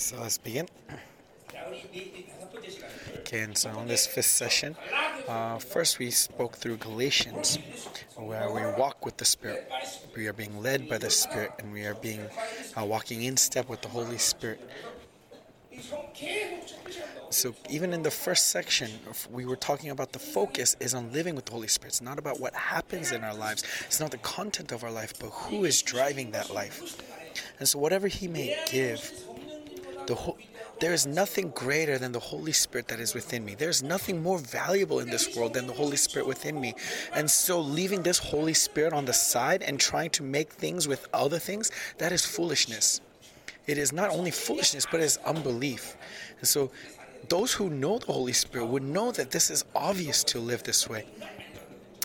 [0.00, 0.66] So let's begin.
[3.18, 4.74] Okay, and so on this fifth session,
[5.28, 7.58] uh, first we spoke through Galatians,
[8.16, 9.70] where we walk with the Spirit.
[10.16, 12.22] We are being led by the Spirit, and we are being
[12.78, 14.66] uh, walking in step with the Holy Spirit.
[17.28, 18.90] So even in the first section,
[19.30, 21.90] we were talking about the focus is on living with the Holy Spirit.
[21.90, 23.64] It's not about what happens in our lives.
[23.84, 26.96] It's not the content of our life, but who is driving that life.
[27.58, 29.12] And so whatever He may give,
[30.80, 33.54] there is nothing greater than the Holy Spirit that is within me.
[33.54, 36.74] There's nothing more valuable in this world than the Holy Spirit within me.
[37.14, 41.06] And so, leaving this Holy Spirit on the side and trying to make things with
[41.12, 43.00] other things, that is foolishness.
[43.66, 45.96] It is not only foolishness, but it is unbelief.
[46.38, 46.70] And so,
[47.28, 50.88] those who know the Holy Spirit would know that this is obvious to live this
[50.88, 51.06] way.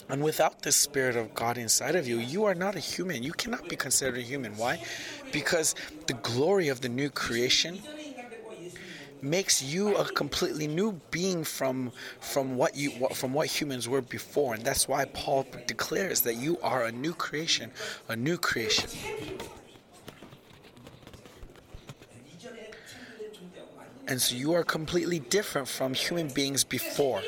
[0.09, 3.23] And without the Spirit of God inside of you, you are not a human.
[3.23, 4.55] You cannot be considered a human.
[4.55, 4.84] Why?
[5.31, 5.73] Because
[6.05, 7.79] the glory of the new creation
[9.25, 14.54] makes you a completely new being from from what you from what humans were before.
[14.54, 17.71] And that's why Paul declares that you are a new creation
[18.07, 18.90] a new creation.
[24.07, 27.23] And so you are completely different from human beings before.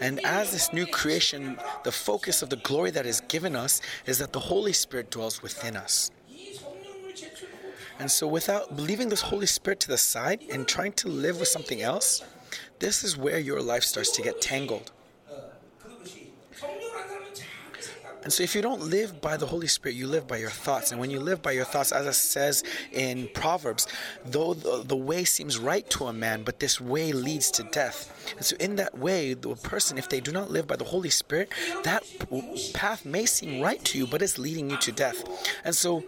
[0.00, 4.18] And as this new creation the focus of the glory that is given us is
[4.18, 6.10] that the holy spirit dwells within us
[7.98, 11.48] and so, without leaving this Holy Spirit to the side and trying to live with
[11.48, 12.22] something else,
[12.80, 14.90] this is where your life starts to get tangled.
[18.24, 20.90] And so, if you don't live by the Holy Spirit, you live by your thoughts.
[20.90, 23.86] And when you live by your thoughts, as it says in Proverbs,
[24.24, 28.34] though the, the way seems right to a man, but this way leads to death.
[28.36, 31.10] And so, in that way, the person, if they do not live by the Holy
[31.10, 31.50] Spirit,
[31.84, 32.02] that
[32.72, 35.22] path may seem right to you, but it's leading you to death.
[35.62, 36.02] And so,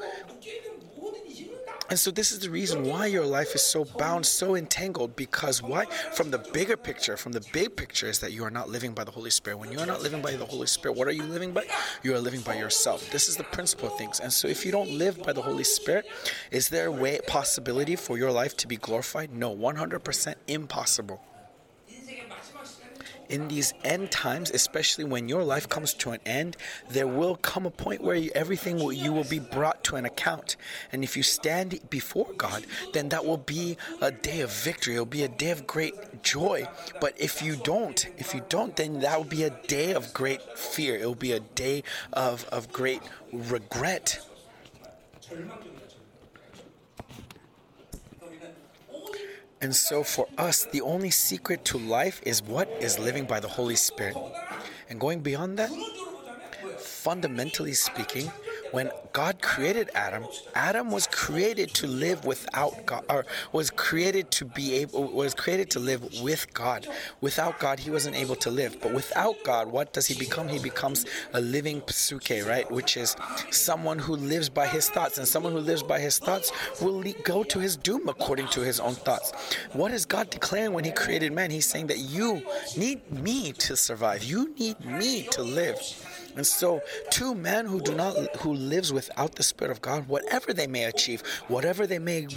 [1.89, 5.63] and so this is the reason why your life is so bound, so entangled, because
[5.63, 5.85] why?
[6.15, 9.05] From the bigger picture, from the big picture is that you are not living by
[9.05, 9.59] the Holy Spirit.
[9.59, 11.65] When you are not living by the Holy Spirit, what are you living by?
[12.03, 13.11] You are living by yourself.
[13.11, 14.21] This is the principle of things.
[14.21, 16.07] And so if you don't live by the Holy Spirit,
[16.51, 19.33] is there a way possibility for your life to be glorified?
[19.33, 21.21] No, 100% impossible
[23.29, 26.57] in these end times, especially when your life comes to an end,
[26.91, 30.05] there will come a point where you, everything will, you will be brought to an
[30.05, 30.57] account.
[30.93, 34.97] And if you stand before God, then that will be a day of victory.
[34.97, 36.67] It will be a day of great joy.
[37.01, 40.41] But if you don't, if you don't, then that will be a day of great
[40.59, 40.97] fear.
[40.97, 41.83] It will be a day
[42.13, 44.21] of, of great regret.
[49.67, 53.49] And so, for us, the only secret to life is what is living by the
[53.49, 54.17] Holy Spirit.
[54.89, 55.73] And going beyond that,
[56.79, 58.31] fundamentally speaking,
[58.73, 64.45] when God created Adam, Adam was created to live without God, or was created to
[64.45, 66.87] be able, was created to live with God.
[67.21, 68.81] Without God, he wasn't able to live.
[68.81, 70.49] But without God, what does he become?
[70.49, 72.71] He becomes a living psuke, right?
[72.71, 73.17] Which is
[73.51, 77.43] someone who lives by his thoughts, and someone who lives by his thoughts will go
[77.45, 79.33] to his doom according to his own thoughts.
[79.73, 81.51] What is God declaring when He created man?
[81.51, 82.43] He's saying that you
[82.77, 84.25] need me to survive.
[84.25, 85.79] You need me to live.
[86.37, 90.53] And so, two men who do not, who lives without the Spirit of God, whatever
[90.53, 92.29] they may achieve, whatever they may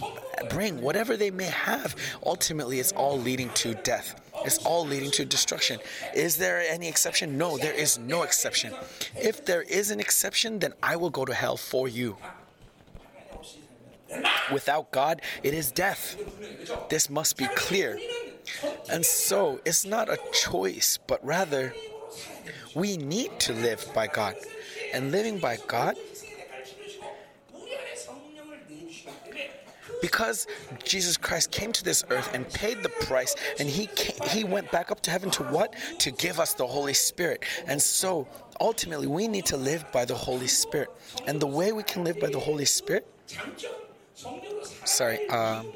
[0.49, 1.95] bring, whatever they may have,
[2.25, 4.21] ultimately it's all leading to death.
[4.45, 5.79] It's all leading to destruction.
[6.15, 7.37] Is there any exception?
[7.37, 8.73] No, there is no exception.
[9.15, 12.15] If there is an exception, then I will go to hell for you.
[14.51, 16.15] Without God, it is death.
[16.89, 17.99] This must be clear.
[18.89, 21.73] And so, it's not a choice, but rather
[22.75, 24.35] we need to live by God.
[24.93, 25.95] And living by God,
[30.01, 30.47] because
[30.83, 34.71] Jesus Christ came to this earth and paid the price, and he came, he went
[34.71, 35.75] back up to heaven to what?
[35.99, 37.43] To give us the Holy Spirit.
[37.67, 38.27] And so
[38.61, 40.89] ultimately, we need to live by the Holy Spirit.
[41.27, 43.07] And the way we can live by the Holy Spirit,
[44.85, 45.67] sorry, um,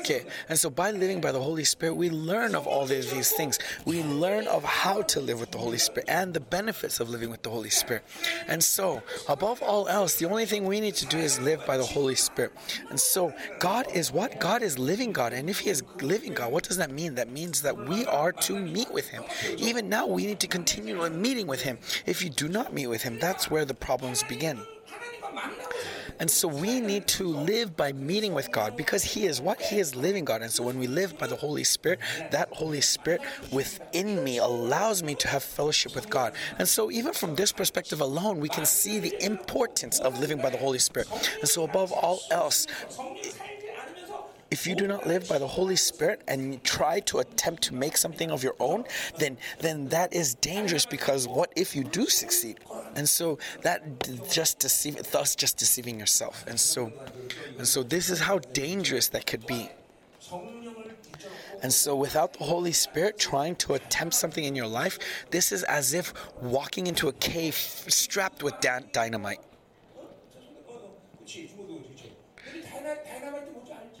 [0.00, 3.32] Okay, and so by living by the Holy Spirit, we learn of all these, these
[3.32, 3.58] things.
[3.84, 7.30] We learn of how to live with the Holy Spirit and the benefits of living
[7.30, 8.04] with the Holy Spirit.
[8.46, 11.76] And so, above all else, the only thing we need to do is live by
[11.76, 12.52] the Holy Spirit.
[12.90, 14.38] And so, God is what?
[14.40, 15.32] God is living God.
[15.32, 17.14] And if He is living God, what does that mean?
[17.16, 19.24] That means that we are to meet with Him.
[19.58, 21.78] Even now, we need to continue meeting with Him.
[22.04, 24.60] If you do not meet with Him, that's where the problems begin.
[26.18, 29.60] And so we need to live by meeting with God because He is what?
[29.60, 30.42] He is living God.
[30.42, 33.20] And so when we live by the Holy Spirit, that Holy Spirit
[33.52, 36.32] within me allows me to have fellowship with God.
[36.58, 40.50] And so even from this perspective alone, we can see the importance of living by
[40.50, 41.08] the Holy Spirit.
[41.40, 42.66] And so above all else,
[44.50, 47.96] if you do not live by the Holy Spirit and try to attempt to make
[47.96, 48.84] something of your own,
[49.18, 52.60] then then that is dangerous because what if you do succeed?
[52.96, 53.80] And so that
[54.30, 56.44] just deceive thus just deceiving yourself.
[56.48, 56.92] And so
[57.58, 59.70] and so this is how dangerous that could be.
[61.62, 64.98] And so, without the Holy Spirit trying to attempt something in your life,
[65.30, 68.54] this is as if walking into a cave strapped with
[68.92, 69.40] dynamite.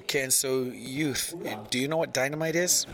[0.02, 1.34] Okay, and so, youth,
[1.70, 2.86] do you know what dynamite is?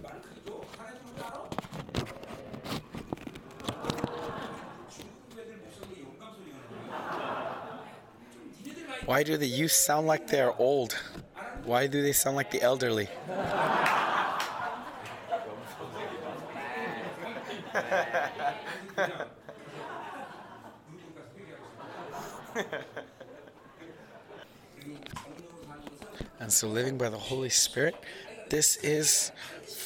[9.04, 10.96] Why do the youth sound like they're old?
[11.64, 13.08] Why do they sound like the elderly?
[26.38, 27.96] and so, living by the Holy Spirit,
[28.50, 29.32] this is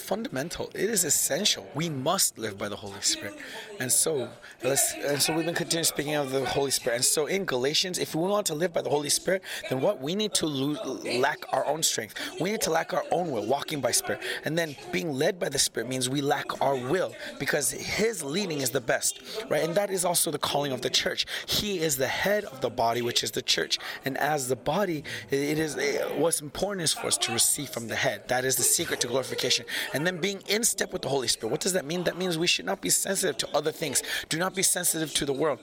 [0.07, 0.71] fundamental.
[0.73, 1.69] It is essential.
[1.75, 3.35] We must live by the Holy Spirit.
[3.81, 4.29] And so,
[4.63, 6.97] let's, and so we've been continuing speaking of the Holy Spirit.
[6.97, 10.01] And so in Galatians, if we want to live by the Holy Spirit, then what
[10.01, 12.15] we need to lack our own strength.
[12.41, 14.23] We need to lack our own will, walking by Spirit.
[14.45, 18.61] And then being led by the Spirit means we lack our will because His leading
[18.61, 19.21] is the best,
[19.51, 19.65] right?
[19.65, 21.27] And that is also the calling of the church.
[21.47, 23.79] He is the head of the body, which is the church.
[24.05, 27.89] And as the body, it is it, what's important is for us to receive from
[27.89, 28.29] the head.
[28.29, 29.67] That is the secret to glorification
[29.97, 31.51] and then being in step with the Holy Spirit.
[31.51, 32.05] What does that mean?
[32.05, 34.03] That means we should not be sensitive to other things.
[34.29, 35.59] Do not be sensitive to the world.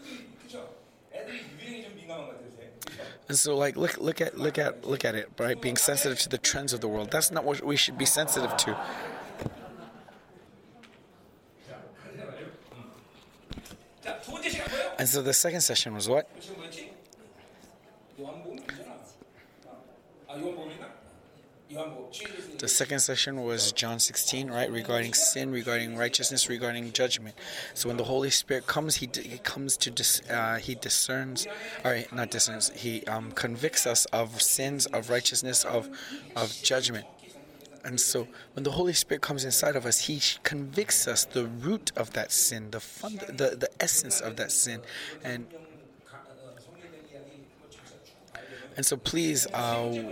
[3.30, 5.62] And so, like, look, look at, look at, look at it, right?
[5.62, 7.12] Being sensitive to the trends of the world.
[7.12, 8.76] That's not what we should be sensitive to.
[14.98, 16.28] And so the second session was what?
[22.60, 27.36] The second session was John 16, right, regarding sin, regarding righteousness, regarding judgment.
[27.74, 31.48] So when the Holy Spirit comes, he, he comes to dis, uh, he discerns,
[31.84, 35.90] right, not discerns, he um, convicts us of sins, of righteousness, of
[36.36, 37.06] of judgment.
[37.86, 41.92] And so when the Holy Spirit comes inside of us, he convicts us the root
[41.98, 44.82] of that sin, the fund, the the essence of that sin,
[45.24, 45.48] and
[48.76, 49.48] and so please.
[49.48, 50.12] Uh,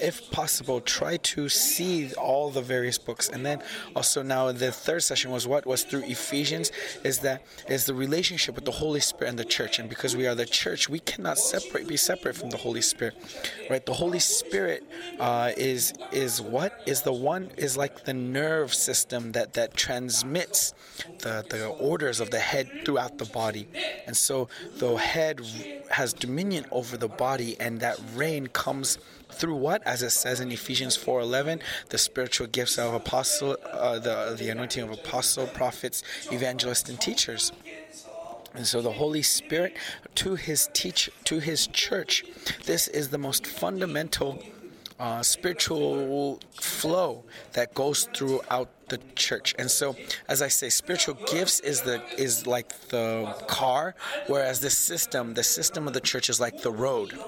[0.00, 3.28] if possible, try to see all the various books.
[3.28, 3.62] And then
[3.94, 6.70] also now the third session was what was through Ephesians
[7.04, 9.78] is that is the relationship with the Holy Spirit and the church.
[9.78, 13.16] And because we are the church, we cannot separate be separate from the Holy Spirit,
[13.70, 13.84] right?
[13.84, 14.84] The Holy Spirit
[15.18, 20.74] uh, is is what is the one is like the nerve system that that transmits
[21.20, 23.68] the the orders of the head throughout the body.
[24.06, 25.40] And so the head
[25.90, 28.98] has dominion over the body, and that reign comes
[29.30, 29.82] through what?
[29.86, 34.82] As it says in Ephesians 4:11, the spiritual gifts of apostle, uh, the the anointing
[34.82, 37.52] of apostle, prophets, evangelists, and teachers.
[38.54, 39.76] And so the Holy Spirit
[40.16, 42.24] to his teach to his church,
[42.64, 44.42] this is the most fundamental
[44.98, 47.22] uh, spiritual flow
[47.52, 49.54] that goes throughout the church.
[49.58, 49.94] And so,
[50.28, 53.94] as I say, spiritual gifts is the is like the car,
[54.26, 57.18] whereas the system, the system of the church is like the road.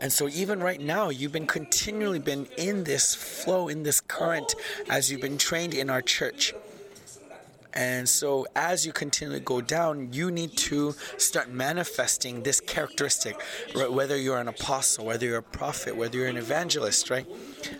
[0.00, 4.54] And so even right now, you've been continually been in this flow, in this current,
[4.88, 6.54] as you've been trained in our church.
[7.74, 13.36] And so, as you continually go down, you need to start manifesting this characteristic,
[13.74, 13.90] right?
[13.92, 17.26] whether you're an apostle, whether you're a prophet, whether you're an evangelist, right?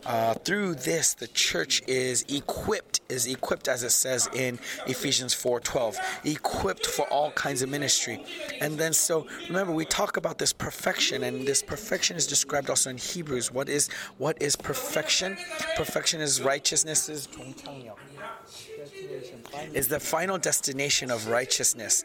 [0.05, 5.97] Uh, through this, the church is equipped, is equipped as it says in Ephesians 4:12,
[6.25, 8.25] equipped for all kinds of ministry.
[8.61, 12.91] And then, so remember, we talk about this perfection, and this perfection is described also
[12.91, 13.51] in Hebrews.
[13.51, 15.37] What is what is perfection?
[15.77, 17.29] Perfection is righteousness.
[19.75, 22.05] Is the final destination of righteousness.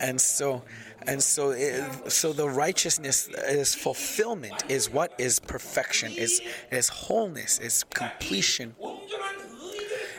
[0.00, 0.62] And so,
[1.06, 4.64] and so, it, so the righteousness is fulfillment.
[4.68, 6.12] Is what is perfection?
[6.12, 7.58] Is is wholeness?
[7.60, 8.74] Is completion?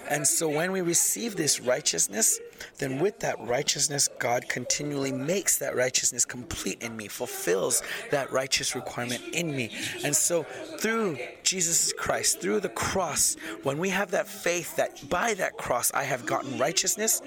[0.10, 2.40] And so when we receive this righteousness,
[2.78, 7.82] then with that righteousness, God continually makes that righteousness complete in me, fulfills
[8.12, 9.72] that righteous requirement in me.
[10.04, 10.44] And so
[10.80, 15.92] through Jesus Christ, through the cross, when we have that faith that by that cross
[15.94, 17.22] I have gotten righteousness,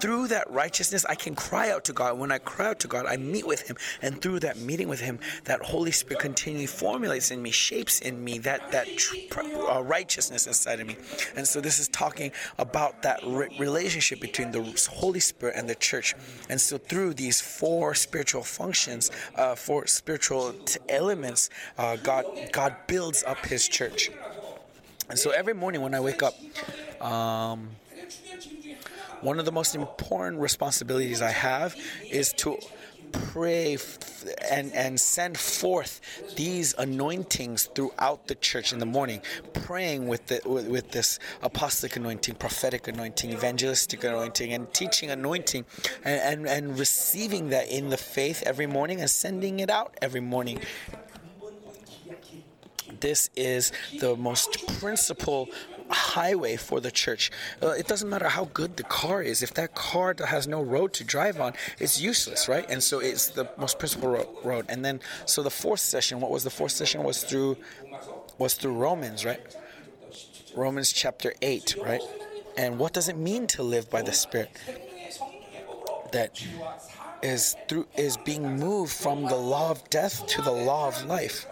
[0.00, 2.18] through that righteousness, I can cry out to God.
[2.18, 5.00] When I cry out to God, I meet with Him, and through that meeting with
[5.00, 8.88] Him, that Holy Spirit continually formulates in me, shapes in me that that
[9.70, 10.96] uh, righteousness inside of me.
[11.36, 15.74] And so this is talking about that re- relationship between the Holy Spirit and the
[15.74, 16.14] church.
[16.48, 22.76] And so through these four spiritual functions, uh, four spiritual t- elements, uh, God God
[22.86, 24.10] builds up His church.
[25.08, 26.34] And so every morning when I wake up,
[27.02, 27.68] um,
[29.24, 31.74] one of the most important responsibilities I have
[32.10, 32.58] is to
[33.12, 33.78] pray
[34.50, 36.00] and, and send forth
[36.36, 41.96] these anointings throughout the church in the morning, praying with, the, with, with this apostolic
[41.96, 45.64] anointing, prophetic anointing, evangelistic anointing, and teaching anointing,
[46.04, 50.20] and, and, and receiving that in the faith every morning and sending it out every
[50.20, 50.60] morning.
[53.00, 55.48] This is the most principal
[55.90, 57.30] highway for the church.
[57.62, 59.42] Uh, it doesn't matter how good the car is.
[59.42, 62.64] If that car has no road to drive on, it's useless, right?
[62.68, 64.66] And so it's the most principal ro- road.
[64.68, 67.02] And then, so the fourth session, what was the fourth session?
[67.02, 67.56] Was through,
[68.38, 69.40] was through Romans, right?
[70.56, 72.02] Romans chapter eight, right?
[72.56, 74.50] And what does it mean to live by the Spirit?
[76.12, 76.40] That
[77.24, 81.46] is through is being moved from the law of death to the law of life.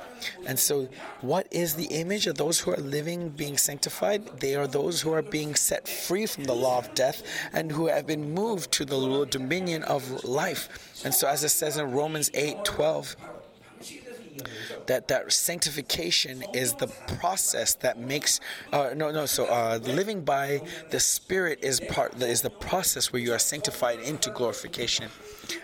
[0.46, 0.88] And so,
[1.22, 4.38] what is the image of those who are living, being sanctified?
[4.38, 7.86] They are those who are being set free from the law of death and who
[7.86, 11.02] have been moved to the dominion of life.
[11.04, 13.16] And so, as it says in Romans 8 12,
[14.86, 16.86] that that sanctification is the
[17.20, 18.40] process that makes
[18.72, 20.60] uh, no no so uh, living by
[20.90, 25.08] the spirit is part is the process where you are sanctified into glorification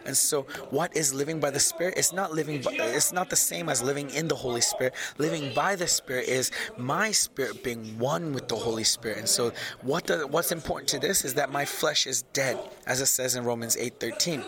[0.05, 1.95] and so, what is living by the Spirit?
[1.97, 2.63] It's not living.
[2.63, 4.95] By, it's not the same as living in the Holy Spirit.
[5.19, 9.19] Living by the Spirit is my spirit being one with the Holy Spirit.
[9.19, 9.53] And so,
[9.83, 13.37] what does, what's important to this is that my flesh is dead, as it says
[13.37, 14.45] in Romans eight thirteen.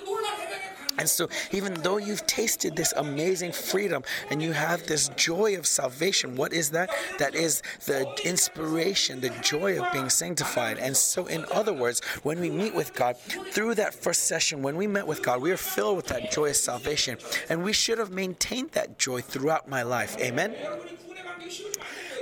[1.00, 5.66] And so, even though you've tasted this amazing freedom and you have this joy of
[5.66, 6.90] salvation, what is that?
[7.18, 10.76] That is the inspiration, the joy of being sanctified.
[10.76, 14.76] And so, in other words, when we meet with God, through that first session, when
[14.76, 17.16] we met with God, we are filled with that joy of salvation.
[17.48, 20.18] And we should have maintained that joy throughout my life.
[20.20, 20.54] Amen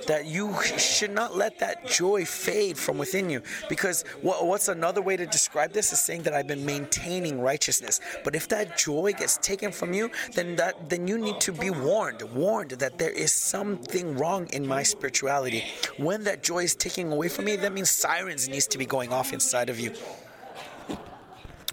[0.08, 3.42] that you should not let that joy fade from within you.
[3.68, 8.00] Because what, what's another way to describe this is saying that I've been maintaining righteousness.
[8.24, 11.70] But if that joy gets taken from you, then that then you need to be
[11.70, 15.64] warned, warned that there is something wrong in my spirituality.
[15.98, 19.12] When that joy is taken away from me, that means sirens needs to be going
[19.12, 19.92] off inside of you.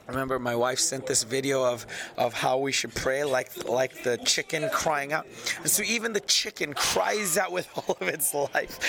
[0.07, 4.17] Remember my wife sent this video of, of how we should pray like like the
[4.17, 5.25] chicken crying out.
[5.61, 8.79] And so even the chicken cries out with all of its life.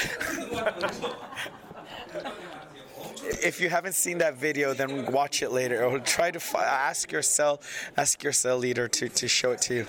[3.42, 7.10] if you haven't seen that video, then watch it later or try to fi- ask
[7.10, 7.60] your cell
[7.96, 9.86] ask your cell leader to, to show it to you.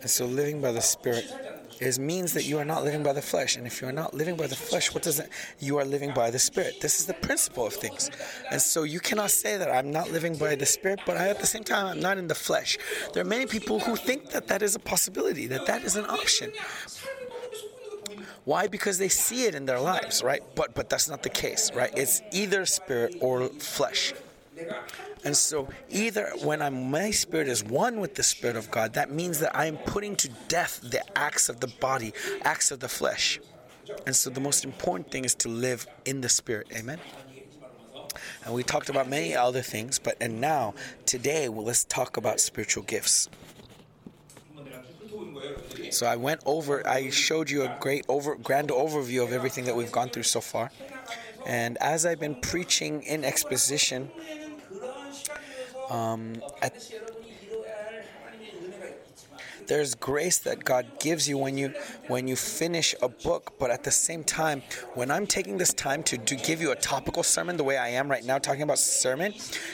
[0.00, 1.24] And so living by the Spirit
[1.80, 3.56] is means that you are not living by the flesh.
[3.56, 5.28] And if you are not living by the flesh, what does it?
[5.58, 6.80] You are living by the Spirit.
[6.80, 8.10] This is the principle of things.
[8.50, 11.40] And so you cannot say that I'm not living by the Spirit, but I, at
[11.40, 12.78] the same time I'm not in the flesh.
[13.12, 16.06] There are many people who think that that is a possibility, that that is an
[16.06, 16.52] option.
[18.44, 18.66] Why?
[18.66, 20.42] Because they see it in their lives, right?
[20.54, 21.90] But but that's not the case, right?
[21.96, 24.12] It's either spirit or flesh.
[25.24, 29.10] And so, either when I'm, my spirit is one with the Spirit of God, that
[29.10, 32.88] means that I am putting to death the acts of the body, acts of the
[32.88, 33.40] flesh.
[34.06, 36.68] And so, the most important thing is to live in the Spirit.
[36.76, 37.00] Amen.
[38.44, 40.74] And we talked about many other things, but and now
[41.06, 43.28] today, well, let's talk about spiritual gifts.
[45.90, 46.86] So I went over.
[46.86, 50.40] I showed you a great over, grand overview of everything that we've gone through so
[50.40, 50.70] far.
[51.46, 54.10] And as I've been preaching in exposition,
[55.88, 56.74] um, at,
[59.66, 61.74] there's grace that God gives you when you
[62.08, 64.62] when you finish a book, but at the same time,
[64.94, 67.88] when I'm taking this time to, to give you a topical sermon the way I
[67.88, 69.32] am right now, talking about sermon,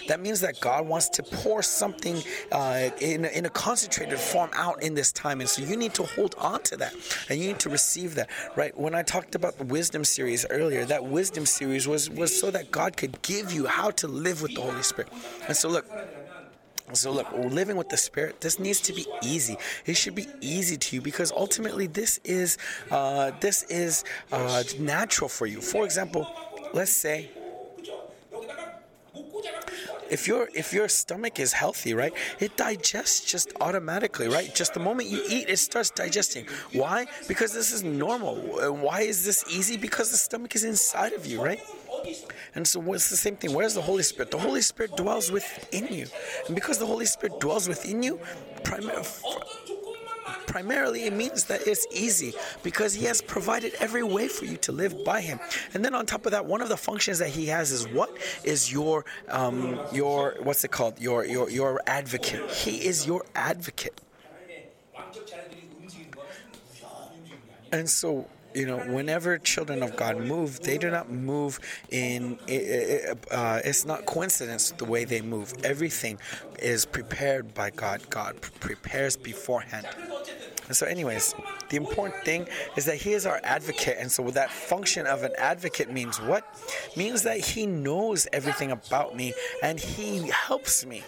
[0.09, 4.83] that means that God wants to pour something uh, in, in a concentrated form out
[4.83, 5.41] in this time.
[5.41, 6.95] And so you need to hold on to that
[7.29, 8.77] and you need to receive that, right?
[8.79, 12.71] When I talked about the wisdom series earlier, that wisdom series was, was so that
[12.71, 15.13] God could give you how to live with the Holy Spirit.
[15.49, 15.87] And so, look,
[16.97, 19.57] so look, living with the Spirit, this needs to be easy.
[19.87, 22.59] It should be easy to you because ultimately this is
[22.91, 25.61] uh, this is uh, natural for you.
[25.61, 26.27] For example,
[26.73, 27.31] let's say
[30.11, 34.53] if your if your stomach is healthy, right, it digests just automatically, right?
[34.55, 36.47] Just the moment you eat, it starts digesting.
[36.73, 37.07] Why?
[37.29, 38.35] Because this is normal.
[38.75, 39.77] Why is this easy?
[39.77, 41.61] Because the stomach is inside of you, right?
[42.55, 43.53] And so it's the same thing.
[43.53, 44.31] Where's the Holy Spirit?
[44.31, 46.07] The Holy Spirit dwells within you.
[46.47, 48.21] And because the Holy Spirit dwells within you,
[48.65, 49.05] primarily
[50.47, 54.73] primarily it means that it's easy because he has provided every way for you to
[54.73, 55.39] live by him
[55.75, 58.17] and then on top of that one of the functions that he has is what
[58.43, 64.01] is your um, your what's it called your your your advocate he is your advocate
[67.73, 72.39] and so you know, whenever children of God move, they do not move in.
[73.31, 75.55] Uh, it's not coincidence the way they move.
[75.65, 76.19] Everything
[76.59, 78.09] is prepared by God.
[78.11, 79.87] God prepares beforehand.
[80.67, 81.35] And so, anyways,
[81.69, 83.97] the important thing is that He is our advocate.
[83.99, 86.45] And so, that function of an advocate means what?
[86.97, 91.03] Means that He knows everything about me and He helps me.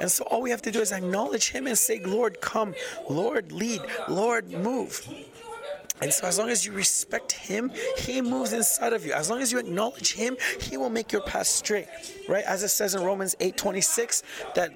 [0.00, 2.74] And so, all we have to do is acknowledge Him and say, Lord, come.
[3.08, 3.82] Lord, lead.
[4.08, 5.06] Lord, move.
[6.02, 9.12] And so, as long as you respect Him, He moves inside of you.
[9.12, 11.86] As long as you acknowledge Him, He will make your path straight,
[12.28, 12.44] right?
[12.44, 14.22] As it says in Romans eight twenty six,
[14.54, 14.72] that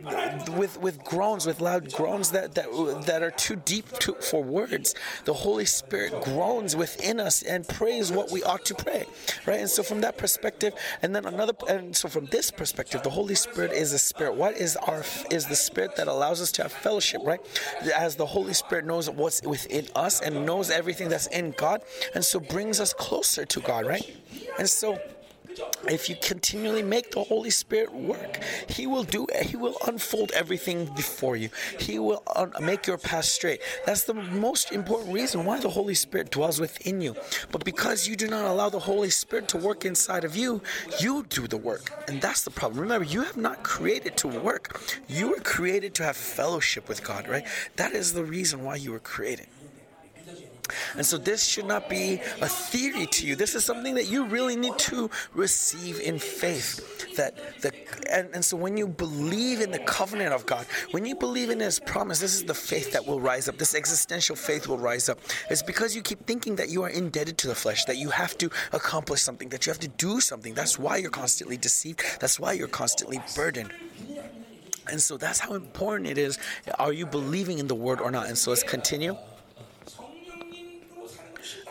[0.57, 4.95] with with groans, with loud groans that that that are too deep to, for words,
[5.27, 9.05] the Holy Spirit groans within us and prays what we ought to pray,
[9.47, 9.61] right?
[9.61, 10.73] And so, from that perspective,
[11.03, 14.35] and then another, and so from this perspective, the Holy Spirit is a spirit.
[14.35, 17.41] What is our is the spirit that allows us to have fellowship, right?
[17.95, 21.83] As the Holy Spirit knows what's within us and knows everything that's in God,
[22.15, 24.17] and so brings us closer to God, right?
[24.59, 24.99] And so
[25.89, 29.27] if you continually make the Holy Spirit work, He will do.
[29.43, 31.51] He will unfold everything before you.
[31.79, 33.61] He will un- make your path straight.
[33.87, 37.17] That's the most important reason why the Holy Spirit dwells within you.
[37.51, 40.61] But because you do not allow the Holy Spirit to work inside of you,
[41.01, 42.81] you do the work, and that's the problem.
[42.81, 44.81] Remember, you have not created to work.
[45.09, 47.29] You were created to have fellowship with God.
[47.29, 47.47] Right?
[47.77, 49.47] That is the reason why you were created.
[50.97, 53.37] And so this should not be a theory to you.
[53.37, 57.15] This is something that you really need to receive in faith.
[57.17, 57.73] That the
[58.11, 61.61] and, and so when you believe in the covenant of God, when you believe in
[61.61, 63.59] his promise, this is the faith that will rise up.
[63.59, 65.19] This existential faith will rise up.
[65.51, 68.37] It's because you keep thinking that you are indebted to the flesh, that you have
[68.39, 70.55] to accomplish something, that you have to do something.
[70.55, 72.03] That's why you're constantly deceived.
[72.21, 73.73] That's why you're constantly burdened.
[74.91, 76.39] And so that's how important it is.
[76.79, 78.27] Are you believing in the word or not?
[78.27, 79.17] And so let's continue.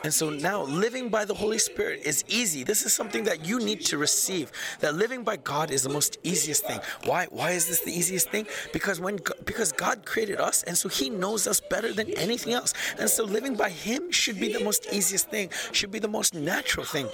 [0.04, 2.64] And so now living by the Holy Spirit is easy.
[2.64, 4.52] This is something that you need to receive.
[4.80, 6.80] That living by God is the most easiest thing.
[7.06, 8.48] Why why is this the easiest thing?
[8.72, 12.74] Because when because God created us and so he knows us better than anything else.
[12.98, 16.34] And so living by him should be the most easiest thing, should be the most
[16.34, 17.08] natural thing.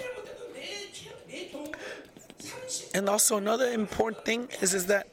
[2.93, 5.07] And also another important thing is is that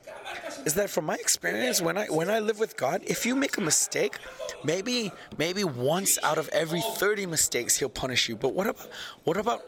[0.64, 3.56] is that from my experience when I when I live with God, if you make
[3.56, 4.18] a mistake,
[4.64, 8.36] maybe maybe once out of every 30 mistakes he'll punish you.
[8.36, 8.88] But what about
[9.24, 9.62] what about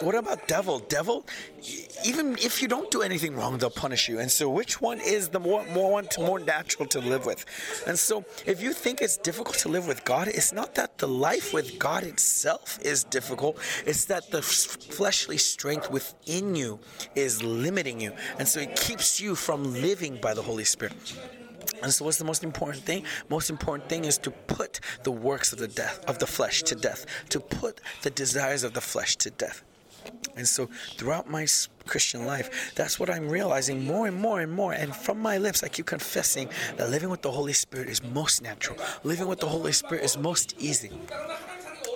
[0.00, 0.80] what about devil?
[0.80, 1.24] Devil,
[2.04, 4.18] even if you don't do anything wrong, they'll punish you.
[4.18, 7.44] And so, which one is the more more one more natural to live with?
[7.86, 11.08] And so, if you think it's difficult to live with God, it's not that the
[11.08, 13.58] life with God itself is difficult.
[13.86, 16.80] It's that the fleshly strength within you
[17.14, 20.94] is limiting you, and so it keeps you from living by the Holy Spirit.
[21.82, 23.04] And so, what's the most important thing?
[23.28, 26.74] Most important thing is to put the works of the death of the flesh to
[26.74, 29.62] death, to put the desires of the flesh to death.
[30.36, 31.46] And so throughout my
[31.86, 34.72] Christian life, that's what I'm realizing more and more and more.
[34.72, 38.42] And from my lips, I keep confessing that living with the Holy Spirit is most
[38.42, 38.78] natural.
[39.04, 40.90] Living with the Holy Spirit is most easy.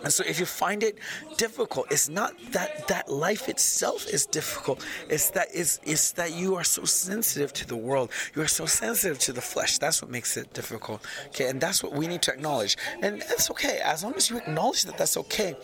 [0.03, 0.99] And so if you find it
[1.37, 4.85] difficult, it's not that that life itself is difficult.
[5.09, 8.11] It's that is it's that you are so sensitive to the world.
[8.35, 9.79] You are so sensitive to the flesh.
[9.79, 11.05] That's what makes it difficult.
[11.29, 12.77] Okay, and that's what we need to acknowledge.
[13.03, 13.81] And that's okay.
[13.85, 15.57] As long as you acknowledge that that's okay,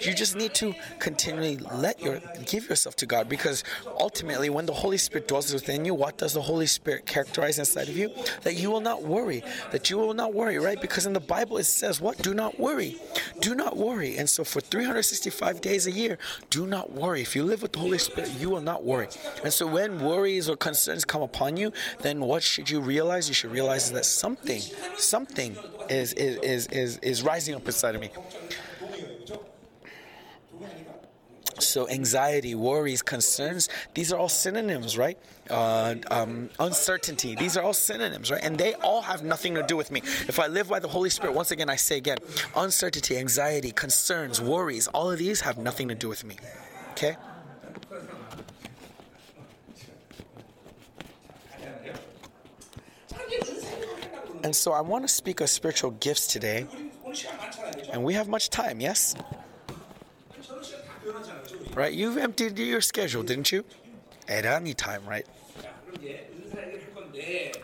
[0.00, 3.64] you just need to continually let your give yourself to God because
[3.98, 7.88] ultimately when the Holy Spirit dwells within you, what does the Holy Spirit characterize inside
[7.88, 8.10] of you?
[8.42, 9.42] That you will not worry.
[9.72, 10.80] That you will not worry, right?
[10.80, 12.18] Because in the Bible it says, what?
[12.18, 12.96] Do not worry.
[13.40, 14.16] Do not worry worry.
[14.16, 17.22] And so for 365 days a year, do not worry.
[17.22, 19.08] If you live with the Holy Spirit, you will not worry.
[19.44, 23.28] And so when worries or concerns come upon you, then what should you realize?
[23.28, 24.62] You should realize that something,
[24.96, 25.56] something
[25.88, 28.10] is is is is, is rising up inside of me.
[31.58, 35.18] So, anxiety, worries, concerns, these are all synonyms, right?
[35.50, 37.34] uh, um, uncertainty.
[37.34, 38.42] These are all synonyms, right?
[38.42, 40.00] And they all have nothing to do with me.
[40.28, 42.18] If I live by the Holy Spirit, once again, I say again,
[42.56, 46.36] uncertainty, anxiety, concerns, worries, all of these have nothing to do with me.
[46.92, 47.16] Okay?
[54.42, 56.66] And so I want to speak of spiritual gifts today.
[57.92, 59.14] And we have much time, yes?
[61.74, 61.92] Right?
[61.92, 63.64] You've emptied your schedule, didn't you?
[64.28, 65.26] At any time, right?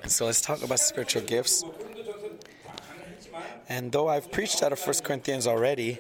[0.07, 1.64] So let's talk about spiritual gifts.
[3.68, 5.99] And though I've preached out of First Corinthians already,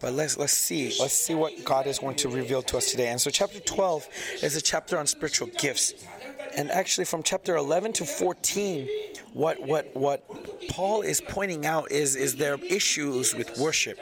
[0.00, 0.94] but let's let's see.
[1.00, 3.08] Let's see what God is going to reveal to us today.
[3.08, 4.08] And so chapter 12
[4.42, 5.94] is a chapter on spiritual gifts.
[6.56, 8.88] And actually from chapter 11 to 14,
[9.32, 10.22] what what what
[10.68, 13.98] Paul is pointing out is is there issues with worship.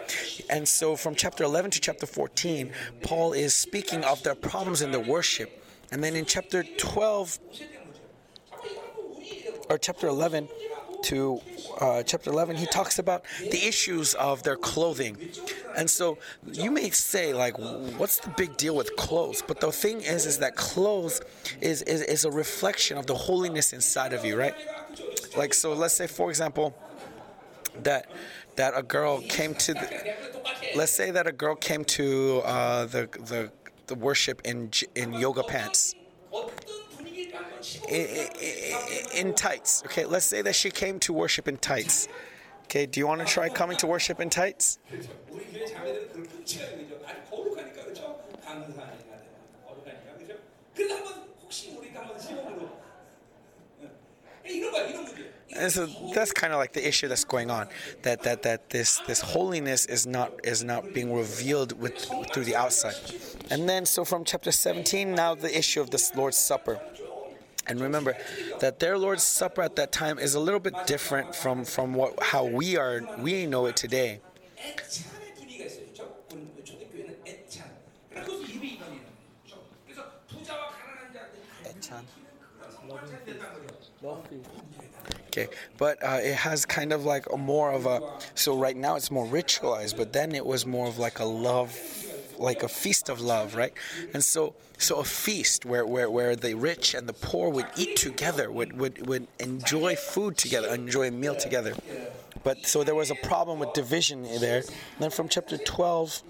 [0.50, 4.90] And so from chapter 11 to chapter 14, Paul is speaking of their problems in
[4.90, 5.62] the worship.
[5.92, 7.38] And then in chapter 12
[9.68, 10.48] or chapter 11
[11.04, 11.40] to
[11.80, 15.16] uh, chapter 11, he talks about the issues of their clothing.
[15.76, 16.18] And so
[16.50, 17.58] you may say, like,
[17.98, 19.42] what's the big deal with clothes?
[19.46, 21.20] But the thing is, is that clothes
[21.60, 24.54] is, is, is a reflection of the holiness inside of you, right?
[25.36, 26.74] Like, so let's say, for example,
[27.82, 28.10] that
[28.56, 30.14] that a girl came to the,
[30.76, 33.50] let's say that a girl came to uh, the, the
[33.88, 35.96] the worship in in yoga pants
[37.88, 39.82] in, in, tights.
[39.86, 42.08] Okay, let's say that she came to worship in tights.
[42.64, 44.78] Okay, do you want to try coming to worship in tights?
[55.56, 57.68] And so that's kind of like the issue that's going on.
[58.02, 62.56] That that that this this holiness is not is not being revealed with through the
[62.56, 62.96] outside.
[63.50, 66.80] And then so from chapter 17 now the issue of the Lord's Supper.
[67.66, 68.16] And remember
[68.60, 72.22] that their Lord's Supper at that time is a little bit different from, from what
[72.22, 74.20] how we are we know it today.
[85.26, 85.48] Okay,
[85.78, 88.00] but uh, it has kind of like a more of a.
[88.34, 91.76] So right now it's more ritualized, but then it was more of like a love
[92.44, 93.72] like a feast of love, right?
[94.12, 97.96] And so, so a feast where, where, where the rich and the poor would eat
[97.96, 101.74] together, would, would, would enjoy food together, enjoy a meal together.
[102.42, 104.58] But so there was a problem with division there.
[104.58, 106.22] And then from chapter 12,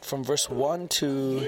[0.00, 1.46] from verse 1 to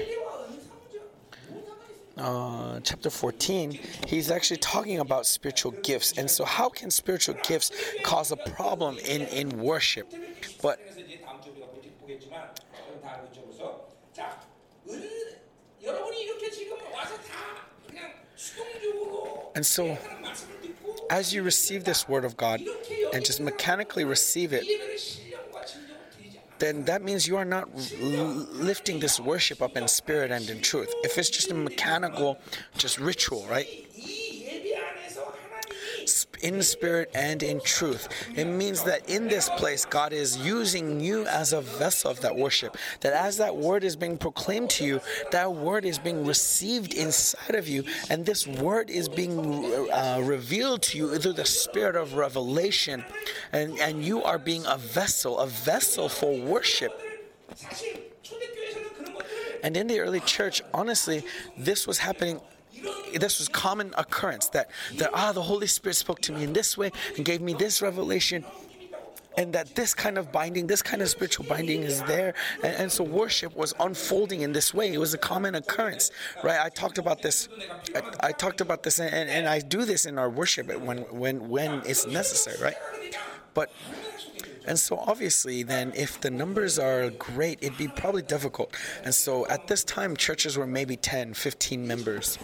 [2.17, 6.17] uh, chapter 14, he's actually talking about spiritual gifts.
[6.17, 7.71] And so, how can spiritual gifts
[8.03, 10.13] cause a problem in, in worship?
[10.61, 10.79] But
[19.55, 19.97] and so,
[21.09, 22.61] as you receive this word of God
[23.13, 24.65] and just mechanically receive it,
[26.59, 30.93] then that means you are not lifting this worship up in spirit and in truth.
[31.03, 32.37] If it's just a mechanical,
[32.77, 33.88] just ritual, right?
[36.41, 38.07] In spirit and in truth.
[38.35, 42.35] It means that in this place, God is using you as a vessel of that
[42.35, 42.77] worship.
[43.01, 47.55] That as that word is being proclaimed to you, that word is being received inside
[47.55, 52.13] of you, and this word is being uh, revealed to you through the spirit of
[52.13, 53.03] revelation,
[53.51, 56.99] and, and you are being a vessel, a vessel for worship.
[59.63, 61.23] And in the early church, honestly,
[61.57, 62.39] this was happening
[63.13, 66.77] this was common occurrence that that ah the Holy Spirit spoke to me in this
[66.77, 68.45] way and gave me this revelation
[69.39, 72.33] and that this kind of binding, this kind of spiritual binding is there.
[72.61, 74.93] And, and, so worship was unfolding in this way.
[74.93, 76.11] It was a common occurrence,
[76.43, 76.59] right?
[76.59, 77.47] I talked about this.
[77.95, 81.47] I, I talked about this, and, and I do this in our worship when when
[81.47, 82.75] when it's necessary, right?
[83.53, 83.71] But
[84.65, 88.75] and so obviously then if the numbers are great, it'd be probably difficult.
[89.05, 92.37] And so at this time churches were maybe 10, 15 members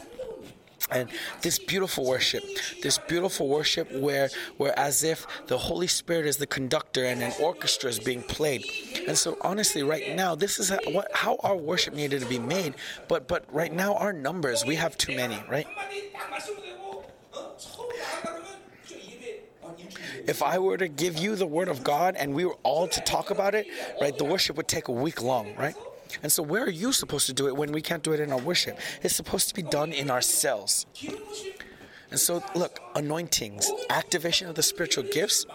[0.92, 1.10] and
[1.42, 2.44] this beautiful worship
[2.84, 7.34] this beautiful worship where where as if the holy spirit is the conductor and an
[7.42, 8.64] orchestra is being played
[9.08, 12.38] and so honestly right now this is how, what, how our worship needed to be
[12.38, 12.76] made
[13.08, 15.68] but but right now our numbers we have too many right
[20.28, 23.02] if I were to give you the word of God and we were all to
[23.02, 23.68] talk about it,
[24.02, 25.76] right, the worship would take a week long, right?
[26.24, 28.32] And so, where are you supposed to do it when we can't do it in
[28.32, 28.80] our worship?
[29.02, 30.86] It's supposed to be done in our cells.
[32.12, 35.46] And so, look, anointings, activation of the spiritual gifts.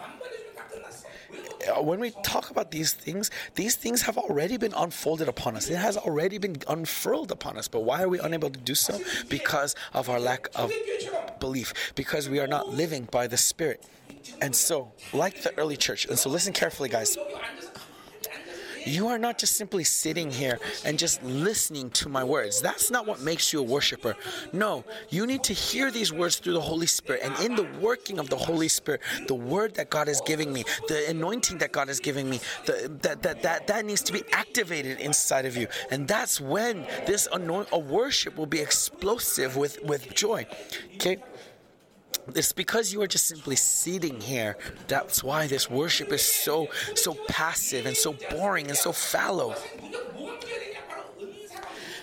[1.77, 5.69] When we talk about these things, these things have already been unfolded upon us.
[5.69, 7.67] It has already been unfurled upon us.
[7.67, 8.99] But why are we unable to do so?
[9.29, 10.71] Because of our lack of
[11.39, 13.85] belief, because we are not living by the Spirit.
[14.41, 17.17] And so, like the early church, and so listen carefully, guys
[18.85, 22.61] you are not just simply sitting here and just listening to my words.
[22.61, 24.15] That's not what makes you a worshiper.
[24.53, 27.21] No, you need to hear these words through the Holy Spirit.
[27.23, 30.63] And in the working of the Holy Spirit, the word that God is giving me,
[30.87, 34.23] the anointing that God is giving me, the, that, that, that, that needs to be
[34.31, 35.67] activated inside of you.
[35.89, 40.45] And that's when this anoint, a worship will be explosive with, with joy.
[40.95, 41.17] Okay?
[42.35, 44.57] It's because you are just simply sitting here.
[44.87, 49.55] That's why this worship is so so passive and so boring and so fallow.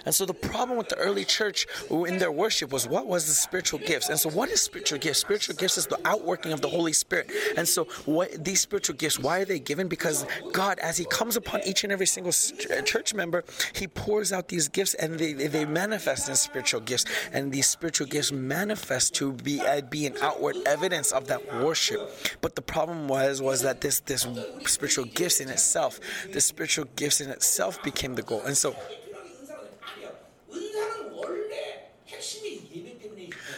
[0.09, 3.35] And so the problem with the early church in their worship was what was the
[3.35, 4.09] spiritual gifts?
[4.09, 5.19] And so what is spiritual gifts?
[5.19, 7.31] Spiritual gifts is the outworking of the Holy Spirit.
[7.59, 9.87] And so what these spiritual gifts, why are they given?
[9.87, 13.45] Because God, as He comes upon each and every single church member,
[13.75, 17.05] He pours out these gifts and they, they manifest in spiritual gifts.
[17.31, 22.01] And these spiritual gifts manifest to be uh, be an outward evidence of that worship.
[22.41, 24.27] But the problem was was that this this
[24.65, 26.01] spiritual gifts in itself,
[26.33, 28.41] the spiritual gifts in itself became the goal.
[28.47, 28.75] And so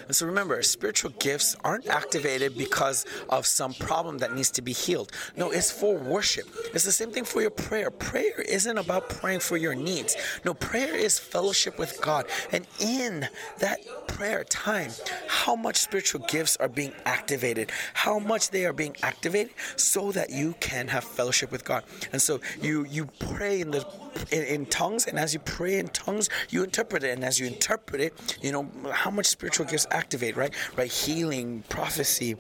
[0.07, 4.73] And so remember, spiritual gifts aren't activated because of some problem that needs to be
[4.73, 5.13] healed.
[5.37, 6.47] No, it's for worship.
[6.75, 7.91] It's the same thing for your prayer.
[7.91, 10.17] Prayer isn't about praying for your needs.
[10.45, 12.27] No, prayer is fellowship with God.
[12.53, 14.91] And in that prayer time,
[15.29, 20.31] how much spiritual gifts are being activated, how much they are being activated so that
[20.31, 21.85] you can have fellowship with God.
[22.13, 23.85] And so you you pray in the
[24.31, 27.47] in, in, tongues, and as you pray in tongues, you interpret it, and as you
[27.47, 30.55] interpret it, you know how much spiritual gifts activate, right?
[30.77, 32.37] Right, healing, prophecy,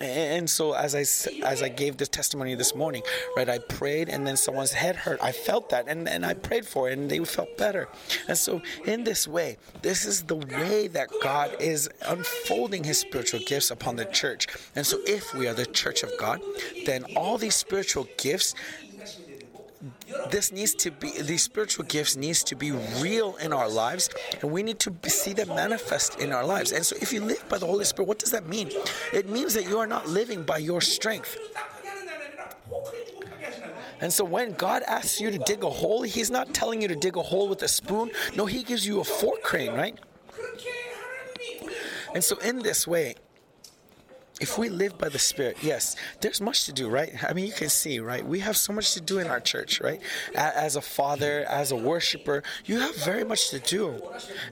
[0.00, 1.00] and so as I
[1.44, 3.02] as I gave this testimony this morning,
[3.36, 5.18] right, I prayed and then someone's head hurt.
[5.22, 7.88] I felt that and, and I prayed for it and they felt better.
[8.28, 13.40] And so in this way, this is the way that God is unfolding his spiritual
[13.40, 14.46] gifts upon the church.
[14.76, 16.40] And so if we are the church of God,
[16.86, 18.54] then all these spiritual gifts
[20.30, 24.10] this needs to be these spiritual gifts needs to be real in our lives
[24.42, 27.48] and we need to see them manifest in our lives and so if you live
[27.48, 28.70] by the holy spirit what does that mean
[29.12, 31.38] it means that you are not living by your strength
[34.00, 36.94] and so when God asks you to dig a hole, He's not telling you to
[36.94, 38.10] dig a hole with a spoon.
[38.36, 39.98] No, He gives you a fork crane, right?
[42.14, 43.16] And so in this way,
[44.40, 47.12] if we live by the Spirit, yes, there's much to do, right?
[47.24, 48.24] I mean, you can see, right?
[48.24, 50.00] We have so much to do in our church, right?
[50.34, 54.00] As a father, as a worshiper, you have very much to do.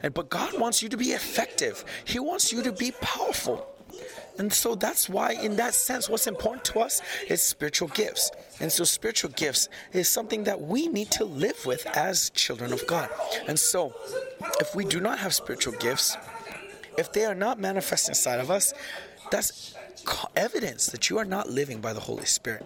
[0.02, 1.84] And but God wants you to be effective.
[2.04, 3.66] He wants you to be powerful.
[4.38, 8.30] And so that's why, in that sense, what's important to us is spiritual gifts.
[8.60, 12.86] And so, spiritual gifts is something that we need to live with as children of
[12.86, 13.08] God.
[13.46, 13.94] And so,
[14.60, 16.18] if we do not have spiritual gifts,
[16.98, 18.74] if they are not manifest inside of us,
[19.30, 19.74] that's
[20.36, 22.64] evidence that you are not living by the Holy Spirit.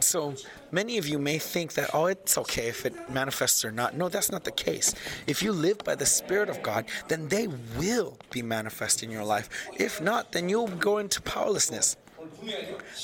[0.00, 0.34] So
[0.70, 3.96] many of you may think that, oh, it's okay if it manifests or not.
[3.96, 4.94] No, that's not the case.
[5.26, 9.24] If you live by the Spirit of God, then they will be manifest in your
[9.24, 9.48] life.
[9.76, 11.96] If not, then you'll go into powerlessness.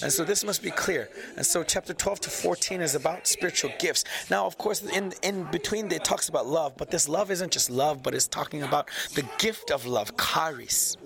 [0.03, 1.09] And so this must be clear.
[1.37, 4.05] And so chapter 12 to 14 is about spiritual gifts.
[4.31, 7.71] Now, of course, in, in between it talks about love, but this love isn't just
[7.71, 10.97] love, but it's talking about the gift of love, charis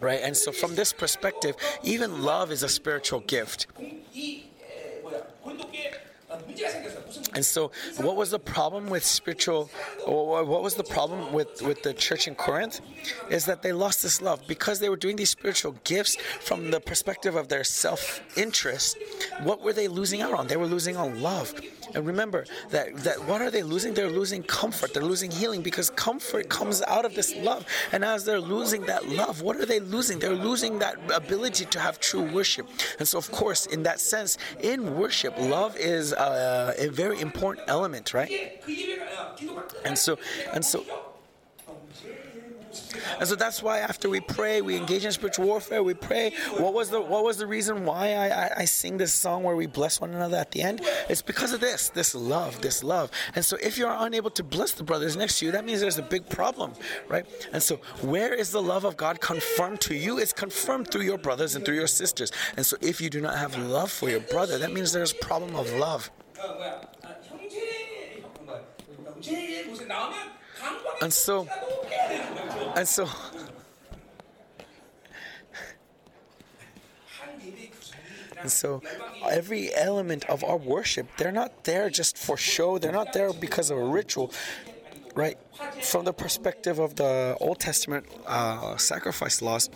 [0.00, 0.20] right?
[0.22, 3.66] And so, from this perspective, even love is a spiritual gift.
[7.34, 9.70] And so, what was the problem with spiritual?
[10.06, 12.80] What was the problem with with the church in Corinth?
[13.30, 16.80] Is that they lost this love because they were doing these spiritual gifts from the
[16.80, 18.96] perspective of their self interest.
[19.42, 20.46] What were they losing out on?
[20.46, 21.54] They were losing on love.
[21.94, 23.94] And remember that, that what are they losing?
[23.94, 24.94] They're losing comfort.
[24.94, 27.66] They're losing healing because comfort comes out of this love.
[27.92, 30.18] And as they're losing that love, what are they losing?
[30.18, 32.68] They're losing that ability to have true worship.
[32.98, 37.68] And so, of course, in that sense, in worship, love is a, a very important
[37.68, 38.62] element, right?
[39.84, 40.18] And so,
[40.52, 40.84] and so
[43.18, 45.82] and so that's why after we pray, we engage in spiritual warfare.
[45.82, 46.32] We pray.
[46.56, 49.56] What was the what was the reason why I, I, I sing this song where
[49.56, 50.80] we bless one another at the end?
[51.08, 53.10] It's because of this, this love, this love.
[53.34, 55.98] And so if you're unable to bless the brothers next to you, that means there's
[55.98, 56.72] a big problem,
[57.08, 57.26] right?
[57.52, 60.18] And so where is the love of God confirmed to you?
[60.18, 62.32] It's confirmed through your brothers and through your sisters.
[62.56, 65.16] And so if you do not have love for your brother, that means there's a
[65.16, 66.10] problem of love.
[71.02, 71.48] And so,
[72.76, 73.08] and so,
[78.40, 78.82] and so,
[79.28, 83.70] every element of our worship, they're not there just for show, they're not there because
[83.70, 84.32] of a ritual,
[85.14, 85.38] right?
[85.82, 89.70] From the perspective of the Old Testament uh, sacrifice laws,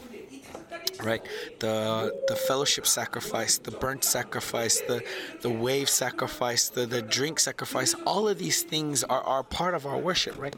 [1.02, 1.22] right?
[1.58, 5.02] The the fellowship sacrifice the burnt sacrifice the
[5.40, 9.86] the wave sacrifice the the drink sacrifice all of these things are, are part of
[9.86, 10.54] our worship right?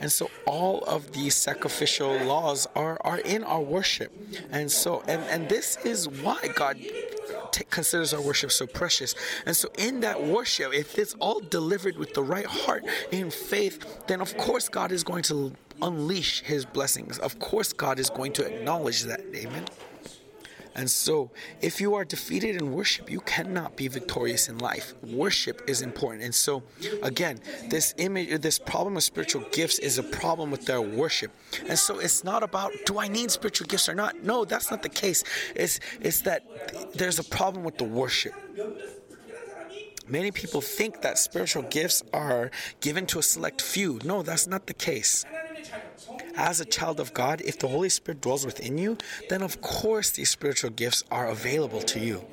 [0.00, 4.12] And so all of these sacrificial laws are are in our worship.
[4.50, 6.78] And so and and this is why god
[7.52, 9.14] t- considers our worship so precious.
[9.46, 14.06] And so, in that worship, if it's all delivered with the right heart in faith,
[14.06, 17.18] then of course God is going to unleash His blessings.
[17.18, 19.20] Of course, God is going to acknowledge that.
[19.34, 19.64] Amen.
[20.78, 24.94] And so, if you are defeated in worship, you cannot be victorious in life.
[25.02, 26.22] Worship is important.
[26.22, 26.62] And so,
[27.02, 31.32] again, this image, this problem of spiritual gifts is a problem with their worship.
[31.68, 34.22] And so, it's not about do I need spiritual gifts or not.
[34.22, 35.24] No, that's not the case.
[35.56, 36.40] It's it's that
[36.94, 38.34] there's a problem with the worship.
[40.06, 43.98] Many people think that spiritual gifts are given to a select few.
[44.04, 45.26] No, that's not the case
[46.36, 48.96] as a child of God, if the Holy Spirit dwells within you,
[49.28, 52.24] then of course these spiritual gifts are available to you.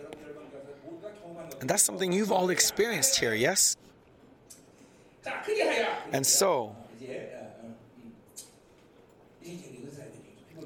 [1.61, 3.77] And that's something you've all experienced here, yes?
[6.11, 6.75] And so,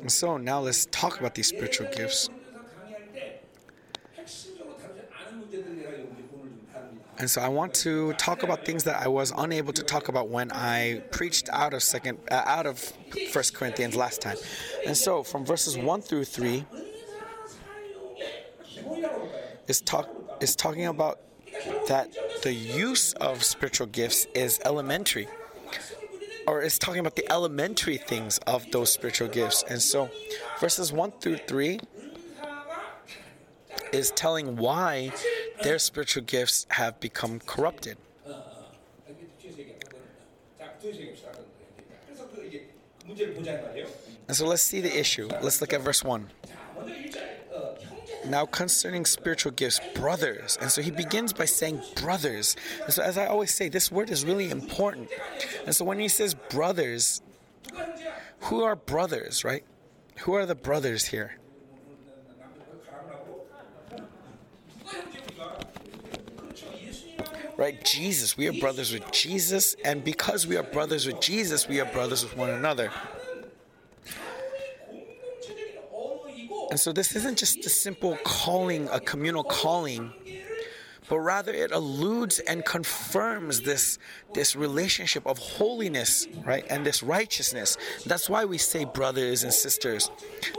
[0.08, 2.30] so now let's talk about these spiritual gifts.
[7.20, 10.30] And so I want to talk about things that I was unable to talk about
[10.30, 12.80] when I preached out of second uh, out of
[13.32, 14.38] First Corinthians last time.
[14.88, 16.66] And so from verses 1 through 3
[19.68, 21.20] is talk is talking about
[21.90, 25.28] that the use of spiritual gifts is elementary
[26.48, 29.64] or is talking about the elementary things of those spiritual gifts.
[29.70, 30.10] And so
[30.60, 31.80] verses 1 through 3
[33.92, 35.12] is telling why
[35.64, 37.98] their spiritual gifts have become corrupted.
[44.28, 45.28] And so let's see the issue.
[45.42, 46.30] Let's look at verse 1.
[48.28, 50.58] Now, concerning spiritual gifts, brothers.
[50.62, 52.56] And so he begins by saying brothers.
[52.84, 55.10] And so, as I always say, this word is really important.
[55.66, 57.22] And so, when he says brothers,
[58.42, 59.64] who are brothers, right?
[60.20, 61.39] Who are the brothers here?
[67.60, 67.84] Right?
[67.84, 68.38] Jesus.
[68.38, 72.24] We are brothers with Jesus, and because we are brothers with Jesus, we are brothers
[72.24, 72.90] with one another.
[76.72, 80.14] And so this isn't just a simple calling, a communal calling
[81.10, 83.98] but rather it alludes and confirms this
[84.34, 87.78] this relationship of holiness right and this righteousness.
[88.06, 90.10] That's why we say brothers and sisters.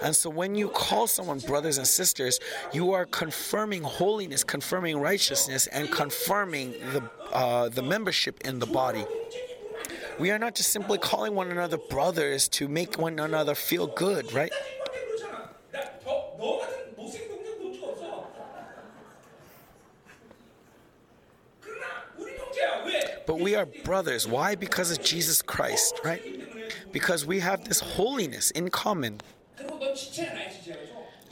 [0.02, 2.40] And so when you call someone brothers and sisters
[2.72, 9.04] you are confirming holiness confirming righteousness and confirming the uh, the membership in the body.
[10.18, 14.32] We are not just simply calling one another brothers to make one another feel good
[14.32, 14.52] right
[23.30, 24.26] But we are brothers.
[24.26, 24.56] Why?
[24.56, 26.20] Because of Jesus Christ, right?
[26.90, 29.20] Because we have this holiness in common.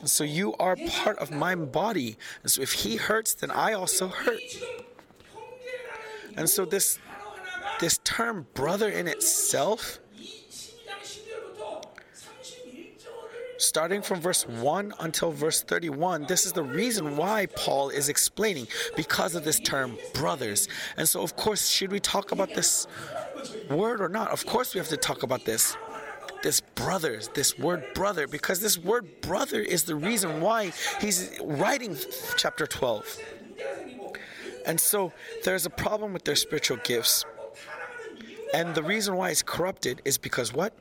[0.05, 2.17] so you are part of my body.
[2.45, 4.41] And so if he hurts, then I also hurt.
[6.37, 7.01] And so this
[7.81, 9.99] this term brother in itself
[13.59, 18.69] starting from verse 1 until verse 31, this is the reason why Paul is explaining
[18.97, 20.69] because of this term brothers.
[20.97, 22.87] And so, of course, should we talk about this
[23.69, 24.31] word or not?
[24.31, 25.77] Of course, we have to talk about this.
[26.43, 31.97] This brothers, this word brother, because this word brother is the reason why he's writing
[32.37, 33.19] chapter 12.
[34.65, 35.13] And so
[35.45, 37.25] there's a problem with their spiritual gifts.
[38.55, 40.73] And the reason why it's corrupted is because what?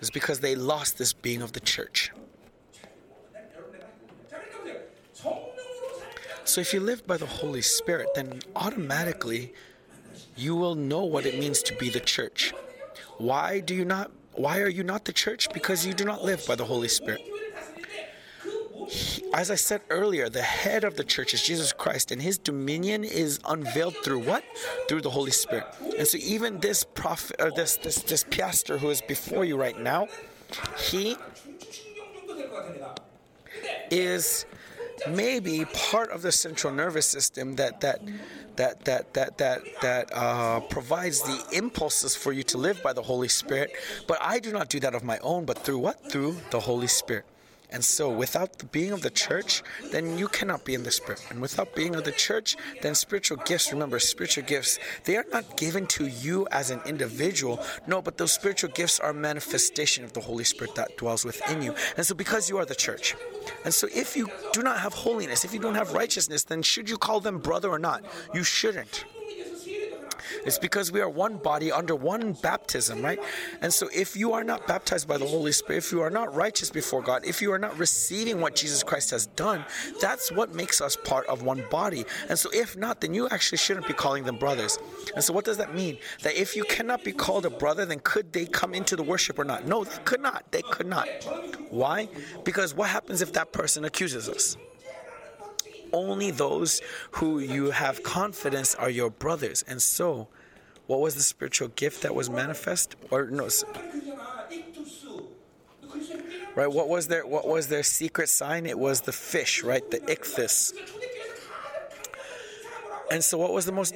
[0.00, 2.12] Is because they lost this being of the church.
[6.44, 9.52] So if you live by the Holy Spirit, then automatically
[10.36, 12.52] you will know what it means to be the church.
[13.18, 15.48] Why do you not why are you not the church?
[15.52, 17.20] Because you do not live by the Holy Spirit
[19.32, 23.04] as I said earlier, the head of the church is Jesus Christ, and his dominion
[23.04, 24.44] is unveiled through what?
[24.88, 25.66] Through the Holy Spirit.
[25.98, 29.78] And so, even this prophet, or this this this pastor who is before you right
[29.78, 30.08] now,
[30.78, 31.16] he
[33.90, 34.46] is
[35.08, 38.00] maybe part of the central nervous system that that
[38.56, 43.02] that that that that that uh, provides the impulses for you to live by the
[43.02, 43.70] Holy Spirit.
[44.08, 46.10] But I do not do that of my own, but through what?
[46.10, 47.24] Through the Holy Spirit.
[47.72, 49.62] And so, without the being of the church,
[49.92, 51.24] then you cannot be in the spirit.
[51.30, 55.56] And without being of the church, then spiritual gifts, remember, spiritual gifts, they are not
[55.56, 57.64] given to you as an individual.
[57.86, 61.74] No, but those spiritual gifts are manifestation of the Holy Spirit that dwells within you.
[61.96, 63.14] And so, because you are the church,
[63.64, 66.88] and so if you do not have holiness, if you don't have righteousness, then should
[66.88, 68.04] you call them brother or not?
[68.34, 69.04] You shouldn't.
[70.44, 73.18] It's because we are one body under one baptism, right?
[73.60, 76.34] And so if you are not baptized by the Holy Spirit, if you are not
[76.34, 79.64] righteous before God, if you are not receiving what Jesus Christ has done,
[80.00, 82.04] that's what makes us part of one body.
[82.28, 84.78] And so if not, then you actually shouldn't be calling them brothers.
[85.14, 85.98] And so what does that mean?
[86.22, 89.38] That if you cannot be called a brother, then could they come into the worship
[89.38, 89.66] or not?
[89.66, 90.50] No, they could not.
[90.52, 91.08] They could not.
[91.70, 92.08] Why?
[92.44, 94.56] Because what happens if that person accuses us?
[95.92, 96.80] Only those
[97.12, 99.64] who you have confidence are your brothers.
[99.66, 100.28] And so,
[100.86, 102.96] what was the spiritual gift that was manifest?
[103.10, 103.48] Or no,
[106.54, 106.70] right?
[106.70, 108.66] What was their what was their secret sign?
[108.66, 109.88] It was the fish, right?
[109.90, 110.72] The ichthys.
[113.10, 113.92] And so, what was the most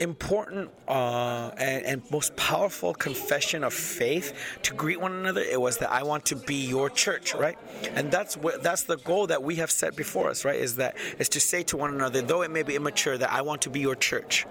[0.00, 4.32] important uh, and, and, most powerful confession of faith
[4.62, 5.42] to greet one another?
[5.42, 7.58] It was that I want to be your church, right?
[7.94, 10.58] And that's what that's the goal that we have set before us, right?
[10.58, 13.42] Is that is to say to one another, though it may be immature, that I
[13.42, 14.46] want to be your church.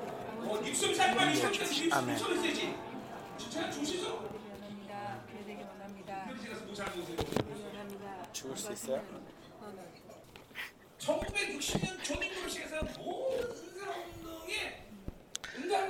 [1.91, 2.19] Amen.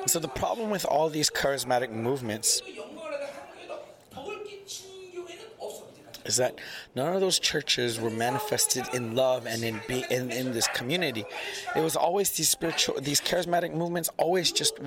[0.05, 2.61] So the problem with all these charismatic movements
[6.26, 6.59] is that
[6.95, 11.26] none of those churches were manifested in love and in be, in, in this community.
[11.76, 14.80] It was always these spiritual, these charismatic movements, always just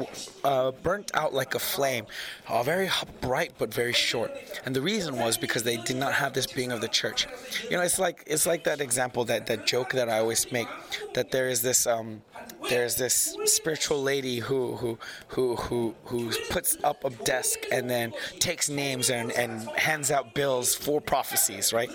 [0.45, 2.07] uh, burnt out like a flame,
[2.49, 4.33] uh, very bright but very short.
[4.65, 7.27] And the reason was because they did not have this being of the church.
[7.71, 10.69] You know, it's like it's like that example that that joke that I always make,
[11.15, 11.87] that there is this.
[11.87, 12.23] Um,
[12.69, 18.13] there's this spiritual lady who who who who who puts up a desk and then
[18.41, 21.91] takes names and, and hands out bills for prophecies, right?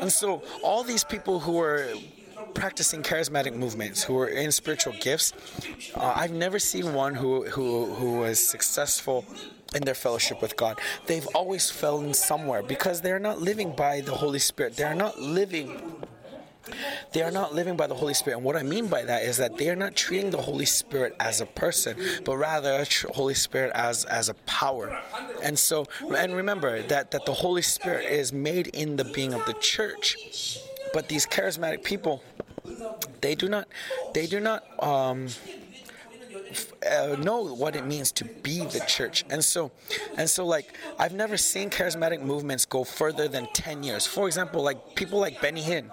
[0.00, 1.88] And so all these people who are
[2.52, 5.32] practicing charismatic movements, who are in spiritual gifts,
[5.94, 9.24] uh, I've never seen one who who who was successful
[9.74, 10.78] in their fellowship with God.
[11.06, 14.76] They've always fallen somewhere because they're not living by the Holy Spirit.
[14.76, 15.68] They're not living
[17.12, 18.36] they are not living by the Holy Spirit.
[18.36, 21.14] And what I mean by that is that they are not treating the Holy Spirit
[21.20, 24.98] as a person, but rather Holy Spirit as as a power.
[25.42, 25.86] And so,
[26.16, 30.58] and remember that that the Holy Spirit is made in the being of the church.
[30.92, 32.22] But these charismatic people,
[33.20, 33.68] they do not,
[34.14, 34.64] they do not.
[34.82, 35.28] Um,
[36.88, 39.72] uh, know what it means to be the church and so
[40.16, 44.62] and so like i've never seen charismatic movements go further than 10 years for example
[44.62, 45.90] like people like benny hinn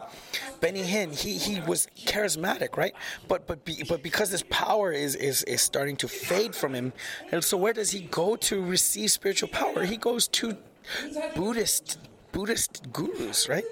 [0.62, 2.94] benny hinn he he was charismatic right?
[3.28, 6.94] But but be, but because this power is is is starting to fade from him
[7.32, 9.84] and so where does he go to receive spiritual power?
[9.84, 10.58] He goes to
[11.36, 12.00] buddhist
[12.32, 13.66] buddhist gurus right?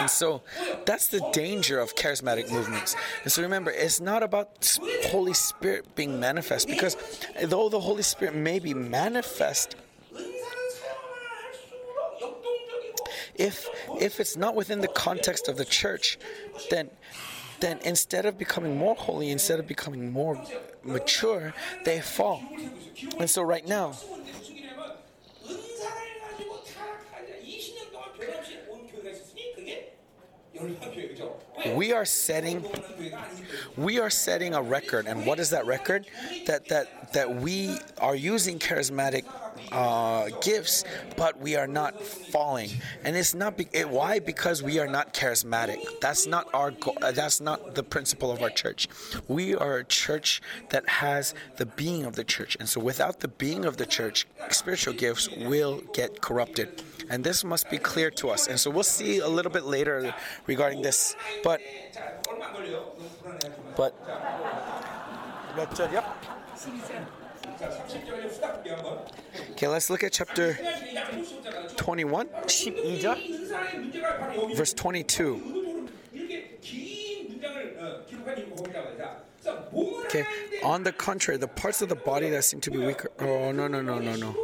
[0.00, 0.42] And so
[0.86, 2.96] that's the danger of charismatic movements.
[3.22, 6.96] And so remember, it's not about Holy Spirit being manifest because
[7.42, 9.76] though the Holy Spirit may be manifest,
[13.34, 13.68] if
[14.00, 16.18] if it's not within the context of the church,
[16.70, 16.90] then
[17.60, 20.42] then instead of becoming more holy, instead of becoming more
[20.82, 21.54] mature,
[21.84, 22.42] they fall.
[23.18, 23.94] And so right now,
[31.74, 32.64] we are setting
[33.76, 36.06] we are setting a record and what is that record
[36.46, 39.24] that that that we are using charismatic
[39.72, 40.84] uh, gifts
[41.16, 42.70] but we are not falling
[43.04, 46.96] and it's not be- it, why because we are not charismatic that's not our go-
[47.02, 48.88] uh, that's not the principle of our church
[49.28, 50.40] we are a church
[50.70, 54.26] that has the being of the church and so without the being of the church
[54.50, 58.46] spiritual gifts will get corrupted and this must be clear to us.
[58.48, 60.14] And so we'll see a little bit later
[60.46, 61.16] regarding this.
[61.42, 61.60] But,
[63.76, 63.94] but,
[65.92, 66.04] yep.
[69.54, 70.58] Okay, let's look at chapter
[71.76, 72.28] 21,
[74.56, 75.88] verse 22.
[80.06, 80.26] Okay,
[80.64, 83.12] on the contrary, the parts of the body that seem to be weaker.
[83.20, 84.34] Oh, no, no, no, no, no.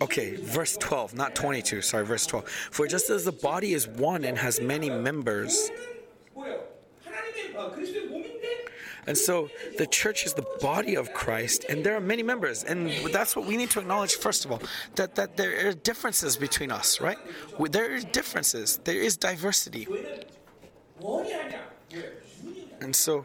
[0.00, 2.48] Okay, verse 12, not 22, sorry, verse 12.
[2.48, 5.68] For just as the body is one and has many members,
[9.06, 12.90] And so the church is the body of Christ, and there are many members, and
[13.12, 14.62] that's what we need to acknowledge first of all
[14.96, 17.18] that that there are differences between us, right?
[17.70, 18.78] There are differences.
[18.84, 19.86] There is diversity,
[22.80, 23.24] and so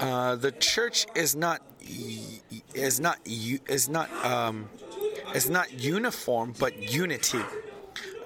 [0.00, 1.62] uh, the church is not
[2.74, 4.68] is not is not um,
[5.34, 7.40] is not uniform, but unity.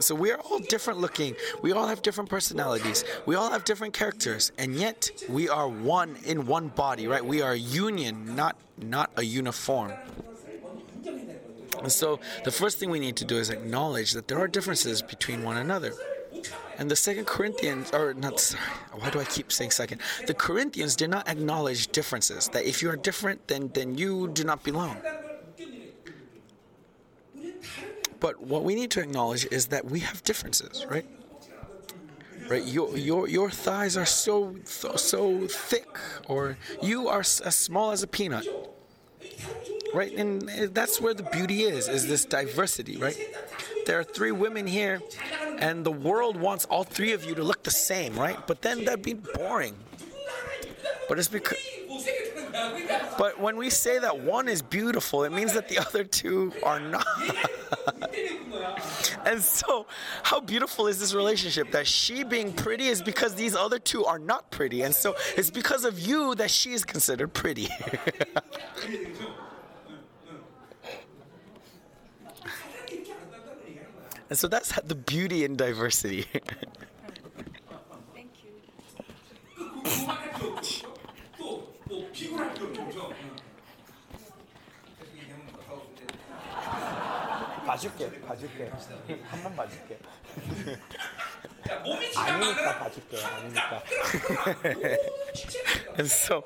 [0.01, 1.36] So we are all different looking.
[1.62, 3.05] We all have different personalities.
[3.26, 7.24] We all have different characters, and yet we are one in one body, right?
[7.24, 9.92] We are a union, not not a uniform.
[11.82, 15.03] And so the first thing we need to do is acknowledge that there are differences
[15.03, 15.92] between one another.
[16.78, 20.01] And the second Corinthians, or not, sorry, why do I keep saying second?
[20.26, 24.44] The Corinthians did not acknowledge differences, that if you are different, then, then you do
[24.44, 24.96] not belong.
[28.20, 31.06] But what we need to acknowledge is that we have differences, right?
[32.48, 35.88] Right, your your your thighs are so so thick,
[36.26, 38.46] or you are as small as a peanut.
[39.94, 40.42] Right, and
[40.74, 43.16] that's where the beauty is: is this diversity, right?
[43.86, 45.00] There are three women here,
[45.58, 48.38] and the world wants all three of you to look the same, right?
[48.46, 49.76] But then that'd be boring.
[51.09, 51.59] But it's because
[53.18, 56.80] but when we say that one is beautiful, it means that the other two are
[56.80, 57.07] not.
[59.26, 59.86] and so,
[60.22, 61.70] how beautiful is this relationship?
[61.72, 64.82] That she being pretty is because these other two are not pretty.
[64.82, 67.68] And so, it's because of you that she is considered pretty.
[74.30, 76.26] and so, that's the beauty in diversity.
[79.79, 80.95] Thank you.
[87.65, 88.71] 봐줄게, 봐줄게.
[89.23, 89.99] 한번 봐줄게.
[92.15, 93.83] 아니니까 봐줄게, 아니니까.
[95.97, 96.43] and so,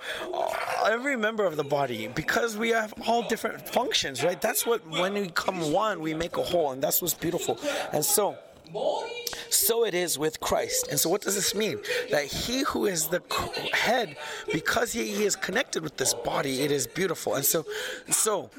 [0.88, 4.40] every member of the body, because we have all different functions, right?
[4.40, 7.60] That's what, when we come one, we make a whole, and that's what's beautiful.
[7.92, 8.38] And so,
[9.51, 10.89] so it is with Christ.
[10.91, 11.79] And so, what does this mean?
[12.11, 13.23] That he who is the
[13.73, 14.17] head,
[14.53, 17.35] because he, he is connected with this body, it is beautiful.
[17.35, 17.65] And so,
[18.11, 18.51] so.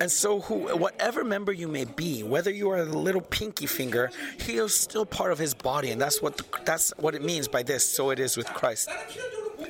[0.00, 4.10] And so, who, whatever member you may be, whether you are the little pinky finger,
[4.38, 7.48] he is still part of his body, and that's what the, that's what it means
[7.48, 7.88] by this.
[7.88, 8.88] So it is with Christ.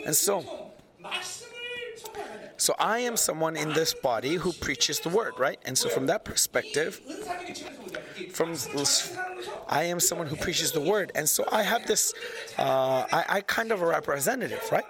[0.04, 0.72] And so,
[2.56, 5.58] so I am someone in this body who preaches the word, right?
[5.64, 7.00] And so, from that perspective,
[8.32, 8.54] from
[9.68, 12.12] I am someone who preaches the word, and so I have this.
[12.58, 14.84] Uh, I, I kind of a representative, right?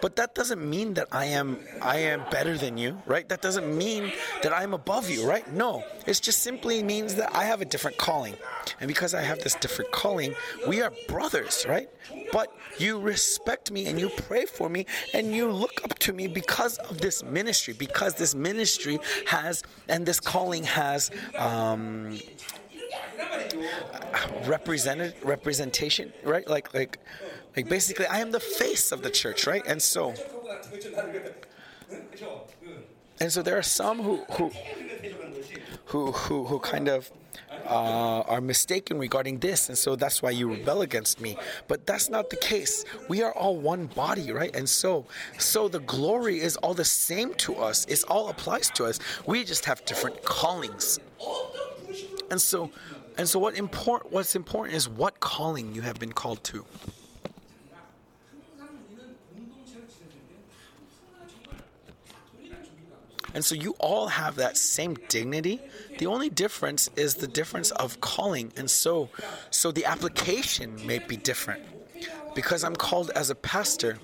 [0.00, 3.28] But that doesn't mean that I am I am better than you, right?
[3.28, 5.50] That doesn't mean that I'm above you, right?
[5.52, 8.34] No, it just simply means that I have a different calling,
[8.80, 10.34] and because I have this different calling,
[10.66, 11.88] we are brothers, right?
[12.32, 16.26] But you respect me and you pray for me and you look up to me
[16.28, 21.10] because of this ministry, because this ministry has and this calling has.
[21.36, 22.18] Um,
[24.46, 26.46] represented representation, right?
[26.48, 26.98] Like like
[27.56, 29.64] like basically I am the face of the church, right?
[29.66, 30.14] And so
[33.20, 34.50] and so there are some who who
[35.86, 37.10] who who, who kind of
[37.66, 41.36] uh, are mistaken regarding this, and so that's why you rebel against me.
[41.66, 42.84] But that's not the case.
[43.08, 44.54] We are all one body, right?
[44.54, 45.06] And so,
[45.38, 47.84] so the glory is all the same to us.
[47.86, 48.98] It all applies to us.
[49.26, 50.98] We just have different callings.
[52.30, 52.70] And so,
[53.16, 56.64] and so, what import, what's important is what calling you have been called to.
[63.34, 65.60] And so you all have that same dignity.
[65.98, 68.52] The only difference is the difference of calling.
[68.56, 69.10] And so
[69.50, 71.62] so the application may be different.
[72.34, 73.98] Because I'm called as a pastor,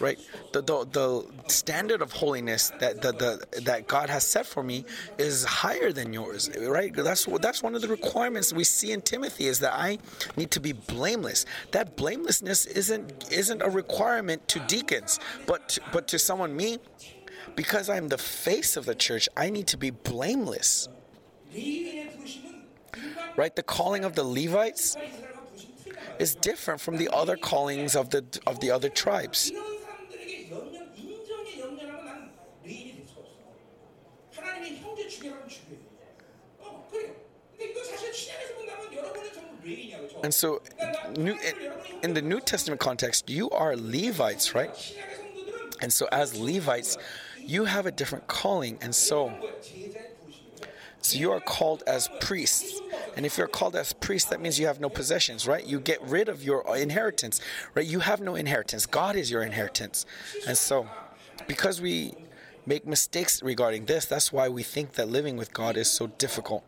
[0.00, 0.18] right?
[0.52, 4.84] The, the, the standard of holiness that the, the, that God has set for me
[5.18, 6.94] is higher than yours, right?
[6.94, 9.98] That's that's one of the requirements we see in Timothy is that I
[10.36, 11.46] need to be blameless.
[11.72, 16.78] That blamelessness isn't isn't a requirement to deacons, but but to someone me,
[17.56, 20.88] because I'm the face of the church, I need to be blameless.
[23.36, 23.54] Right?
[23.54, 24.96] The calling of the Levites
[26.18, 29.52] is different from the other callings of the of the other tribes.
[40.22, 40.62] And so,
[42.02, 44.70] in the New Testament context, you are Levites, right?
[45.80, 46.96] And so, as Levites,
[47.38, 48.78] you have a different calling.
[48.80, 49.32] And so,
[51.00, 52.80] so you are called as priests.
[53.16, 55.64] And if you're called as priest, that means you have no possessions, right?
[55.64, 57.40] You get rid of your inheritance,
[57.74, 57.86] right?
[57.86, 58.86] You have no inheritance.
[58.86, 60.04] God is your inheritance.
[60.46, 60.88] And so,
[61.46, 62.14] because we
[62.66, 66.64] make mistakes regarding this, that's why we think that living with God is so difficult.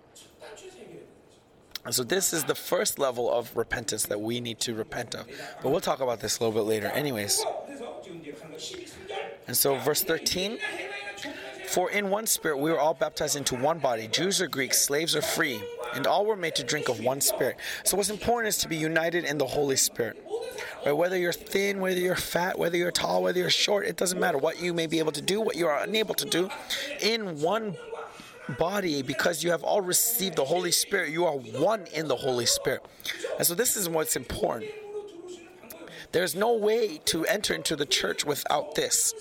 [1.88, 5.26] So this is the first level of repentance that we need to repent of.
[5.62, 7.44] But we'll talk about this a little bit later, anyways.
[9.46, 10.58] And so, verse 13
[11.68, 15.16] For in one spirit we were all baptized into one body, Jews or Greeks, slaves
[15.16, 15.60] or free,
[15.94, 17.56] and all were made to drink of one spirit.
[17.84, 20.22] So, what's important is to be united in the Holy Spirit.
[20.84, 20.92] Right?
[20.92, 24.38] Whether you're thin, whether you're fat, whether you're tall, whether you're short, it doesn't matter.
[24.38, 26.50] What you may be able to do, what you are unable to do,
[27.00, 27.76] in one
[28.50, 32.46] body, because you have all received the Holy Spirit, you are one in the Holy
[32.46, 32.84] Spirit.
[33.38, 34.70] And so, this is what's important.
[36.12, 39.14] There's no way to enter into the church without this.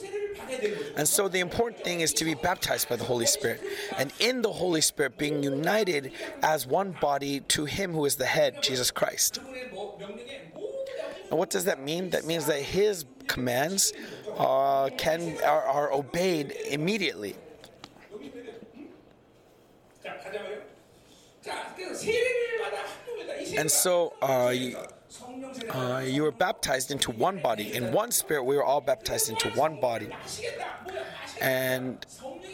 [0.97, 3.61] And so the important thing is to be baptized by the Holy Spirit.
[3.97, 6.11] And in the Holy Spirit, being united
[6.41, 9.39] as one body to Him who is the head, Jesus Christ.
[11.30, 12.09] And what does that mean?
[12.09, 13.93] That means that His commands
[14.38, 17.36] uh, can are, are obeyed immediately.
[23.57, 24.53] And so uh,
[25.74, 27.74] uh, you were baptized into one body.
[27.74, 30.10] In one spirit, we were all baptized into one body.
[31.41, 32.05] And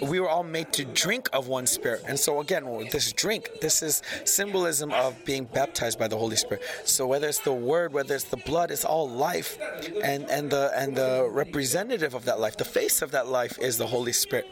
[0.01, 2.03] we were all made to drink of one spirit.
[2.07, 6.63] And so, again, this drink, this is symbolism of being baptized by the Holy Spirit.
[6.83, 9.57] So, whether it's the word, whether it's the blood, it's all life.
[10.03, 13.77] And, and, the, and the representative of that life, the face of that life, is
[13.77, 14.47] the Holy Spirit.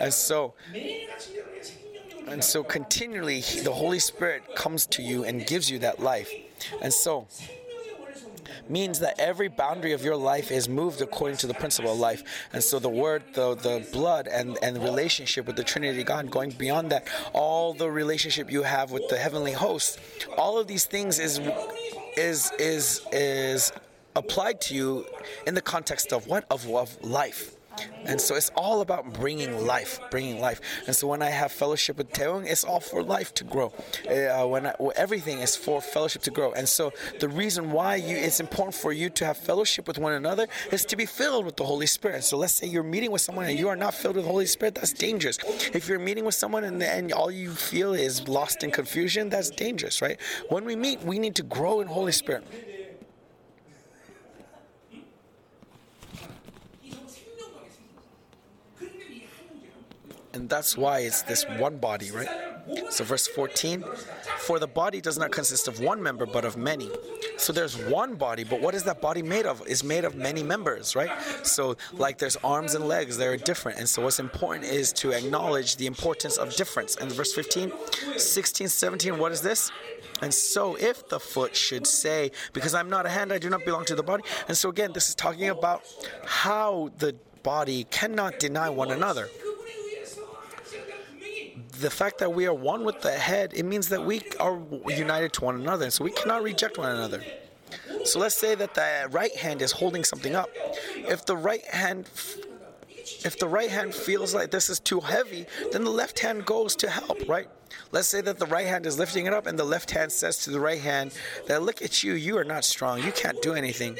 [0.00, 0.54] And so,
[2.28, 6.30] and so continually, the Holy Spirit comes to you and gives you that life.
[6.82, 7.26] And so,
[8.68, 12.22] means that every boundary of your life is moved according to the principle of life.
[12.52, 16.30] And so the word, the the blood and, and the relationship with the Trinity God,
[16.30, 19.98] going beyond that, all the relationship you have with the heavenly host,
[20.36, 21.40] all of these things is
[22.16, 23.72] is is is
[24.16, 25.06] applied to you
[25.46, 26.44] in the context of what?
[26.50, 27.54] Of, of life.
[28.04, 30.60] And so it's all about bringing life, bringing life.
[30.86, 33.72] And so when I have fellowship with Taewoong, it's all for life to grow.
[34.08, 36.52] Uh, when I, well, everything is for fellowship to grow.
[36.52, 40.12] And so the reason why you, it's important for you to have fellowship with one
[40.12, 42.24] another is to be filled with the Holy Spirit.
[42.24, 44.46] So let's say you're meeting with someone and you are not filled with the Holy
[44.46, 45.38] Spirit, that's dangerous.
[45.74, 49.50] If you're meeting with someone and, and all you feel is lost in confusion, that's
[49.50, 50.18] dangerous, right?
[50.48, 52.46] When we meet, we need to grow in Holy Spirit.
[60.48, 62.28] That's why it's this one body, right?
[62.90, 63.84] So, verse 14
[64.38, 66.90] For the body does not consist of one member, but of many.
[67.36, 69.66] So, there's one body, but what is that body made of?
[69.66, 71.10] Is made of many members, right?
[71.42, 73.78] So, like there's arms and legs, they're different.
[73.78, 76.96] And so, what's important is to acknowledge the importance of difference.
[76.96, 77.72] And verse 15,
[78.16, 79.70] 16, 17, what is this?
[80.20, 83.64] And so, if the foot should say, Because I'm not a hand, I do not
[83.64, 84.24] belong to the body.
[84.46, 85.84] And so, again, this is talking about
[86.24, 89.28] how the body cannot deny one another
[91.80, 95.32] the fact that we are one with the head, it means that we are united
[95.34, 95.90] to one another.
[95.90, 97.22] So we cannot reject one another.
[98.04, 100.50] So let's say that the right hand is holding something up.
[100.96, 102.08] If the right hand
[103.24, 106.76] if the right hand feels like this is too heavy, then the left hand goes
[106.76, 107.48] to help, right?
[107.90, 110.38] Let's say that the right hand is lifting it up and the left hand says
[110.44, 111.12] to the right hand
[111.46, 113.02] that look at you, you are not strong.
[113.02, 113.96] You can't do anything.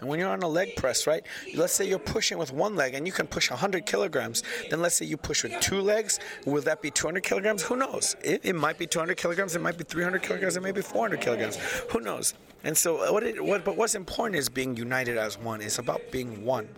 [0.00, 1.24] And when you're on a leg press, right?
[1.54, 4.42] Let's say you're pushing with one leg and you can push 100 kilograms.
[4.70, 6.18] Then let's say you push with two legs.
[6.46, 7.62] Will that be 200 kilograms?
[7.62, 8.16] Who knows?
[8.24, 9.54] It, it might be 200 kilograms.
[9.54, 10.56] It might be 300 kilograms.
[10.56, 11.56] It may be 400 kilograms.
[11.90, 12.34] Who knows?
[12.64, 13.64] And so, what, it, what?
[13.64, 15.62] But what's important is being united as one.
[15.62, 16.68] It's about being one.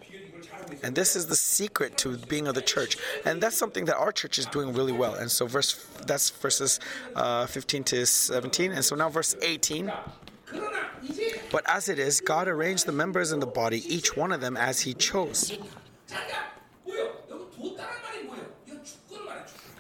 [0.83, 2.97] And this is the secret to being of the church.
[3.25, 5.15] And that's something that our church is doing really well.
[5.15, 5.75] And so verse
[6.07, 6.81] that's verses
[7.15, 8.73] uh, 15 to 17.
[8.73, 9.93] And so now verse 18.
[11.51, 14.57] But as it is, God arranged the members in the body, each one of them
[14.57, 15.59] as He chose.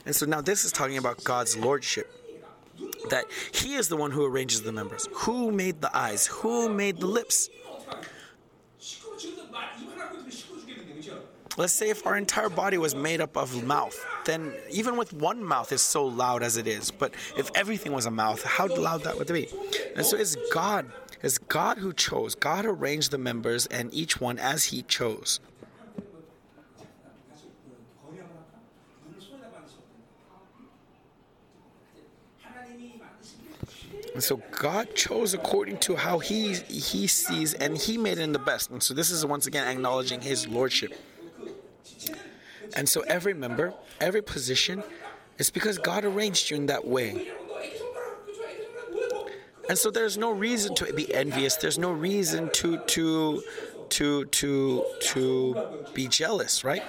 [0.04, 2.10] And so now this is talking about God's lordship.
[3.10, 5.08] That He is the one who arranges the members.
[5.12, 6.26] Who made the eyes?
[6.26, 7.48] Who made the lips?
[11.58, 15.44] Let's say if our entire body was made up of mouth, then even with one
[15.44, 16.90] mouth is so loud as it is.
[16.90, 19.48] But if everything was a mouth, how loud that would be?
[19.94, 20.90] And so it's God,
[21.22, 22.34] it's God who chose.
[22.34, 25.40] God arranged the members and each one as He chose.
[34.14, 38.32] And so God chose according to how he he sees and he made it in
[38.32, 38.70] the best.
[38.70, 40.92] And so this is once again acknowledging his lordship.
[42.74, 44.82] And so every member, every position,
[45.38, 47.28] is because God arranged you in that way.
[49.68, 51.56] And so there's no reason to be envious.
[51.56, 53.42] There's no reason to to
[53.90, 56.82] to to to be jealous, right?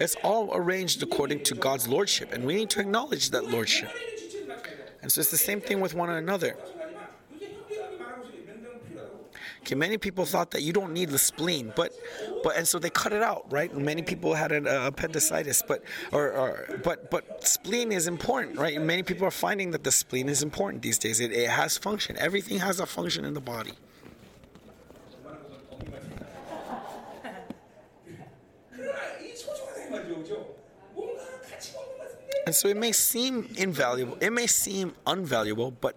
[0.00, 3.90] It's all arranged according to God's lordship, and we need to acknowledge that lordship.
[5.00, 6.56] And so it's the same thing with one another.
[9.62, 11.92] Okay, many people thought that you don't need the spleen, but
[12.42, 13.72] but and so they cut it out, right?
[13.72, 18.80] Many people had an uh, appendicitis, but or, or but but spleen is important, right?
[18.82, 21.20] Many people are finding that the spleen is important these days.
[21.20, 22.16] It, it has function.
[22.18, 23.72] Everything has a function in the body.
[32.44, 35.96] And so it may seem invaluable, it may seem unvaluable, but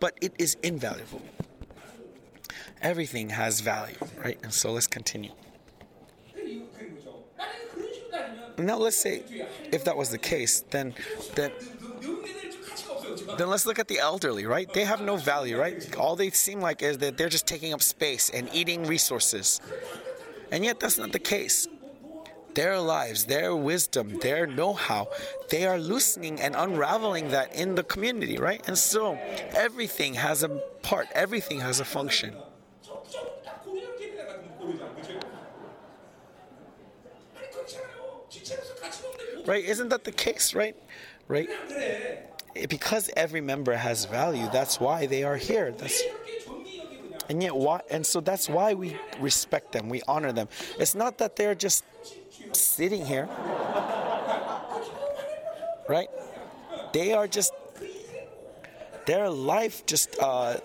[0.00, 1.20] but it is invaluable.
[2.82, 4.38] Everything has value, right?
[4.42, 5.32] And so let's continue.
[8.58, 9.22] Now let's say
[9.72, 10.94] if that was the case, then
[11.34, 11.52] then
[13.38, 14.70] then let's look at the elderly, right?
[14.72, 15.96] They have no value, right?
[15.96, 19.60] All they seem like is that they're just taking up space and eating resources.
[20.50, 21.66] And yet that's not the case
[22.54, 25.08] their lives, their wisdom, their know how,
[25.48, 28.62] they are loosening and unraveling that in the community, right?
[28.66, 29.14] And so
[29.54, 30.48] everything has a
[30.82, 32.34] part, everything has a function.
[39.46, 39.64] Right?
[39.64, 40.76] Isn't that the case, right?
[41.28, 41.48] Right?
[42.68, 45.72] Because every member has value, that's why they are here.
[45.72, 46.02] That's
[47.28, 50.48] and yet why and so that's why we respect them, we honor them.
[50.78, 51.84] It's not that they're just
[52.52, 53.28] sitting here,
[55.88, 56.08] right?
[56.92, 57.52] They are just,
[59.06, 60.58] their life just, uh,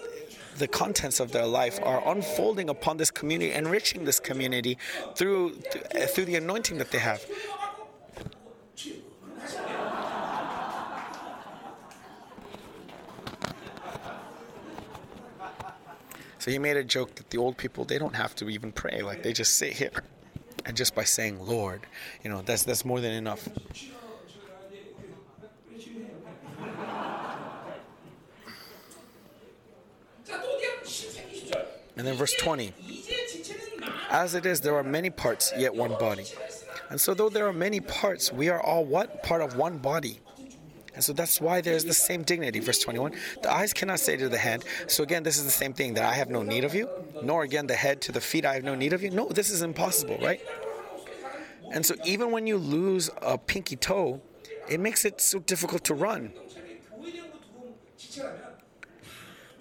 [0.58, 4.78] the contents of their life are unfolding upon this community, enriching this community
[5.16, 5.52] through
[6.10, 7.24] through the anointing that they have.
[16.48, 19.22] He made a joke that the old people they don't have to even pray, like
[19.22, 19.92] they just sit here
[20.66, 21.82] and just by saying Lord,
[22.24, 23.50] you know, that's that's more than enough.
[31.98, 32.74] And then verse 20.
[34.10, 36.26] As it is, there are many parts, yet one body.
[36.90, 39.24] And so, though there are many parts, we are all what?
[39.24, 40.20] Part of one body.
[40.98, 42.60] And so that's why there's the same dignity.
[42.60, 43.12] Verse 21
[43.44, 46.04] The eyes cannot say to the hand, so again, this is the same thing that
[46.04, 46.90] I have no need of you,
[47.22, 49.12] nor again the head to the feet, I have no need of you.
[49.12, 50.42] No, this is impossible, right?
[51.72, 54.22] And so even when you lose a pinky toe,
[54.68, 56.34] it makes it so difficult to run.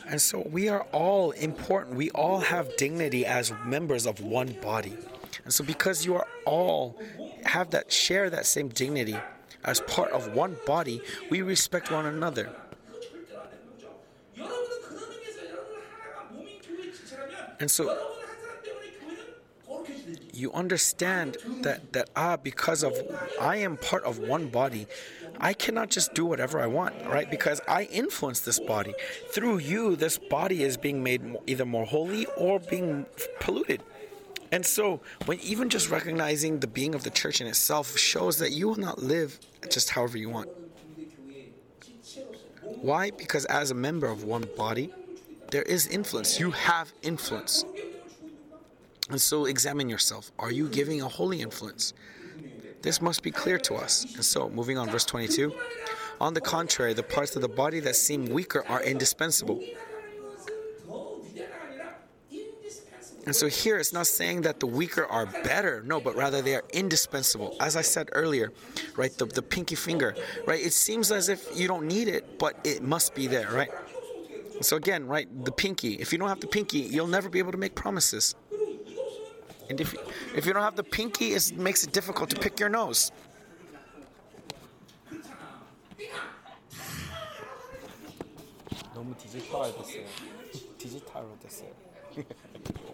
[0.09, 1.97] And so we are all important.
[1.97, 4.97] We all have dignity as members of one body.
[5.45, 6.99] And so because you are all
[7.45, 9.17] have that share that same dignity,
[9.67, 12.51] as part of one body, we respect one another.
[17.59, 17.99] And so
[20.33, 22.93] you understand that that ah because of
[23.41, 24.87] I am part of one body
[25.41, 27.31] I cannot just do whatever I want right?
[27.31, 28.95] Because I influence this body.
[29.31, 33.07] Through you this body is being made either more holy or being
[33.41, 33.83] polluted
[34.53, 38.53] and so, when even just recognizing the being of the church in itself shows that
[38.53, 39.39] you will not live
[39.71, 40.49] just however you want.
[42.63, 43.11] Why?
[43.11, 44.93] Because as a member of one body,
[45.51, 46.39] there is influence.
[46.39, 47.65] You have influence.
[49.11, 50.33] And so, examine yourself.
[50.39, 51.93] Are you giving a holy influence?
[52.83, 54.05] This must be clear to us.
[54.15, 55.55] And so, moving on, verse 22.
[56.21, 59.63] On the contrary, the parts of the body that seem weaker are indispensable.
[63.26, 66.56] And so here it's not saying that the weaker are better, no, but rather they
[66.56, 67.56] are indispensable.
[67.60, 68.52] As I said earlier,
[68.98, 70.16] right, the, the pinky finger,
[70.48, 73.70] right, it seems as if you don't need it, but it must be there, right?
[74.62, 77.52] So again, right, the pinky, if you don't have the pinky, you'll never be able
[77.52, 78.36] to make promises.
[79.70, 79.96] And if,
[80.36, 83.12] if you don't have the pinky, it makes it difficult to pick your nose.
[88.94, 90.06] 너무 디지털화됐어요.
[90.78, 91.72] 디지털화됐어요.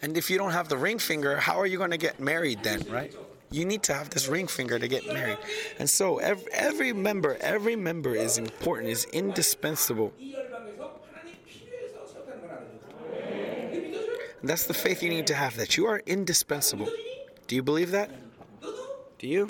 [0.00, 2.62] And if you don't have the ring finger, how are you going to get married
[2.62, 3.14] then, right?
[3.50, 5.38] You need to have this ring finger to get married.
[5.78, 10.12] And so every, every member, every member is important, is indispensable.
[14.40, 16.88] And that's the faith you need to have that you are indispensable.
[17.48, 18.10] Do you believe that?
[19.18, 19.48] Do you?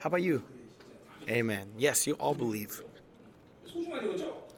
[0.00, 0.44] How about you?
[1.28, 1.68] Amen.
[1.76, 2.82] Yes, you all believe.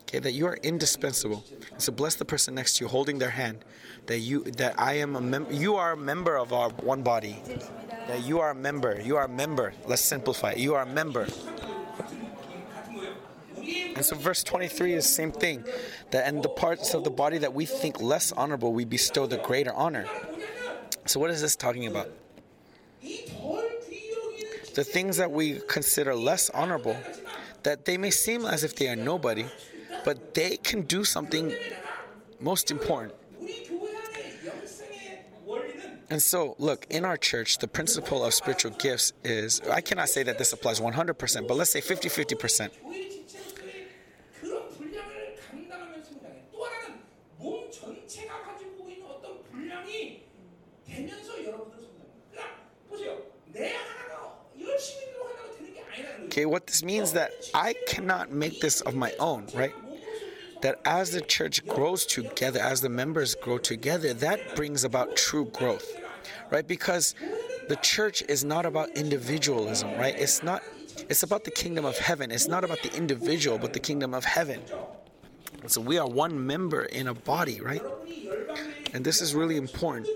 [0.09, 1.45] Okay, that you are indispensable.
[1.77, 3.63] So bless the person next to you, holding their hand.
[4.07, 5.53] That you, that I am a member.
[5.53, 7.43] You are a member of our one body.
[8.07, 8.99] That you are a member.
[9.03, 9.75] You are a member.
[9.87, 10.53] Let's simplify.
[10.53, 10.59] it.
[10.61, 11.27] You are a member.
[13.97, 15.63] And so verse 23 is the same thing.
[16.11, 19.37] That and the parts of the body that we think less honorable, we bestow the
[19.37, 20.07] greater honor.
[21.05, 22.09] So what is this talking about?
[24.75, 26.97] The things that we consider less honorable,
[27.65, 29.45] that they may seem as if they are nobody,
[30.09, 31.55] but they can do something
[32.41, 33.13] most important.
[36.09, 40.23] And so, look, in our church, the principle of spiritual gifts is I cannot say
[40.23, 42.71] that this applies 100%, but let's say 50 50%.
[56.25, 59.75] Okay, what this means that I cannot make this of my own, right?
[60.63, 65.47] That as the church grows together, as the members grow together, that brings about true
[65.47, 66.01] growth,
[66.51, 66.67] right?
[66.67, 67.15] Because
[67.69, 70.15] the church is not about individualism, right?
[70.19, 70.63] It's not
[71.09, 72.31] it's about the kingdom of heaven.
[72.31, 74.61] It's not about the individual, but the kingdom of heaven.
[75.67, 77.83] So we are one member in a body, right?
[78.95, 80.09] And this is really important.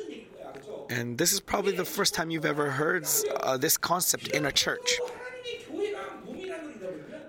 [0.90, 3.06] And this is probably the first time you've ever heard
[3.40, 4.98] uh, this concept in a church.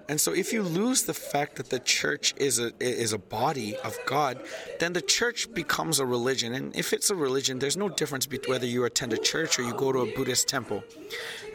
[0.09, 3.77] And so, if you lose the fact that the church is a is a body
[3.77, 4.41] of God,
[4.79, 6.53] then the church becomes a religion.
[6.53, 9.63] And if it's a religion, there's no difference between whether you attend a church or
[9.63, 10.83] you go to a Buddhist temple.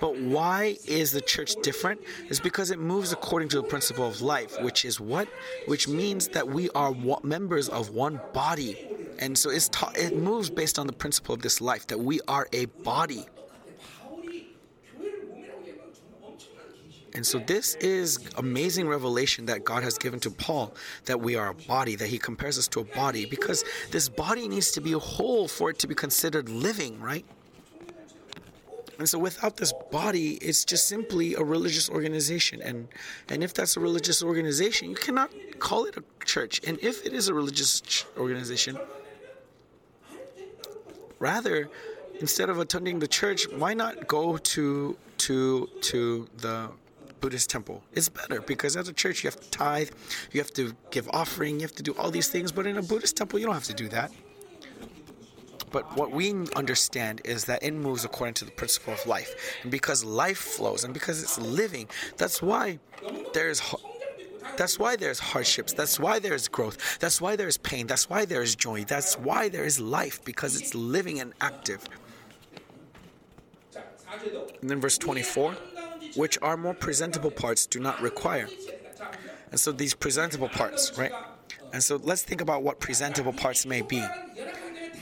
[0.01, 2.01] But why is the church different?
[2.30, 5.28] Is because it moves according to the principle of life, which is what,
[5.66, 8.88] which means that we are members of one body.
[9.18, 12.20] And so it's ta- it moves based on the principle of this life that we
[12.28, 13.26] are a body.
[17.14, 20.74] And so this is amazing revelation that God has given to Paul
[21.06, 24.46] that we are a body, that he compares us to a body, because this body
[24.46, 27.24] needs to be whole for it to be considered living, right?
[28.98, 32.61] And so without this body, it's just simply a religious organization.
[32.61, 32.88] And
[33.28, 35.30] and if that's a religious organization, you cannot
[35.61, 36.61] call it a church.
[36.66, 38.76] And if it is a religious ch- organization,
[41.20, 41.70] rather
[42.20, 46.68] instead of attending the church, why not go to to to the
[47.20, 47.82] Buddhist temple.
[47.92, 49.90] It's better because at a church you have to tithe,
[50.32, 52.82] you have to give offering, you have to do all these things, but in a
[52.82, 54.12] Buddhist temple you don't have to do that.
[55.70, 59.58] But what we understand is that it moves according to the principle of life.
[59.62, 62.78] And because life flows and because it's living, that's why
[63.34, 63.60] there's
[64.56, 65.72] that's why there's hardships.
[65.72, 66.98] That's why there's growth.
[66.98, 67.86] That's why there's pain.
[67.86, 68.84] That's why there's joy.
[68.84, 71.84] That's why there is life because it's living and active.
[74.60, 75.56] And then verse 24
[76.18, 78.48] which our more presentable parts do not require.
[79.52, 81.12] And so these presentable parts, right?
[81.72, 84.04] And so let's think about what presentable parts may be.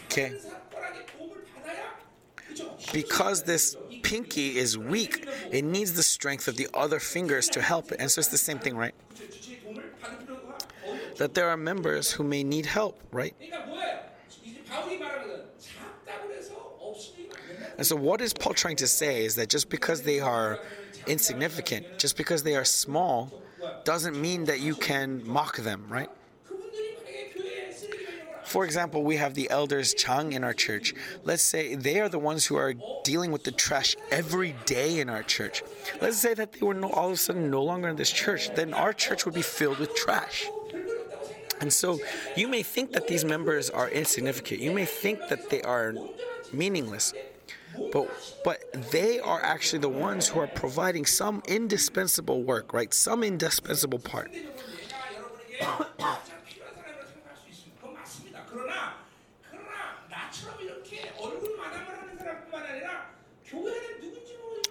[0.05, 0.39] Okay?
[2.93, 7.93] Because this pinky is weak, it needs the strength of the other fingers to help
[7.93, 7.99] it.
[7.99, 8.95] And so it's the same thing, right?
[11.17, 13.35] That there are members who may need help, right?
[17.79, 20.59] And so, what is Paul trying to say is that just because they are
[21.07, 21.99] insignificant.
[21.99, 23.33] Just because they are small
[23.85, 26.11] doesn't mean that you can mock them, right?
[28.45, 30.95] For example, we have the elders Chang in our church.
[31.25, 35.11] Let's say they are the ones who are dealing with the trash every day in
[35.11, 35.65] our church.
[36.01, 38.55] Let's say that they were no, all of a sudden no longer in this church,
[38.55, 40.47] then our church would be filled with trash.
[41.61, 41.99] And so
[42.37, 44.61] you may think that these members are insignificant.
[44.61, 45.95] You may think that they are
[46.53, 47.15] meaningless
[47.93, 48.09] but
[48.45, 52.93] but they are actually the ones who are providing some indispensable work, right?
[52.93, 54.31] Some indispensable part.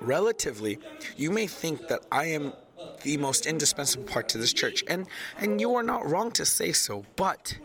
[0.02, 0.78] Relatively,
[1.18, 2.54] you may think that I am
[3.02, 5.08] the most indispensable part to this church, and,
[5.40, 7.58] and you are not wrong to say so, but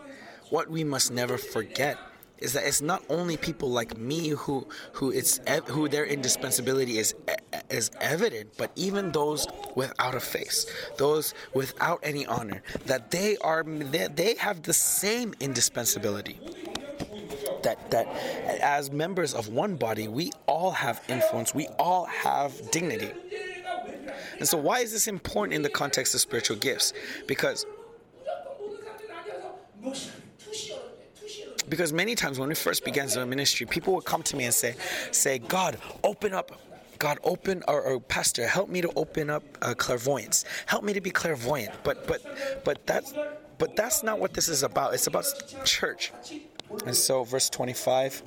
[0.49, 1.99] what we must never forget
[2.41, 7.15] is that it's not only people like me who who it's who their indispensability is
[7.69, 10.67] is evident, but even those without a face,
[10.97, 16.39] those without any honor, that they are they, they have the same indispensability.
[17.63, 18.07] That that
[18.63, 23.13] as members of one body we all have influence we all have dignity.
[24.39, 26.95] And so why is this important in the context of spiritual gifts?
[27.27, 27.67] Because
[31.71, 34.55] because many times when we first began the ministry people would come to me and
[34.55, 34.75] say
[35.11, 36.53] say god open up
[37.01, 40.45] God, open or, or Pastor, help me to open up uh, clairvoyance.
[40.67, 41.73] Help me to be clairvoyant.
[41.83, 42.21] But but
[42.63, 43.15] but that's
[43.57, 44.93] but that's not what this is about.
[44.93, 45.25] It's about
[45.65, 46.13] church.
[46.85, 48.23] And so, verse 25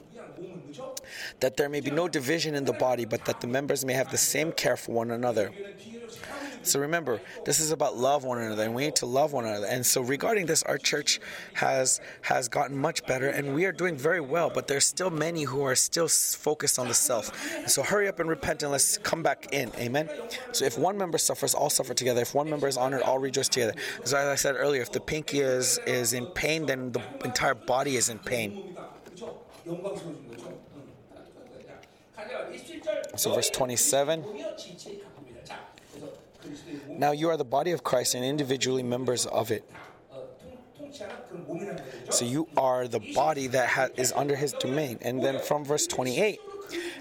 [1.39, 4.09] that there may be no division in the body, but that the members may have
[4.09, 5.51] the same care for one another.
[6.63, 9.67] So remember, this is about love one another, and we need to love one another.
[9.67, 11.19] And so, regarding this, our church
[11.53, 14.49] has has gotten much better, and we are doing very well.
[14.49, 17.31] But there's still many who are still focused on the self.
[17.67, 19.71] So, hurry up and repent, and let's come back in.
[19.77, 20.09] Amen.
[20.53, 22.21] So, if one member suffers, all suffer together.
[22.21, 23.73] If one member is honored, all rejoice together.
[24.03, 27.97] As I said earlier, if the pinky is is in pain, then the entire body
[27.97, 28.75] is in pain.
[33.15, 34.25] So, verse 27.
[36.89, 39.69] Now you are the body of Christ and individually members of it.
[42.09, 44.99] So you are the body that ha- is under his domain.
[45.01, 46.39] And then from verse 28,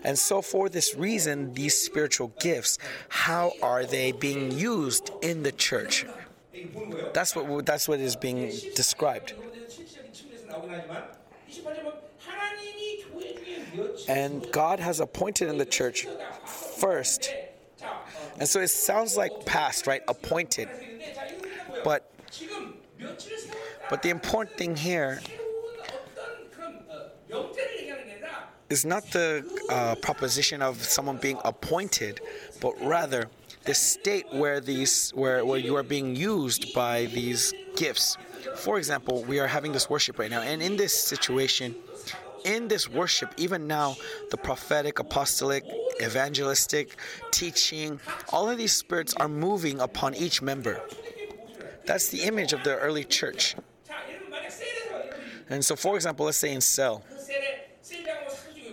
[0.05, 2.79] and so for this reason, these spiritual gifts,
[3.09, 6.07] how are they being used in the church?
[7.13, 9.35] That's what that's what is being described.
[14.09, 16.07] And God has appointed in the church
[16.45, 17.33] first
[18.43, 20.03] and so it sounds like past, right?
[20.09, 20.69] Appointed.
[21.85, 22.13] But
[23.89, 25.21] but the important thing here
[28.69, 32.21] is not the uh, proposition of someone being appointed,
[32.61, 33.29] but rather
[33.63, 38.19] the state where these where, where you are being used by these gifts.
[38.57, 41.77] For example, we are having this worship right now, and in this situation,
[42.45, 43.95] in this worship, even now,
[44.33, 45.65] the prophetic, apostolic,
[46.01, 46.97] evangelistic,
[47.31, 50.81] teaching, all of these spirits are moving upon each member.
[51.85, 53.57] That's the image of the early church.
[55.51, 57.03] And so, for example, let's say in cell.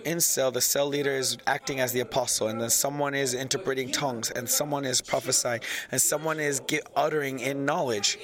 [0.04, 3.90] In cell, the cell leader is acting as the apostle, and then someone is interpreting
[3.90, 5.60] tongues, and someone is prophesying,
[5.92, 6.62] and someone is
[6.96, 8.18] uttering in knowledge.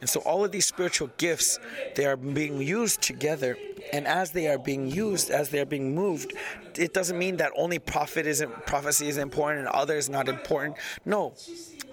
[0.00, 1.58] And so all of these spiritual gifts,
[1.96, 3.56] they are being used together.
[3.92, 6.34] And as they are being used, as they are being moved,
[6.76, 10.76] it doesn't mean that only prophet isn't prophecy is important and others not important.
[11.04, 11.34] No,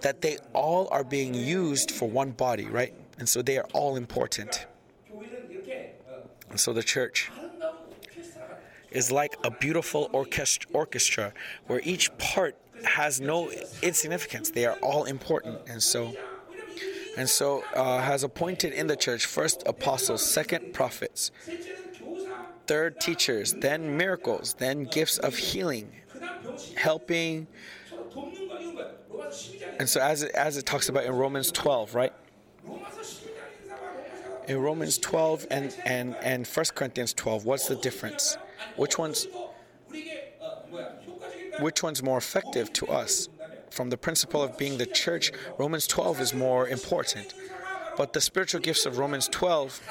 [0.02, 2.94] that they all are being used for one body, right?
[3.18, 4.68] And so they are all important.
[6.50, 7.32] And so the church
[8.92, 11.34] is like a beautiful orchestra
[11.68, 13.52] where each part has no
[13.82, 14.52] insignificance.
[14.52, 15.60] They are all important.
[15.68, 16.14] And so
[17.18, 21.32] and so uh, has appointed in the church first apostles, second prophets,
[22.68, 25.92] third teachers, then miracles, then gifts of healing,
[26.76, 27.48] helping.
[29.80, 32.14] And so as it, as it talks about in Romans 12, right?
[34.48, 38.38] In Romans 12 and, and, and 1 Corinthians 12, what's the difference?
[38.76, 39.28] Which one's
[41.60, 43.30] which one's more effective to us?
[43.76, 47.34] From the principle of being the church, Romans 12 is more important.
[47.98, 49.82] But the spiritual gifts of Romans 12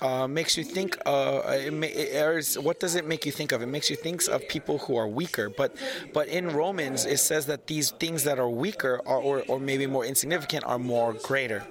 [0.00, 0.98] uh, makes you think.
[1.04, 3.62] Uh, it what does it make you think of?
[3.62, 5.48] It makes you think of people who are weaker.
[5.48, 5.76] But
[6.12, 9.86] but in Romans, it says that these things that are weaker are, or or maybe
[9.86, 11.66] more insignificant are more greater.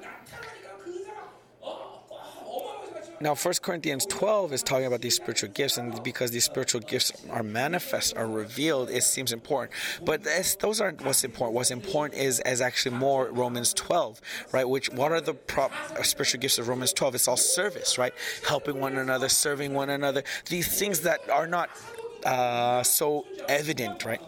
[3.26, 7.12] Now, 1 Corinthians 12 is talking about these spiritual gifts, and because these spiritual gifts
[7.32, 9.72] are manifest, are revealed, it seems important.
[10.04, 10.22] But
[10.60, 11.56] those aren't what's important.
[11.56, 14.22] What's important is, is actually more Romans 12,
[14.52, 14.70] right?
[14.70, 17.16] Which what are the prop, uh, spiritual gifts of Romans 12?
[17.16, 18.14] It's all service, right?
[18.48, 20.22] Helping one another, serving one another.
[20.48, 21.72] These things that are not
[22.26, 24.22] uh, so evident, right?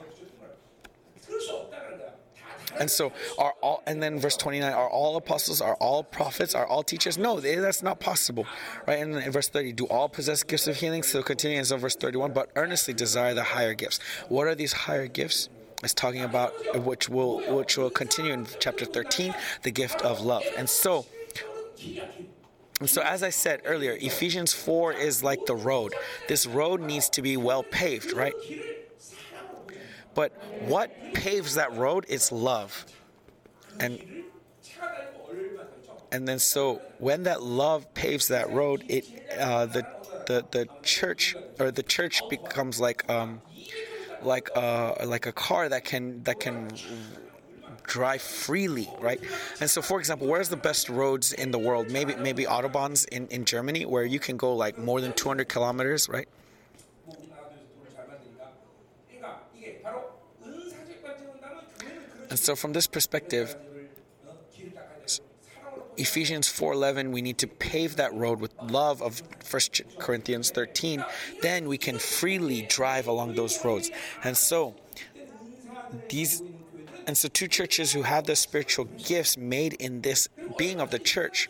[2.80, 6.66] And so are all and then verse 29 are all apostles are all prophets are
[6.66, 7.18] all teachers?
[7.18, 8.46] No that's not possible
[8.86, 9.00] right?
[9.00, 11.04] And in verse 30 do all possess gifts of healing?
[11.04, 14.00] So continue so verse 31 but earnestly desire the higher gifts.
[14.30, 15.50] What are these higher gifts?
[15.84, 16.54] It's talking about
[16.84, 20.44] which will which will continue in chapter 13 the gift of love.
[20.58, 21.06] And so
[22.86, 25.96] so, as I said earlier, Ephesians 4 is like the road.
[26.28, 28.34] This road needs to be well paved, right?
[30.18, 32.88] But what paves that road is love.
[33.80, 34.00] And
[36.12, 39.06] and then so when that love paves that road, it
[39.40, 39.86] uh, the
[40.26, 43.42] the the church or the church becomes like um
[44.22, 46.80] like uh like a car that can that can
[47.84, 49.22] drive freely, right?
[49.60, 51.90] And so, for example, where's the best roads in the world?
[51.90, 56.10] Maybe maybe autobahns in in Germany, where you can go like more than 200 kilometers,
[56.10, 56.28] right?
[62.30, 63.56] And so, from this perspective,
[65.98, 69.22] Ephesians 4:11 we need to pave that road with love of
[69.52, 69.62] 1
[69.98, 71.04] Corinthians 13
[71.42, 73.90] then we can freely drive along those roads.
[74.24, 74.76] And so
[76.10, 76.44] these
[77.08, 81.00] and so two churches who have the spiritual gifts made in this being of the
[81.00, 81.50] church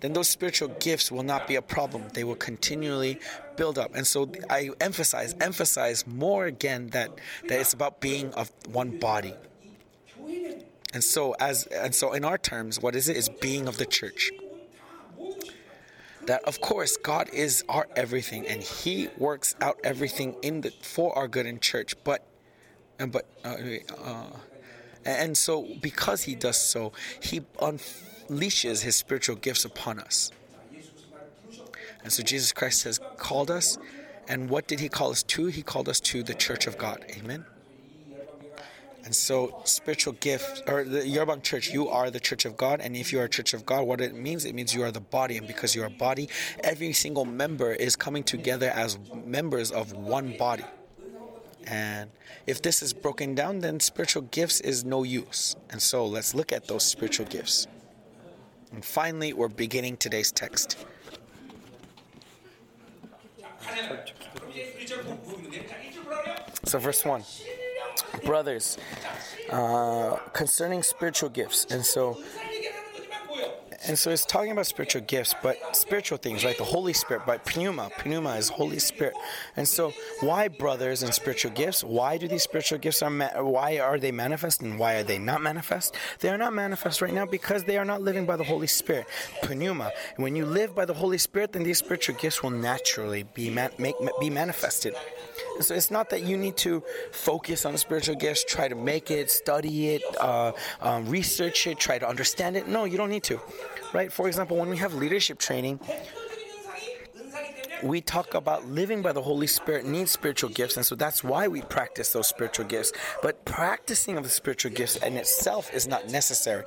[0.00, 2.04] then those spiritual gifts will not be a problem.
[2.12, 3.18] They will continually
[3.56, 3.94] build up.
[3.94, 7.10] And so i emphasize emphasize more again that
[7.48, 9.34] that it's about being of one body
[10.96, 13.18] and so as and so in our terms what is it?
[13.18, 14.32] Is being of the church.
[16.24, 21.14] That of course god is our everything and he works out everything in the for
[21.18, 22.26] our good in church but
[22.98, 23.56] and but uh,
[24.02, 24.30] uh,
[25.04, 30.32] and so because he does so he unleashes his spiritual gifts upon us.
[32.04, 33.76] And so jesus christ has called us
[34.28, 35.46] and what did he call us to?
[35.48, 37.04] He called us to the church of god.
[37.18, 37.44] Amen
[39.06, 42.80] and so, spiritual gift, or the Yerbang Church, you are the Church of God.
[42.80, 44.90] And if you are a Church of God, what it means, it means you are
[44.90, 45.36] the body.
[45.36, 46.28] And because you are a body,
[46.64, 50.64] every single member is coming together as members of one body.
[51.68, 52.10] And
[52.48, 55.54] if this is broken down, then spiritual gifts is no use.
[55.70, 57.68] And so, let's look at those spiritual gifts.
[58.72, 60.84] And finally, we're beginning today's text.
[66.64, 67.22] So, verse 1
[68.24, 68.78] brothers,
[69.50, 71.66] uh, concerning spiritual gifts.
[71.70, 72.18] And so,
[73.86, 76.56] and so it's talking about spiritual gifts, but spiritual things, right?
[76.58, 79.14] The Holy Spirit, but pneuma, pneuma is Holy Spirit.
[79.56, 81.84] And so, why brothers and spiritual gifts?
[81.84, 83.10] Why do these spiritual gifts are?
[83.10, 85.94] Ma- why are they manifest and why are they not manifest?
[86.20, 89.06] They are not manifest right now because they are not living by the Holy Spirit.
[89.42, 89.92] Pneuma.
[90.16, 93.76] When you live by the Holy Spirit, then these spiritual gifts will naturally be make
[94.20, 94.94] be manifested.
[95.60, 96.82] So it's not that you need to
[97.12, 101.98] focus on spiritual gifts, try to make it, study it, uh, um, research it, try
[101.98, 102.68] to understand it.
[102.68, 103.40] No, you don't need to,
[103.92, 104.12] right?
[104.12, 105.80] For example, when we have leadership training,
[107.82, 111.48] we talk about living by the Holy Spirit needs spiritual gifts, and so that's why
[111.48, 112.92] we practice those spiritual gifts.
[113.22, 116.64] But practicing of the spiritual gifts in itself is not necessary.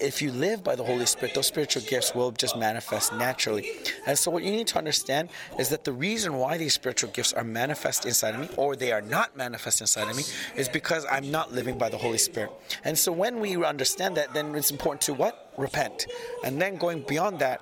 [0.00, 3.70] If you live by the Holy Spirit, those spiritual gifts will just manifest naturally.
[4.06, 7.32] And so, what you need to understand is that the reason why these spiritual gifts
[7.32, 10.22] are manifest inside of me, or they are not manifest inside of me,
[10.56, 12.52] is because I'm not living by the Holy Spirit.
[12.84, 15.41] And so, when we understand that, then it's important to what?
[15.56, 16.06] Repent.
[16.44, 17.60] And then going beyond that,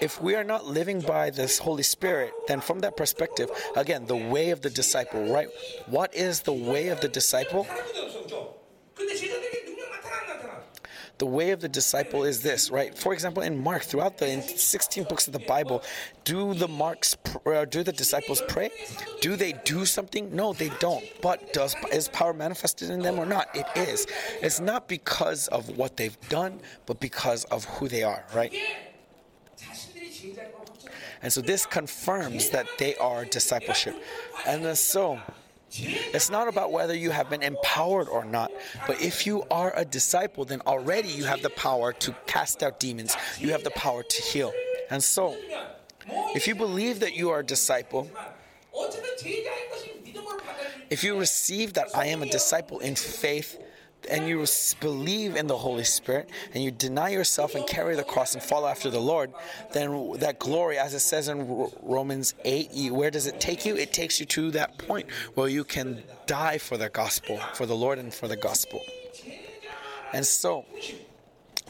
[0.00, 4.16] if we are not living by this Holy Spirit, then from that perspective, again, the
[4.16, 5.48] way of the disciple, right?
[5.86, 7.66] What is the way of the disciple?
[11.18, 12.96] The way of the disciple is this, right?
[12.96, 15.82] For example, in Mark, throughout the 16 books of the Bible,
[16.24, 18.70] do the Marks, uh, do the disciples pray?
[19.20, 20.34] Do they do something?
[20.34, 21.04] No, they don't.
[21.22, 23.48] But does is power manifested in them or not?
[23.54, 24.06] It is.
[24.42, 28.52] It's not because of what they've done, but because of who they are, right?
[31.22, 33.94] And so this confirms that they are discipleship.
[34.46, 35.20] And so
[35.76, 38.52] it's not about whether you have been empowered or not,
[38.86, 42.78] but if you are a disciple, then already you have the power to cast out
[42.78, 44.52] demons, you have the power to heal.
[44.90, 45.36] And so,
[46.34, 48.10] if you believe that you are a disciple,
[50.90, 53.58] if you receive that I am a disciple in faith,
[54.06, 54.44] and you
[54.80, 58.68] believe in the Holy Spirit and you deny yourself and carry the cross and follow
[58.68, 59.32] after the Lord,
[59.72, 63.76] then that glory, as it says in Romans 8, where does it take you?
[63.76, 67.76] It takes you to that point where you can die for the gospel, for the
[67.76, 68.80] Lord and for the gospel.
[70.12, 70.64] And so,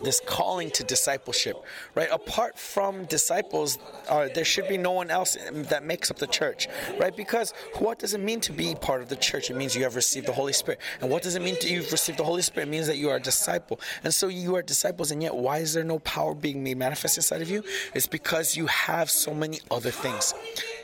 [0.03, 1.57] this calling to discipleship,
[1.95, 2.09] right?
[2.11, 3.78] Apart from disciples,
[4.09, 6.68] uh, there should be no one else that makes up the church,
[6.99, 7.16] right?
[7.16, 9.51] Because what does it mean to be part of the church?
[9.51, 10.80] It means you have received the Holy Spirit.
[11.01, 12.68] And what does it mean to you've received the Holy Spirit?
[12.68, 13.80] It means that you are a disciple.
[14.03, 17.16] And so you are disciples, and yet why is there no power being made manifest
[17.16, 17.62] inside of you?
[17.95, 20.34] It's because you have so many other things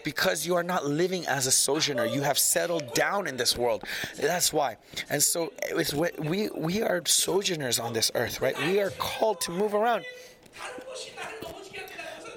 [0.04, 2.04] because you are not living as a sojourner.
[2.04, 3.84] You have settled down in this world.
[4.16, 4.76] That's why.
[5.08, 8.56] And so it's we we are sojourners on this earth, right?
[8.66, 10.04] We are called to move around.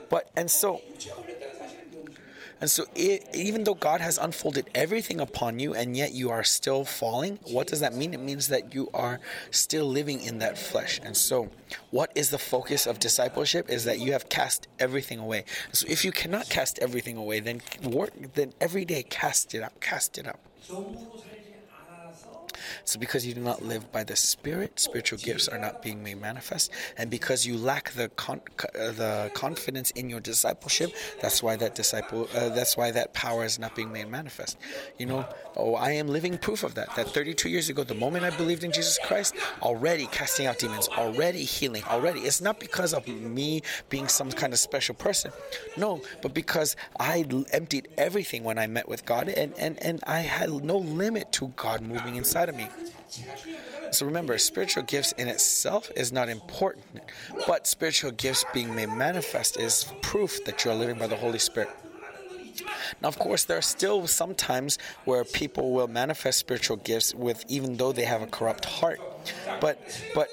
[0.10, 0.82] But and so
[2.64, 6.46] and so, it, even though God has unfolded everything upon you, and yet you are
[6.46, 8.14] still falling, what does that mean?
[8.14, 9.20] It means that you are
[9.52, 11.02] still living in that flesh.
[11.04, 11.50] And so,
[11.92, 13.70] what is the focus of discipleship?
[13.70, 15.44] Is that you have cast everything away.
[15.74, 18.14] So, if you cannot cast everything away, then work.
[18.36, 19.78] Then every day cast it out.
[19.82, 20.40] Cast it out.
[22.86, 26.20] So because you do not live by the Spirit, spiritual gifts are not being made
[26.20, 28.42] manifest, and because you lack the con-
[28.76, 30.92] uh, the confidence in your discipleship,
[31.22, 34.58] that's why that disciple, uh, that's why that power is not being made manifest.
[34.98, 35.26] You know,
[35.56, 36.96] oh, I am living proof of that.
[36.96, 40.88] That 32 years ago, the moment I believed in Jesus Christ, already casting out demons,
[40.90, 42.22] already healing, already.
[42.22, 45.32] It's not because of me being some kind of special person,
[45.78, 50.20] no, but because I emptied everything when I met with God, and and and I
[50.20, 52.63] had no limit to God moving inside of me.
[53.92, 56.86] So remember, spiritual gifts in itself is not important,
[57.46, 61.38] but spiritual gifts being made manifest is proof that you are living by the Holy
[61.38, 61.70] Spirit.
[63.02, 67.44] Now, of course, there are still some times where people will manifest spiritual gifts with
[67.48, 69.00] even though they have a corrupt heart.
[69.60, 69.80] But
[70.16, 70.28] but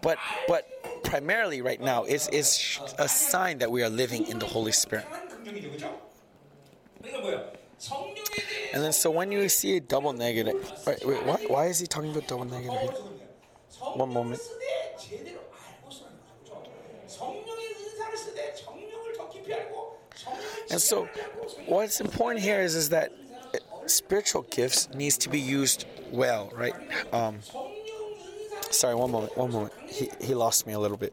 [0.00, 0.18] but
[0.48, 4.72] but primarily right now is is a sign that we are living in the Holy
[4.72, 5.06] Spirit.
[8.72, 10.54] And then, so when you see a double negative,
[10.86, 12.96] wait, wait, why, why is he talking about double negative?
[13.94, 14.40] One moment.
[20.70, 21.06] And so,
[21.66, 23.12] what's important here is, is that
[23.86, 26.74] spiritual gifts needs to be used well, right?
[27.12, 27.40] Um,
[28.70, 29.74] sorry, one moment, one moment.
[29.86, 31.12] He, he lost me a little bit.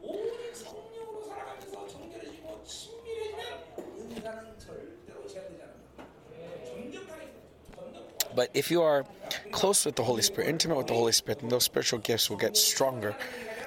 [8.36, 9.06] But if you are
[9.52, 12.38] close with the Holy Spirit, intimate with the Holy Spirit, then those spiritual gifts will
[12.38, 13.16] get stronger.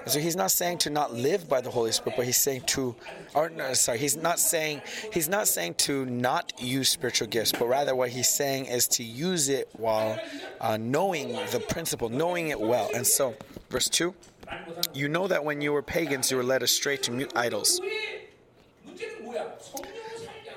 [0.02, 2.62] And so he's not saying to not live by the Holy Spirit, but he's saying
[2.68, 2.94] to,
[3.34, 4.82] or no, sorry, he's not saying
[5.12, 9.04] he's not saying to not use spiritual gifts, but rather what he's saying is to
[9.04, 10.18] use it while
[10.60, 12.90] uh, knowing the principle, knowing it well.
[12.94, 13.34] And so,
[13.70, 14.14] verse two,
[14.92, 17.80] you know that when you were pagans, you were led astray to mute idols.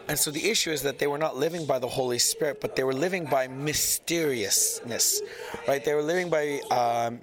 [0.08, 2.76] And so the issue is that they were not living by the Holy Spirit, but
[2.76, 5.22] they were living by mysteriousness,
[5.68, 5.84] right?
[5.84, 7.20] They were living by um,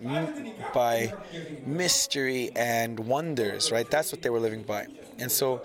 [0.75, 1.13] by
[1.65, 3.89] mystery and wonders, right?
[3.89, 4.87] That's what they were living by,
[5.19, 5.63] and so.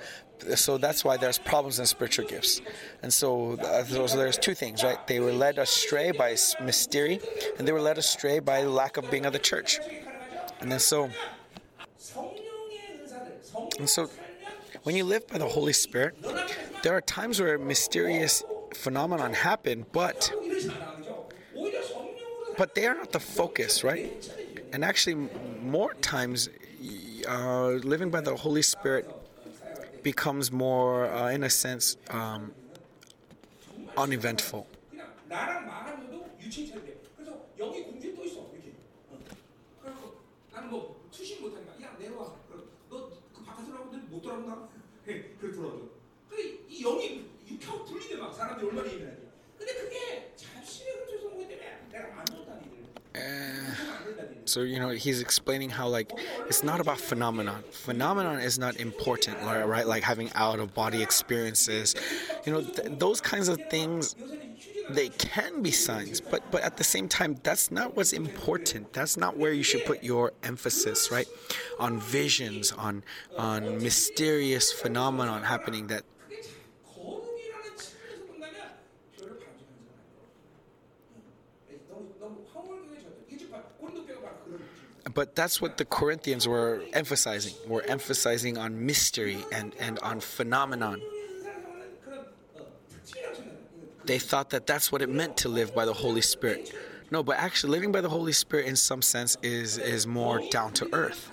[0.55, 2.61] So that's why there's problems in spiritual gifts,
[3.01, 4.99] and so, uh, so there's two things, right?
[5.07, 7.19] They were led astray by mystery,
[7.57, 9.79] and they were led astray by lack of being of the church,
[10.61, 11.09] and then so,
[13.79, 14.11] and so,
[14.87, 16.15] when you live by the Holy Spirit,
[16.81, 18.41] there are times where mysterious
[18.73, 20.31] phenomenon happen, but
[22.57, 24.09] but they are not the focus, right?
[24.71, 25.27] And actually,
[25.61, 26.47] more times,
[27.27, 29.05] uh, living by the Holy Spirit
[30.03, 32.53] becomes more, uh, in a sense, um,
[33.97, 34.67] uneventful.
[45.09, 49.27] 이 영이 육하고 분리돼 막 사람들이 얼마나 예민하지.
[49.57, 52.76] 근데 그게 잡신의 흡수성 거기 때문에 내가 안 좋다는
[54.45, 56.17] So you know he's explaining how like
[56.47, 57.63] it's not about phenomenon.
[57.69, 59.85] Phenomenon is not important, right?
[59.85, 61.95] Like having out of body experiences,
[62.45, 64.15] you know th- those kinds of things.
[64.89, 68.93] They can be signs, but but at the same time, that's not what's important.
[68.93, 71.27] That's not where you should put your emphasis, right?
[71.77, 73.03] On visions, on
[73.37, 76.03] on mysterious phenomenon happening that
[85.17, 87.55] but that's what the Corinthians were emphasizing.
[87.67, 91.01] Were emphasizing on mystery and, and on phenomenon.
[94.05, 96.71] They thought that that's what it meant to live by the Holy Spirit.
[97.09, 100.71] No, but actually, living by the Holy Spirit, in some sense, is is more down
[100.73, 101.31] to earth.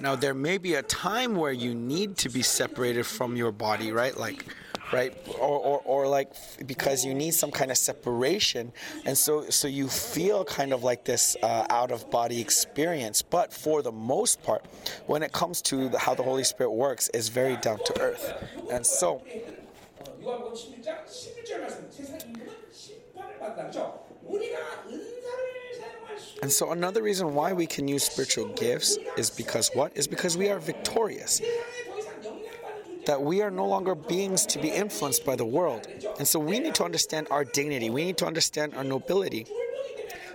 [0.00, 3.92] Now, there may be a time where you need to be separated from your body,
[3.92, 4.16] right?
[4.18, 4.44] Like
[4.94, 5.12] right?
[5.40, 6.32] Or, or, or like
[6.66, 8.72] because you need some kind of separation.
[9.04, 13.20] And so so you feel kind of like this uh, out of body experience.
[13.22, 14.64] But for the most part
[15.06, 18.32] when it comes to the, how the holy spirit works is very down to earth.
[18.70, 19.22] And so
[26.42, 29.96] and so another reason why we can use spiritual gifts is because what?
[29.96, 31.40] Is because we are victorious
[33.06, 35.86] that we are no longer beings to be influenced by the world.
[36.18, 39.46] And so we need to understand our dignity, we need to understand our nobility.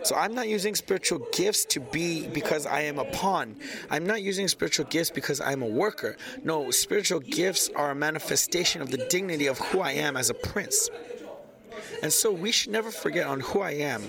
[0.03, 3.57] So I'm not using spiritual gifts to be because I am a pawn.
[3.89, 6.15] I'm not using spiritual gifts because I'm a worker.
[6.43, 10.33] No, spiritual gifts are a manifestation of the dignity of who I am as a
[10.33, 10.89] prince.
[12.01, 14.03] And so we should never forget on who I am.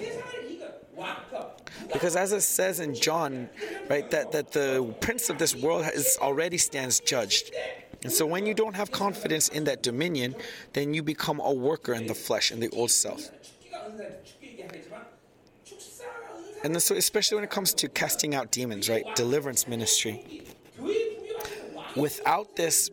[1.93, 3.49] Because as it says in John,
[3.89, 7.53] right, that, that the prince of this world is already stands judged.
[8.03, 10.35] And so when you don't have confidence in that dominion,
[10.73, 13.31] then you become a worker in the flesh, in the old self.
[16.63, 19.05] And so, especially when it comes to casting out demons, right?
[19.17, 20.45] Deliverance ministry.
[21.97, 22.91] Without this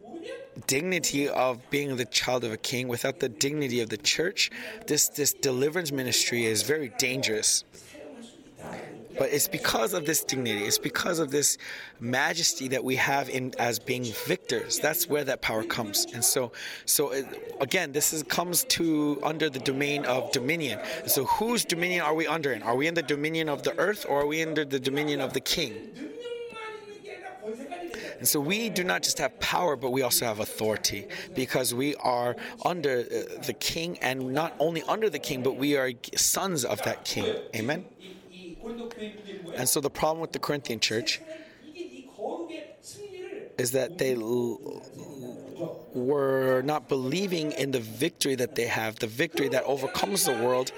[0.66, 4.50] dignity of being the child of a king, without the dignity of the church,
[4.88, 7.64] this, this deliverance ministry is very dangerous.
[9.18, 11.58] But it's because of this dignity, it's because of this
[12.00, 14.80] majesty that we have in as being victors.
[14.80, 16.06] That's where that power comes.
[16.14, 16.52] And so,
[16.86, 17.26] so it,
[17.60, 20.80] again, this is comes to under the domain of dominion.
[21.06, 22.52] So, whose dominion are we under?
[22.52, 25.22] In are we in the dominion of the earth, or are we under the dominion
[25.22, 25.74] of the king?
[28.20, 31.96] And so we do not just have power, but we also have authority because we
[31.98, 32.36] are
[32.66, 36.82] under uh, the king, and not only under the king, but we are sons of
[36.84, 37.36] that king.
[37.56, 37.86] Amen.
[39.58, 41.20] And so the problem with the Corinthian church
[43.58, 44.16] is that they
[45.94, 50.72] were not believing in the victory that they have, the victory that overcomes the world,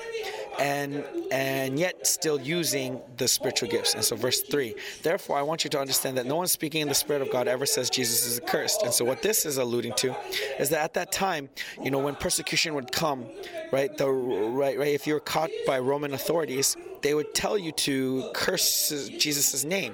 [0.59, 3.93] and and yet still using the spiritual gifts.
[3.93, 6.87] And so verse 3, therefore I want you to understand that no one speaking in
[6.87, 8.83] the spirit of God ever says Jesus is accursed.
[8.83, 10.15] And so what this is alluding to
[10.59, 11.49] is that at that time,
[11.81, 13.25] you know, when persecution would come,
[13.71, 18.29] right, the right right if you're caught by Roman authorities, they would tell you to
[18.33, 19.93] curse Jesus' name.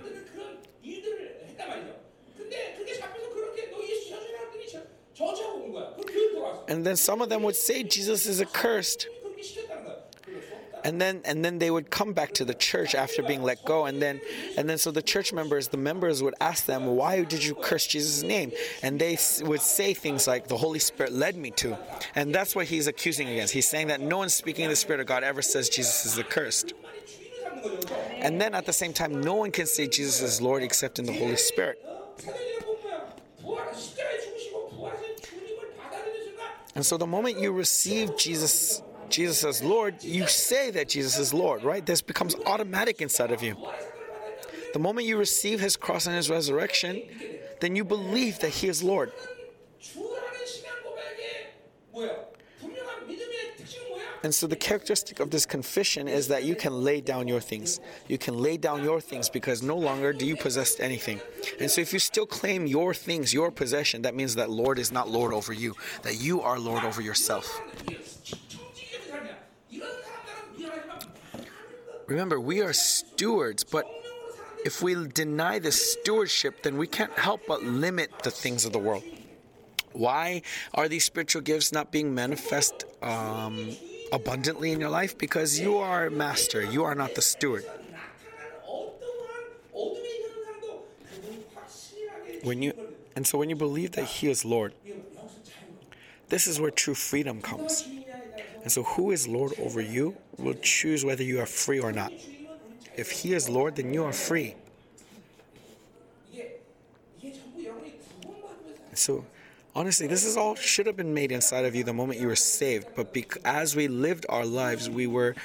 [6.68, 9.08] And then some of them would say Jesus is accursed.
[10.84, 13.88] And then and then they would come back to the church after being let go
[13.88, 14.22] and then
[14.56, 17.88] and then so the church members the members would ask them why did you curse
[17.88, 18.52] Jesus name
[18.84, 21.76] and they would say things like the holy spirit led me to
[22.14, 25.00] and that's what he's accusing against he's saying that no one speaking in the spirit
[25.00, 26.74] of God ever says Jesus is accursed.
[28.18, 31.06] And then at the same time no one can say Jesus is Lord except in
[31.06, 31.84] the holy spirit
[36.76, 41.34] and so the moment you receive jesus jesus as lord you say that jesus is
[41.34, 41.86] lord right?
[41.86, 43.56] This becomes automatic inside of you.
[44.74, 47.02] The moment you receive his cross and his resurrection
[47.62, 49.12] then you believe that he is lord
[54.26, 57.80] and so the characteristic of this confession is that you can lay down your things.
[58.08, 61.22] You can lay down your things because no longer do you possess anything.
[61.60, 64.92] And so if you still claim your things, your possession, that means that Lord is
[64.92, 67.62] not Lord over you, that you are Lord over yourself.
[72.08, 73.86] Remember, we are stewards, but
[74.66, 78.80] if we deny the stewardship, then we can't help but limit the things of the
[78.80, 79.04] world.
[79.94, 80.42] Why
[80.74, 83.78] are these spiritual gifts not being manifest um,
[84.16, 87.66] abundantly in your life because you are master, you are not the steward.
[92.44, 92.74] When you
[93.16, 94.74] and so when you believe that he is Lord,
[96.30, 97.88] this is where true freedom comes.
[98.64, 102.12] And so who is Lord over you will choose whether you are free or not.
[102.96, 104.56] If he is Lord, then you are free.
[108.94, 109.26] So
[109.76, 112.36] honestly, this is all should have been made inside of you the moment you were
[112.36, 112.88] saved.
[112.96, 115.36] But bec- as we lived our lives, we were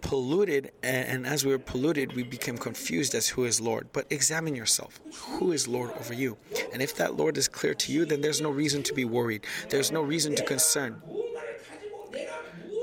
[0.00, 3.88] polluted, and, and as we were polluted, we became confused as who is Lord.
[3.92, 5.00] But examine yourself
[5.38, 6.36] who is Lord over you?
[6.72, 9.46] And if that Lord is clear to you, then there's no reason to be worried,
[9.70, 11.02] there's no reason to concern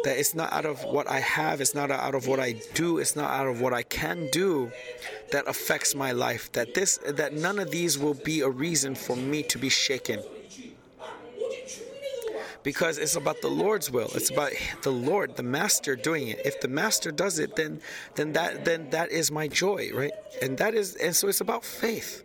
[0.04, 2.98] that it's not out of what I have, it's not out of what I do,
[2.98, 4.72] it's not out of what I can do
[5.32, 6.52] that affects my life.
[6.54, 10.22] That this that none of these will be a reason for me to be shaken
[12.64, 14.10] because it's about the Lord's will.
[14.14, 14.52] It's about
[14.84, 16.42] the Lord, the Master doing it.
[16.46, 17.82] If the Master does it, then
[18.16, 20.14] then that then that is my joy, right?
[20.42, 22.24] And that is and so it's about faith.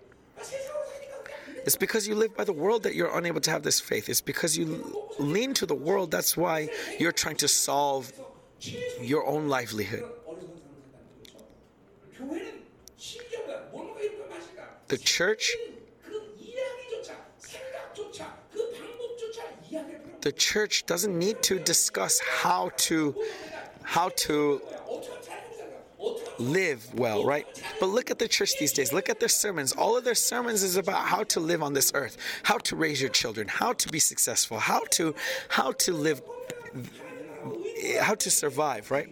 [1.65, 4.09] It's because you live by the world that you're unable to have this faith.
[4.09, 6.13] It's because you lean to the world.
[6.13, 6.69] That's why
[7.01, 8.13] you're trying to solve
[9.01, 10.05] your own livelihood.
[14.89, 15.57] The church
[20.27, 23.15] the church doesn't need to discuss how to
[23.85, 24.61] how to
[26.41, 27.47] live well, right?
[27.79, 28.93] But look at the church these days.
[28.93, 29.71] Look at their sermons.
[29.71, 33.01] All of their sermons is about how to live on this earth, how to raise
[33.01, 35.15] your children, how to be successful, how to
[35.49, 36.21] how to live
[38.01, 39.09] how to survive, right?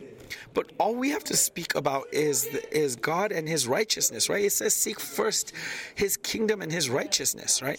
[0.53, 4.45] But all we have to speak about is is God and his righteousness, right?
[4.45, 5.53] It says seek first
[5.95, 7.79] his kingdom and his righteousness, right?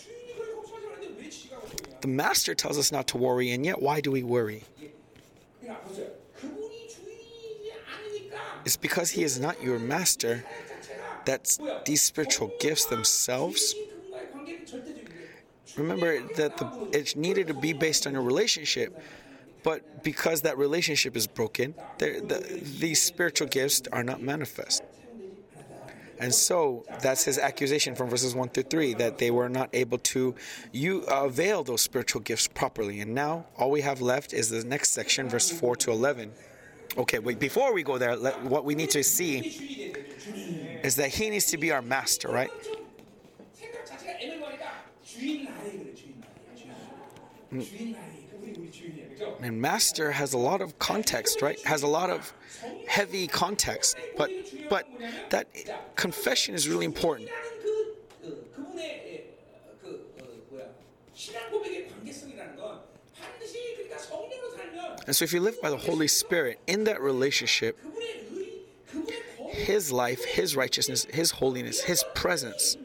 [2.06, 4.62] The Master tells us not to worry, and yet why do we worry?
[8.64, 10.46] It's because He is not your Master
[11.26, 11.58] that
[11.88, 13.74] these spiritual gifts themselves.
[15.76, 19.02] Remember that the, it needed to be based on a relationship,
[19.64, 24.84] but because that relationship is broken, the, these spiritual gifts are not manifest.
[26.20, 29.98] And so that's his accusation from verses 1 through 3 that they were not able
[29.98, 30.36] to
[30.72, 33.02] you avail those spiritual gifts properly.
[33.02, 36.32] And now all we have left is the next section, verse 4 to 11.
[36.98, 39.94] Okay, wait, before we go there, let, what we need to see
[40.84, 42.52] is that he needs to be our master, right?
[47.56, 48.15] 생
[49.42, 51.60] and master has a lot of context, right?
[51.66, 52.34] Has a lot of
[52.88, 54.32] heavy context, but
[54.70, 54.88] but
[55.30, 55.48] that
[55.96, 57.30] confession is really important.
[65.08, 67.78] And so, if you live by the Holy Spirit in that relationship,
[69.50, 72.76] His life, His righteousness, His holiness, His presence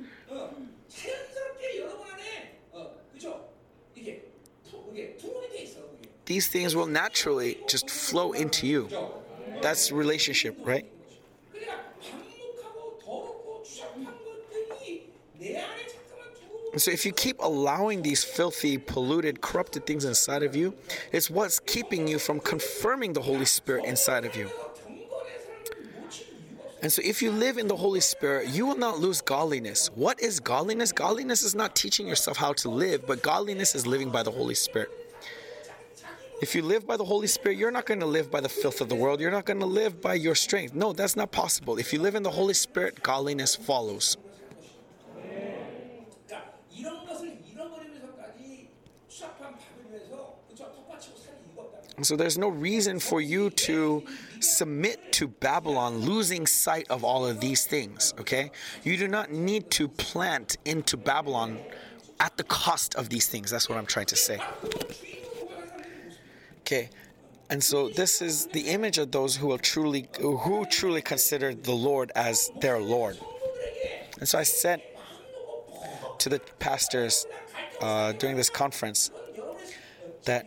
[6.31, 8.89] these things will naturally just flow into you.
[9.63, 10.87] That's relationship, right?
[16.77, 20.73] So if you keep allowing these filthy, polluted, corrupted things inside of you,
[21.11, 24.49] it's what's keeping you from confirming the Holy Spirit inside of you.
[26.81, 29.91] And so if you live in the Holy Spirit, you will not lose godliness.
[29.97, 30.93] What is godliness?
[30.93, 34.55] Godliness is not teaching yourself how to live, but godliness is living by the Holy
[34.55, 35.00] Spirit.
[36.43, 38.81] If you live by the Holy Spirit, you're not going to live by the filth
[38.81, 39.21] of the world.
[39.21, 40.75] You're not going to live by your strength.
[40.75, 41.79] No, that's not possible.
[41.79, 44.17] If you live in the Holy Spirit, godliness follows.
[52.03, 54.03] So there's no reason for you to
[54.41, 58.51] submit to Babylon, losing sight of all of these things, okay?
[58.85, 61.59] You do not need to plant into Babylon
[62.19, 63.51] at the cost of these things.
[63.51, 64.41] That's what I'm trying to say.
[66.71, 66.89] Okay.
[67.51, 71.73] And so this is the image of those who will truly who truly consider the
[71.73, 73.19] Lord as their Lord.
[74.21, 74.81] And so I said
[76.19, 77.27] to the pastors
[77.81, 79.11] uh, during this conference
[80.27, 80.47] that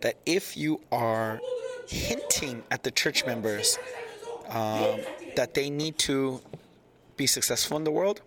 [0.00, 1.40] that if you are
[1.86, 3.78] hinting at the church members
[4.48, 4.98] um,
[5.36, 6.40] that they need to
[7.16, 8.20] be successful in the world,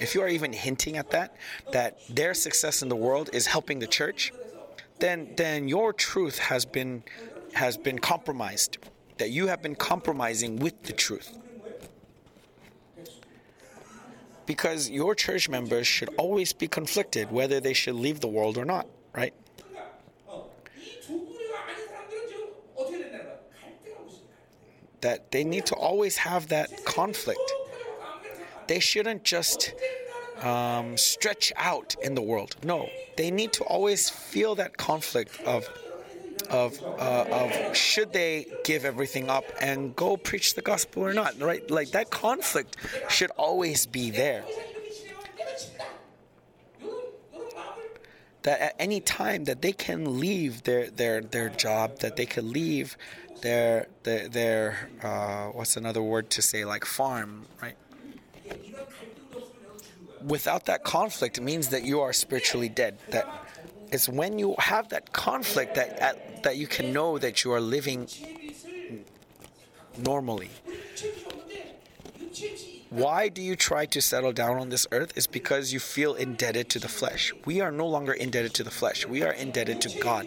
[0.00, 1.34] if you are even hinting at that,
[1.72, 4.32] that their success in the world is helping the church,
[5.00, 7.02] then then your truth has been
[7.54, 8.78] has been compromised.
[9.18, 11.36] That you have been compromising with the truth.
[14.46, 18.64] Because your church members should always be conflicted whether they should leave the world or
[18.64, 19.34] not, right?
[25.00, 27.52] That they need to always have that conflict.
[28.68, 29.74] They shouldn't just
[30.42, 32.56] um, stretch out in the world.
[32.62, 35.68] No, they need to always feel that conflict of
[36.50, 41.38] of uh, of should they give everything up and go preach the gospel or not.
[41.40, 42.76] Right, like that conflict
[43.08, 44.44] should always be there.
[48.42, 52.52] That at any time that they can leave their their their job, that they can
[52.52, 52.96] leave
[53.42, 57.76] their their, their uh, what's another word to say like farm, right?
[60.22, 62.98] without that conflict, means that you are spiritually dead.
[63.10, 63.26] That
[63.90, 67.60] it's when you have that conflict that at, that you can know that you are
[67.60, 68.08] living
[69.96, 70.50] normally.
[72.90, 75.16] Why do you try to settle down on this earth?
[75.16, 77.34] Is because you feel indebted to the flesh.
[77.44, 79.06] We are no longer indebted to the flesh.
[79.06, 80.26] We are indebted to God.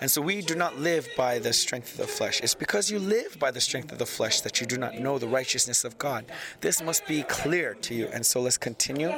[0.00, 2.40] And so we do not live by the strength of the flesh.
[2.40, 5.18] It's because you live by the strength of the flesh that you do not know
[5.18, 6.24] the righteousness of God.
[6.60, 8.08] This must be clear to you.
[8.12, 9.12] And so let's continue.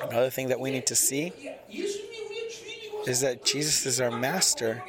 [0.00, 1.32] Another thing that we need to see
[3.06, 4.82] is that Jesus is our master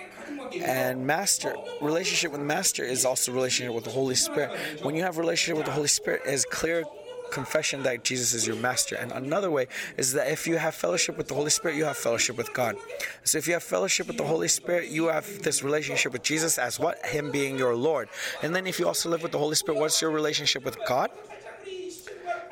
[0.64, 4.50] and master relationship with master is also relationship with the holy spirit
[4.82, 6.84] when you have relationship with the holy spirit it is clear
[7.32, 8.96] confession that Jesus is your master.
[8.96, 9.68] And another way
[9.98, 12.76] is that if you have fellowship with the Holy Spirit, you have fellowship with God.
[13.24, 16.58] So if you have fellowship with the Holy Spirit, you have this relationship with Jesus
[16.58, 17.06] as what?
[17.06, 18.10] Him being your Lord.
[18.42, 21.12] And then if you also live with the Holy Spirit, what's your relationship with God?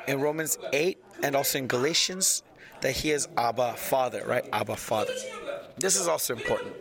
[0.06, 2.42] In Romans 8 and also in Galatians,
[2.80, 4.44] that He is Abba Father, right?
[4.52, 5.14] Abba Father.
[5.78, 6.74] This is also important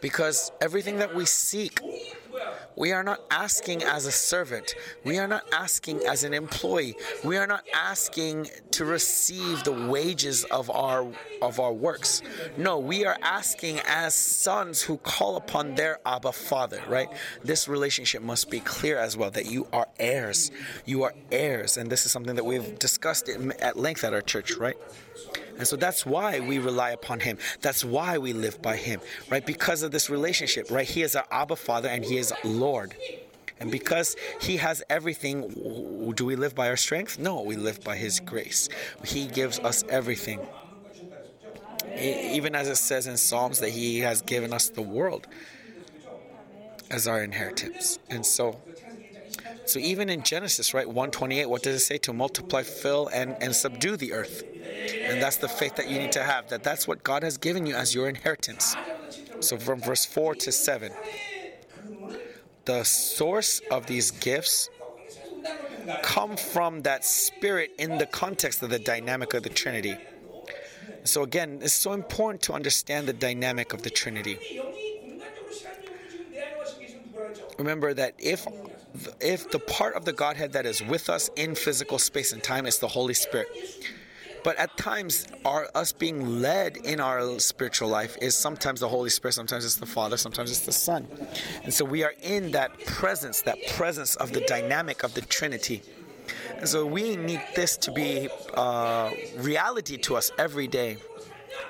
[0.00, 1.80] because everything that we seek
[2.76, 4.74] we are not asking as a servant.
[5.04, 6.94] We are not asking as an employee.
[7.24, 11.06] We are not asking to receive the wages of our
[11.42, 12.22] of our works.
[12.56, 17.08] No, we are asking as sons who call upon their Abba Father, right?
[17.42, 20.50] This relationship must be clear as well that you are heirs.
[20.84, 24.56] You are heirs, and this is something that we've discussed at length at our church,
[24.56, 24.76] right?
[25.58, 27.38] And so that's why we rely upon Him.
[27.60, 29.44] That's why we live by Him, right?
[29.44, 30.88] Because of this relationship, right?
[30.88, 32.94] He is our Abba Father and He is Lord.
[33.60, 37.18] And because He has everything, do we live by our strength?
[37.18, 38.68] No, we live by His grace.
[39.04, 40.40] He gives us everything.
[41.96, 45.26] Even as it says in Psalms that He has given us the world
[46.90, 47.98] as our inheritance.
[48.08, 48.60] And so
[49.68, 51.98] so even in Genesis, right, 128, what does it say?
[51.98, 54.42] To multiply, fill, and, and subdue the earth.
[55.02, 57.66] And that's the faith that you need to have, that that's what God has given
[57.66, 58.74] you as your inheritance.
[59.40, 60.92] So from verse 4 to 7,
[62.64, 64.70] the source of these gifts
[66.02, 69.96] come from that spirit in the context of the dynamic of the Trinity.
[71.04, 74.38] So again, it's so important to understand the dynamic of the Trinity.
[77.58, 78.46] Remember that if
[79.20, 82.66] if the part of the Godhead that is with us in physical space and time
[82.66, 83.48] is the Holy Spirit.
[84.44, 89.10] But at times, our us being led in our spiritual life is sometimes the Holy
[89.10, 91.06] Spirit, sometimes it's the Father, sometimes it's the Son.
[91.64, 95.82] And so we are in that presence, that presence of the dynamic of the Trinity.
[96.56, 100.98] And so we need this to be uh, reality to us every day.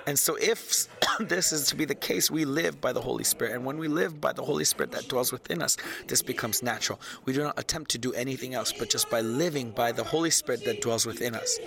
[0.06, 0.86] And so, if
[1.20, 3.54] this is to be the case, we live by the Holy Spirit.
[3.54, 7.00] And when we live by the Holy Spirit that dwells within us, this becomes natural.
[7.24, 10.30] We do not attempt to do anything else, but just by living by the Holy
[10.30, 11.58] Spirit that dwells within us.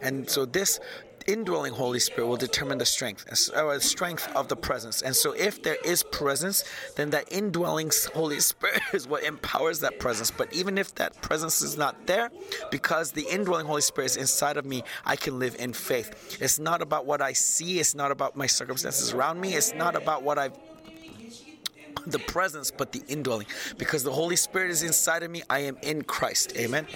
[0.00, 0.80] And so, this
[1.28, 5.02] indwelling Holy Spirit will determine the strength, or uh, strength of the presence.
[5.02, 6.64] And so, if there is presence,
[6.96, 10.30] then that indwelling Holy Spirit is what empowers that presence.
[10.30, 12.30] But even if that presence is not there,
[12.70, 16.38] because the indwelling Holy Spirit is inside of me, I can live in faith.
[16.40, 17.78] It's not about what I see.
[17.78, 19.54] It's not about my circumstances around me.
[19.54, 20.58] It's not about what I've
[22.06, 23.46] the presence, but the indwelling.
[23.76, 26.56] Because the Holy Spirit is inside of me, I am in Christ.
[26.56, 26.86] Amen.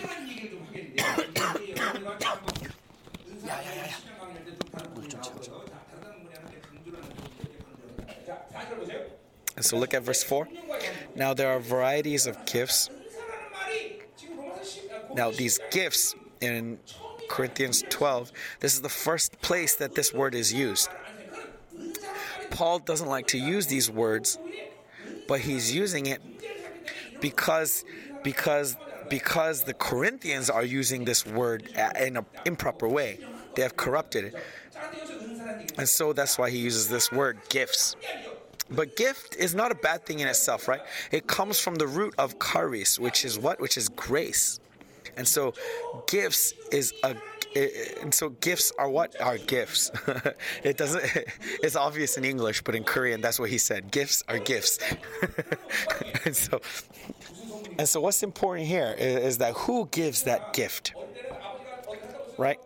[9.60, 10.48] So look at verse 4.
[11.14, 12.90] Now there are varieties of gifts.
[15.14, 16.78] Now, these gifts in
[17.28, 20.88] Corinthians 12, this is the first place that this word is used.
[22.50, 24.38] Paul doesn't like to use these words,
[25.28, 26.20] but he's using it
[27.20, 27.84] because
[28.22, 28.76] because
[29.08, 31.68] because the Corinthians are using this word
[32.00, 33.18] in an improper way.
[33.54, 34.34] They have corrupted it.
[35.76, 37.96] And so that's why he uses this word gifts.
[38.74, 40.80] But gift is not a bad thing in itself, right?
[41.10, 43.60] It comes from the root of charis, which is what?
[43.60, 44.60] Which is grace.
[45.16, 45.54] And so
[46.06, 47.14] gifts is a
[48.00, 49.90] and so gifts are what are gifts
[50.64, 51.04] it doesn't
[51.62, 54.78] it's obvious in english but in korean that's what he said gifts are gifts
[56.24, 56.62] and so
[57.78, 60.94] and so what's important here is, is that who gives that gift
[62.38, 62.58] right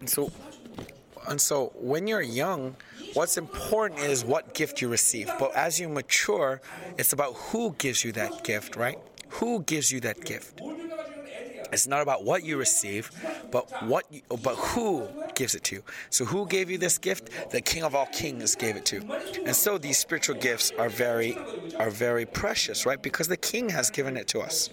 [0.00, 0.30] And so,
[1.28, 2.76] and so when you're young,
[3.14, 5.30] what's important is what gift you receive.
[5.38, 6.60] But as you mature,
[6.98, 8.98] it's about who gives you that gift, right?
[9.28, 10.60] Who gives you that gift?
[11.72, 13.10] It's not about what you receive,
[13.50, 15.82] but what, you, but who gives it to you.
[16.10, 17.30] So, who gave you this gift?
[17.50, 18.98] The King of all Kings gave it to.
[19.44, 21.36] And so, these spiritual gifts are very,
[21.78, 23.02] are very precious, right?
[23.02, 24.70] Because the King has given it to us.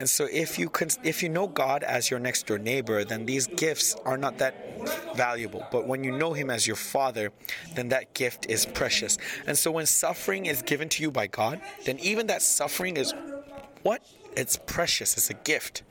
[0.00, 3.26] And so, if you can, if you know God as your next door neighbor, then
[3.26, 4.54] these gifts are not that
[5.16, 5.64] valuable.
[5.70, 7.30] But when you know Him as your Father,
[7.74, 9.18] then that gift is precious.
[9.46, 13.14] And so, when suffering is given to you by God, then even that suffering is
[13.82, 14.02] what?
[14.36, 15.16] It's precious.
[15.16, 15.84] It's a gift.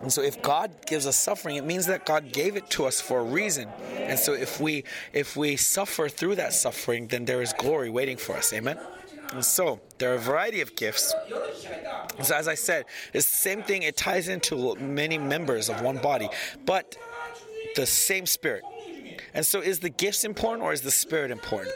[0.00, 3.00] And so if God gives us suffering, it means that God gave it to us
[3.00, 3.68] for a reason.
[3.96, 8.16] And so if we if we suffer through that suffering, then there is glory waiting
[8.16, 8.52] for us.
[8.52, 8.78] Amen.
[9.40, 11.14] So there are a variety of gifts.
[12.22, 13.82] So as I said, it's the same thing.
[13.82, 16.28] It ties into many members of one body,
[16.64, 16.96] but
[17.76, 18.62] the same spirit.
[19.34, 21.74] And so, is the gifts important or is the spirit important?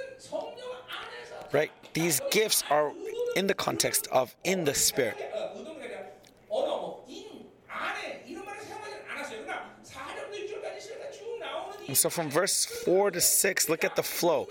[1.53, 1.71] Right?
[1.93, 2.93] These gifts are
[3.37, 5.17] in the context of in the spirit.
[5.21, 5.63] And
[11.95, 14.49] so from verse 4 to 6, look at the flow.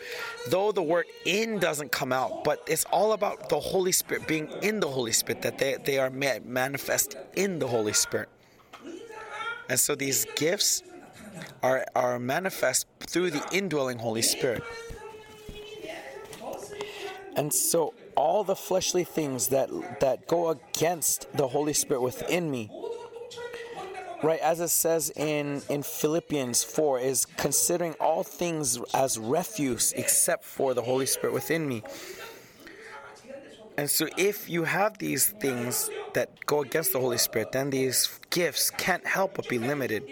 [0.49, 4.49] Though the word in doesn't come out, but it's all about the Holy Spirit being
[4.61, 8.29] in the Holy Spirit, that they, they are manifest in the Holy Spirit.
[9.69, 10.83] And so these gifts
[11.63, 14.63] are, are manifest through the indwelling Holy Spirit.
[17.35, 19.69] And so all the fleshly things that
[20.01, 22.69] that go against the Holy Spirit within me
[24.23, 30.43] Right, as it says in, in Philippians 4, is considering all things as refuse except
[30.43, 31.81] for the Holy Spirit within me.
[33.77, 38.19] And so, if you have these things that go against the Holy Spirit, then these
[38.29, 40.03] gifts can't help but be limited.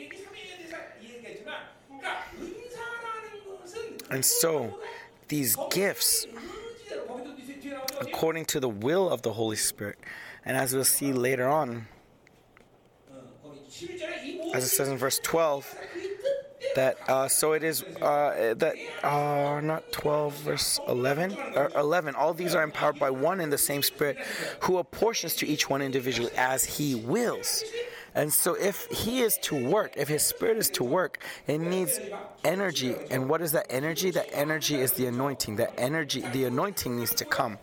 [4.09, 4.79] And so,
[5.27, 6.25] these gifts,
[8.01, 9.99] according to the will of the Holy Spirit,
[10.45, 11.87] and as we'll see later on,
[14.53, 15.75] as it says in verse 12
[16.75, 22.33] that uh, so it is uh, that uh, not 12 verse 11 or 11 all
[22.33, 24.17] these are empowered by one and the same spirit
[24.61, 27.63] who apportions to each one individually as he wills.
[28.15, 31.99] And so if he is to work if his spirit is to work it needs
[32.43, 32.95] energy.
[33.09, 34.11] And what is that energy?
[34.11, 35.55] That energy is the anointing.
[35.57, 37.57] That energy the anointing needs to come.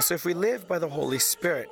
[0.00, 1.70] So if we live by the holy spirit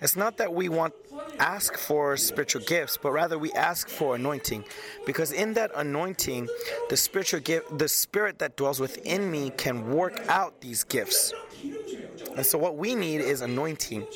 [0.00, 0.94] it's not that we want
[1.38, 4.64] ask for spiritual gifts, but rather we ask for anointing,
[5.04, 6.48] because in that anointing,
[6.88, 11.32] the spiritual gift, the spirit that dwells within me, can work out these gifts.
[12.36, 14.06] And so, what we need is anointing.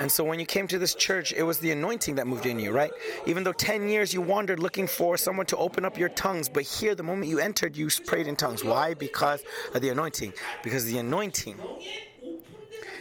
[0.00, 2.58] And so when you came to this church, it was the anointing that moved in
[2.58, 2.90] you, right?
[3.26, 6.64] Even though 10 years you wandered looking for someone to open up your tongues, but
[6.64, 8.62] here, the moment you entered, you prayed in tongues.
[8.62, 8.94] Why?
[8.94, 9.42] Because
[9.74, 10.34] of the anointing.
[10.62, 11.58] Because the anointing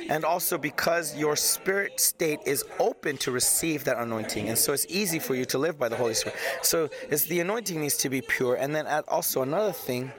[0.10, 4.49] and also because your spirit state is open to receive that anointing.
[4.49, 6.38] And so it's easy for you to live by the Holy Spirit.
[6.61, 8.56] So it's the anointing needs to be pure.
[8.56, 10.11] And then also another thing.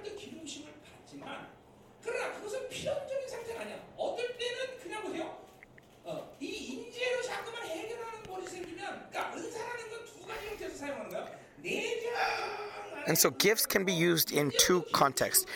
[13.08, 15.46] And so gifts can be used in two contexts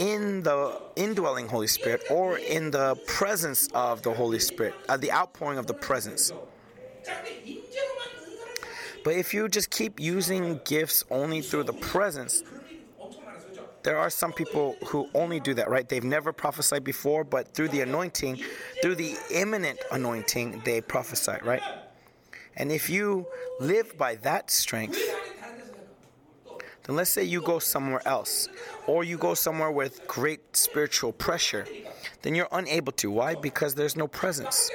[0.00, 5.12] in the indwelling Holy Spirit or in the presence of the Holy Spirit, uh, the
[5.12, 6.32] outpouring of the presence.
[9.04, 12.42] But if you just keep using gifts only through the presence,
[13.82, 15.86] there are some people who only do that, right?
[15.86, 18.42] They've never prophesied before, but through the anointing,
[18.82, 21.62] through the imminent anointing, they prophesy, right?
[22.56, 23.26] And if you
[23.58, 24.98] live by that strength,
[26.90, 28.48] and let's say you go somewhere else,
[28.88, 31.64] or you go somewhere with great spiritual pressure,
[32.22, 33.12] then you're unable to.
[33.12, 33.36] Why?
[33.36, 34.68] Because there's no presence.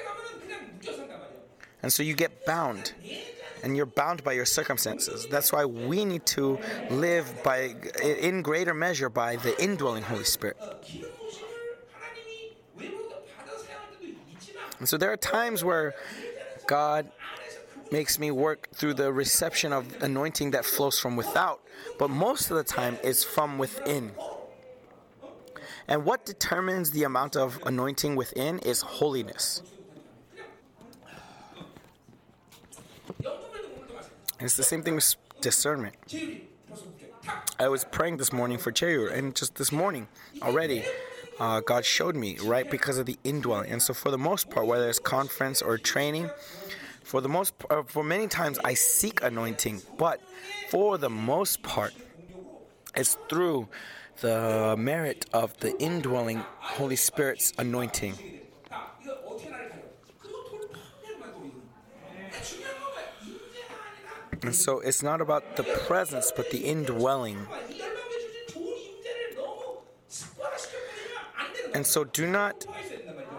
[1.84, 2.94] And so you get bound,
[3.64, 5.28] and you're bound by your circumstances.
[5.30, 6.58] That's why we need to
[6.90, 10.56] live by, in greater measure, by the indwelling Holy Spirit.
[14.80, 15.96] And so there are times where
[16.66, 17.12] God
[17.92, 21.62] makes me work through the reception of anointing that flows from without,
[22.00, 24.12] but most of the time is from within.
[25.88, 29.62] And what determines the amount of anointing within is holiness.
[34.40, 35.96] It's the same thing with discernment.
[37.60, 40.08] I was praying this morning for Cheryl, and just this morning
[40.42, 40.84] already,
[41.40, 43.72] uh, God showed me, right, because of the indwelling.
[43.72, 46.30] And so, for the most part, whether it's conference or training,
[47.06, 50.20] for the most, uh, for many times I seek anointing, but
[50.70, 51.94] for the most part,
[52.96, 53.68] it's through
[54.22, 58.16] the merit of the indwelling Holy Spirit's anointing.
[64.42, 67.38] And so it's not about the presence, but the indwelling.
[71.76, 72.66] And so do not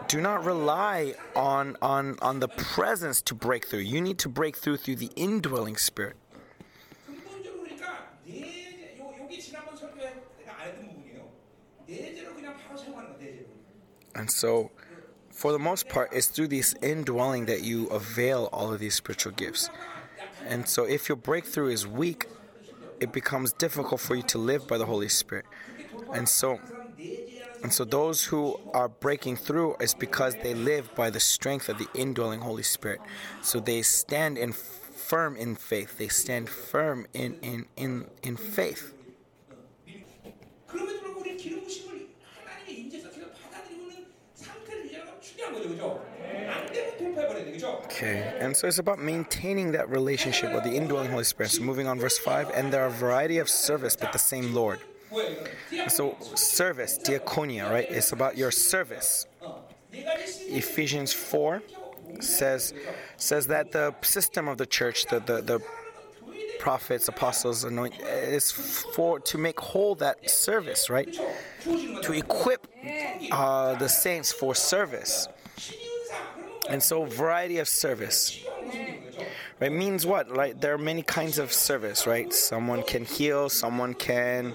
[0.08, 3.80] do not rely on on on the presence to break through.
[3.80, 6.16] You need to break through through the indwelling spirit.
[14.14, 14.70] And so,
[15.30, 19.32] for the most part, it's through this indwelling that you avail all of these spiritual
[19.32, 19.70] gifts.
[20.48, 22.26] And so, if your breakthrough is weak,
[22.98, 25.44] it becomes difficult for you to live by the Holy Spirit.
[26.12, 26.58] And so,
[27.66, 31.78] and so those who are breaking through is because they live by the strength of
[31.78, 33.00] the indwelling Holy Spirit.
[33.42, 35.98] So they stand in firm in faith.
[35.98, 38.94] They stand firm in in in, in faith.
[47.82, 51.50] Okay, and so it's about maintaining that relationship with the indwelling Holy Spirit.
[51.50, 54.54] So moving on, verse 5, and there are a variety of service, but the same
[54.54, 54.78] Lord.
[55.88, 57.86] So, service, diaconia, right?
[57.88, 59.26] It's about your service.
[59.92, 61.62] Ephesians 4
[62.20, 62.74] says,
[63.16, 65.62] says that the system of the church, the, the, the
[66.58, 71.12] prophets, apostles, anoint, is for to make whole that service, right?
[71.62, 72.66] To equip
[73.30, 75.28] uh, the saints for service.
[76.68, 78.44] And so, variety of service
[79.60, 83.94] right means what Like there are many kinds of service right someone can heal someone
[83.94, 84.54] can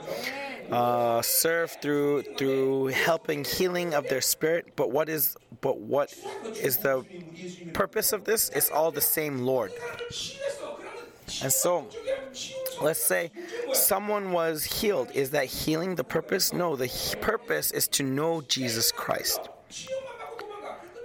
[0.72, 4.76] uh, serve through through helping healing of their spirit.
[4.76, 6.14] But what is but what
[6.62, 7.06] is the
[7.74, 8.50] purpose of this?
[8.50, 9.72] It's all the same Lord.
[11.42, 11.88] And so,
[12.82, 13.32] let's say
[13.74, 15.10] someone was healed.
[15.14, 16.52] Is that healing the purpose?
[16.52, 16.90] No, the
[17.22, 19.40] purpose is to know Jesus Christ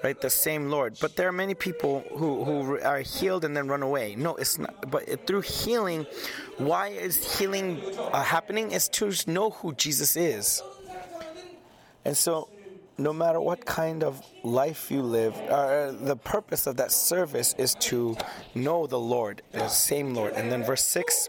[0.02, 0.20] right?
[0.20, 0.96] The same Lord.
[1.00, 4.14] But there are many people who, who are healed and then run away.
[4.16, 4.90] No, it's not.
[4.90, 6.06] But through healing,
[6.58, 8.72] why is healing uh, happening?
[8.72, 10.62] Is to know who Jesus is.
[12.04, 12.48] And so,
[12.98, 17.54] no matter what kind of life you live, uh, uh, the purpose of that service
[17.58, 18.16] is to
[18.54, 20.32] know the Lord, the same Lord.
[20.34, 21.28] And then verse 6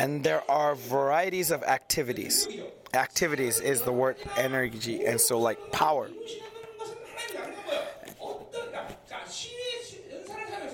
[0.00, 2.48] and there are varieties of activities.
[2.94, 6.08] Activities is the word energy, and so like power.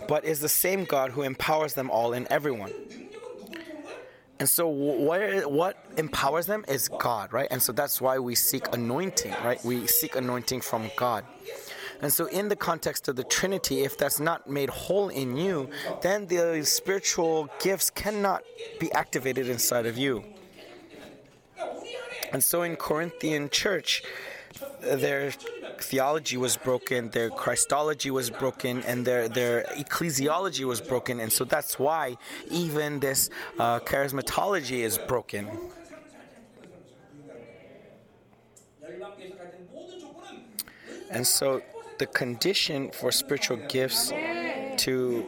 [0.09, 2.73] but is the same God who empowers them all and everyone.
[4.39, 7.49] And so, what, what empowers them is God, right?
[7.51, 9.63] And so that's why we seek anointing, right?
[9.65, 11.25] We seek anointing from God.
[12.03, 15.71] And so, in the context of the Trinity, if that's not made whole in you,
[16.03, 18.43] then the spiritual gifts cannot
[18.79, 20.23] be activated inside of you.
[22.33, 24.03] And so, in Corinthian church,
[24.63, 25.33] uh, there
[25.83, 31.45] theology was broken, their Christology was broken, and their their ecclesiology was broken, and so
[31.45, 32.17] that's why
[32.51, 35.49] even this uh, charismatology is broken.
[41.11, 41.63] And so
[41.99, 45.27] the condition for spiritual gifts to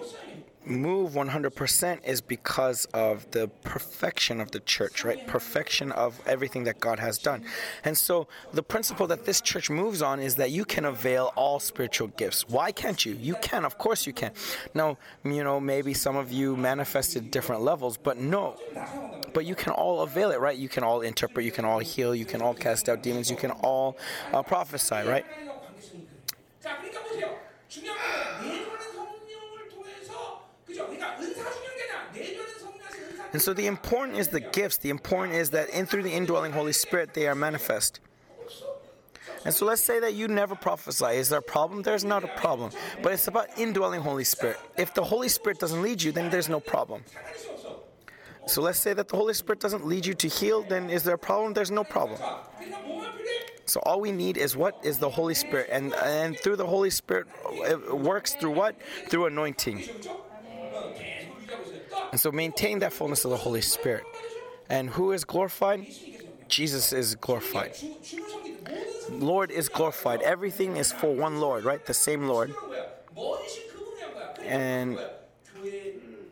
[0.69, 5.27] move 100% is because of the perfection of the church, right?
[5.27, 7.45] Perfection of everything that God has done.
[7.85, 11.61] And so the principle that this church moves on is that you can avail all
[11.61, 12.49] spiritual gifts.
[12.49, 13.15] Why can't you?
[13.15, 14.33] You can, of course you can.
[14.75, 18.57] Now, you know, maybe some of you manifested different levels, but no.
[19.35, 20.57] But you can all avail it, right?
[20.57, 23.37] You can all interpret, you can all heal, you can all cast out demons, you
[23.37, 23.97] can all
[24.33, 25.25] uh, prophesy, right?
[33.33, 34.79] And so the important is the gifts.
[34.79, 38.01] The important is that in through the indwelling Holy Spirit they are manifest.
[39.45, 41.17] And so let's say that you never prophesy.
[41.17, 41.83] Is there a problem?
[41.83, 42.71] There's not a problem.
[43.03, 44.59] But it's about indwelling Holy Spirit.
[44.77, 47.03] If the Holy Spirit doesn't lead you, then there's no problem.
[48.47, 51.15] So let's say that the Holy Spirit doesn't lead you to heal, then is there
[51.15, 51.53] a problem?
[51.53, 52.19] There's no problem.
[53.67, 56.89] So all we need is what is the Holy Spirit, and and through the Holy
[56.89, 58.77] Spirit, it works through what?
[59.09, 59.85] Through anointing.
[62.11, 64.05] And so maintain that fullness of the Holy Spirit.
[64.69, 65.87] And who is glorified?
[66.49, 67.77] Jesus is glorified.
[69.11, 70.23] Lord is glorified.
[70.23, 71.85] Everything is for one Lord, right?
[71.85, 72.55] The same Lord.
[74.45, 74.99] And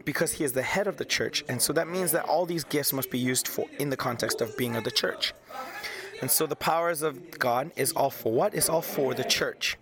[0.05, 1.45] because he is the head of the church.
[1.49, 4.41] And so that means that all these gifts must be used for in the context
[4.41, 5.35] of being of the church.
[6.23, 8.55] And so the powers of God is all for what?
[8.55, 9.77] Is all for the church.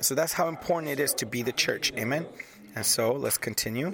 [0.00, 1.92] So that's how important it is to be the church.
[1.96, 2.26] Amen.
[2.78, 3.92] And so let's continue.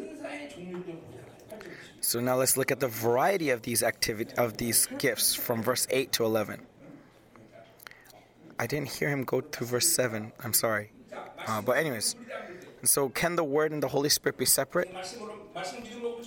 [2.03, 5.87] So now let's look at the variety of these activity of these gifts from verse
[5.89, 6.61] 8 to 11.
[8.59, 10.33] I didn't hear him go through verse 7.
[10.39, 10.93] I'm sorry.
[11.47, 12.15] Uh, but anyways,
[12.81, 14.95] and so can the word and the Holy Spirit be separate?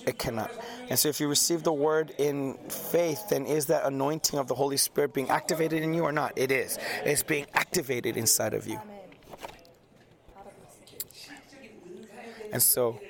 [0.04, 0.50] It cannot.
[0.90, 4.56] And so if you receive the word in faith, then is that anointing of the
[4.56, 6.32] Holy Spirit being activated in you or not?
[6.34, 6.76] It is.
[7.04, 8.80] It's being activated inside of you.
[12.52, 13.00] And so,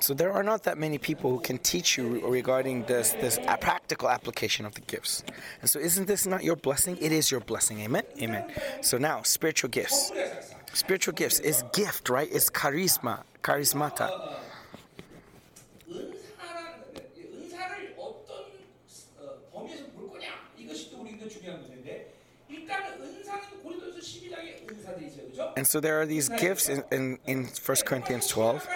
[0.00, 4.08] so there are not that many people who can teach you regarding this this practical
[4.08, 5.22] application of the gifts.
[5.60, 6.96] And so, isn't this not your blessing?
[7.00, 7.80] It is your blessing.
[7.80, 8.04] Amen.
[8.20, 8.50] Amen.
[8.80, 10.12] So now, spiritual gifts.
[10.72, 12.28] Spiritual gifts is gift, right?
[12.30, 14.36] It's charisma, charismata.
[25.56, 28.66] And so there are these gifts in, in, in 1 Corinthians 12.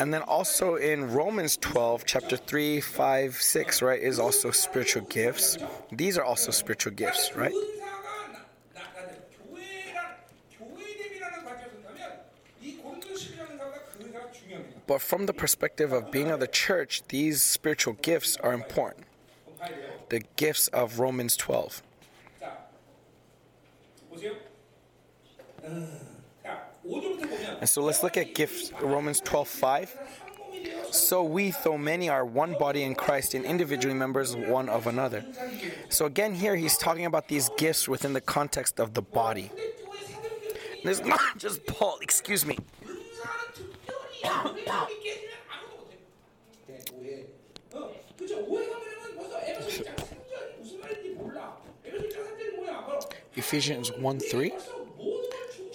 [0.00, 5.58] And then also in Romans 12, chapter 3, 5, 6, right, is also spiritual gifts.
[5.90, 7.52] These are also spiritual gifts, right?
[14.86, 19.06] But from the perspective of being of the church, these spiritual gifts are important.
[20.08, 21.82] The gifts of Romans 12.
[27.60, 29.96] And so let's look at gifts, Romans 12 5.
[30.90, 35.24] So we, though many, are one body in Christ and individually members one of another.
[35.88, 39.50] So again, here he's talking about these gifts within the context of the body.
[40.82, 42.58] And it's not just Paul, excuse me.
[53.36, 54.52] Ephesians 1 3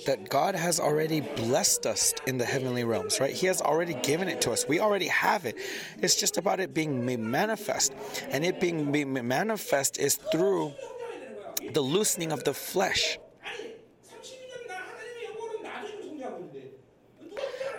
[0.06, 3.34] that God has already blessed us in the heavenly realms, right?
[3.34, 4.68] He has already given it to us.
[4.68, 5.58] We already have it.
[6.00, 7.94] It's just about it being manifest.
[8.30, 8.92] And it being
[9.28, 10.74] manifest is through
[11.74, 13.18] the loosening of the flesh.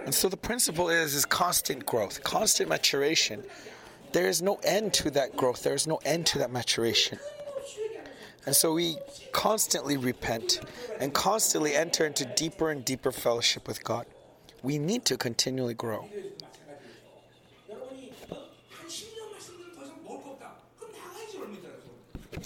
[0.04, 3.42] And so the principle is is constant growth, constant maturation.
[4.12, 5.62] There is no end to that growth.
[5.62, 7.18] There is no end to that maturation.
[8.46, 8.98] And so we
[9.32, 10.60] constantly repent
[11.00, 14.06] and constantly enter into deeper and deeper fellowship with God.
[14.62, 16.08] We need to continually grow.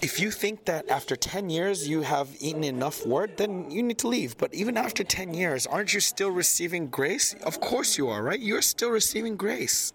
[0.00, 3.98] If you think that after 10 years you have eaten enough word, then you need
[3.98, 4.38] to leave.
[4.38, 7.34] But even after 10 years, aren't you still receiving grace?
[7.42, 8.38] Of course you are, right?
[8.38, 9.92] You're still receiving grace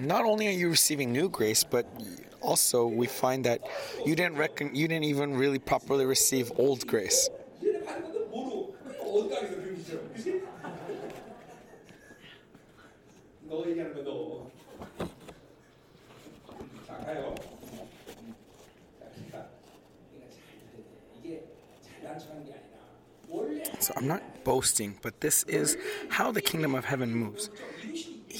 [0.00, 1.86] not only are you receiving new grace, but
[2.40, 3.60] also we find that
[4.06, 7.28] you didn't reckon, you didn't even really properly receive old grace.
[23.80, 25.76] So I'm not boasting, but this is
[26.08, 27.48] how the kingdom of heaven moves.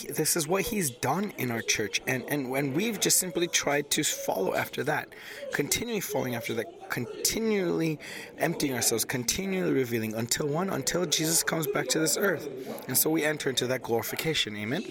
[0.09, 3.91] This is what he's done in our church, and and when we've just simply tried
[3.91, 5.09] to follow after that,
[5.53, 7.99] continually following after that, continually
[8.37, 12.49] emptying ourselves, continually revealing until one, until Jesus comes back to this earth,
[12.87, 14.57] and so we enter into that glorification.
[14.57, 14.85] Amen.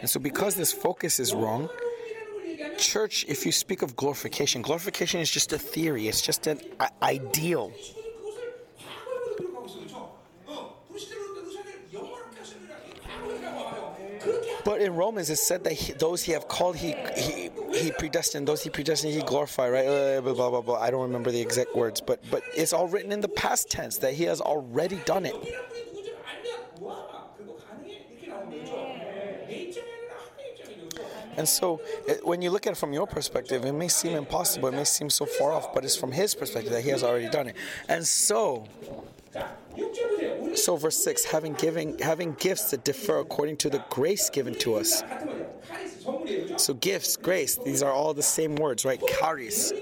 [0.00, 1.68] And so because this focus is wrong,
[2.78, 6.08] church, if you speak of glorification, glorification is just a theory.
[6.08, 6.60] It's just an
[7.02, 7.72] ideal.
[14.64, 18.46] But in Romans it said that he, those he have called, he, he he predestined.
[18.46, 19.72] Those he predestined, he glorified.
[19.72, 19.86] Right?
[19.86, 20.80] Blah blah, blah blah blah.
[20.80, 23.98] I don't remember the exact words, but but it's all written in the past tense
[23.98, 25.34] that he has already done it.
[31.36, 34.68] And so, it, when you look at it from your perspective, it may seem impossible,
[34.68, 37.28] it may seem so far off, but it's from his perspective that he has already
[37.28, 37.56] done it.
[37.88, 38.66] And so,
[40.54, 44.74] so verse 6 having giving having gifts that differ according to the grace given to
[44.74, 45.02] us.
[46.56, 49.02] So gifts, grace, these are all the same words, right?
[49.18, 49.72] Charis.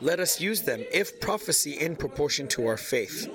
[0.00, 3.30] Let us use them if prophecy in proportion to our faith.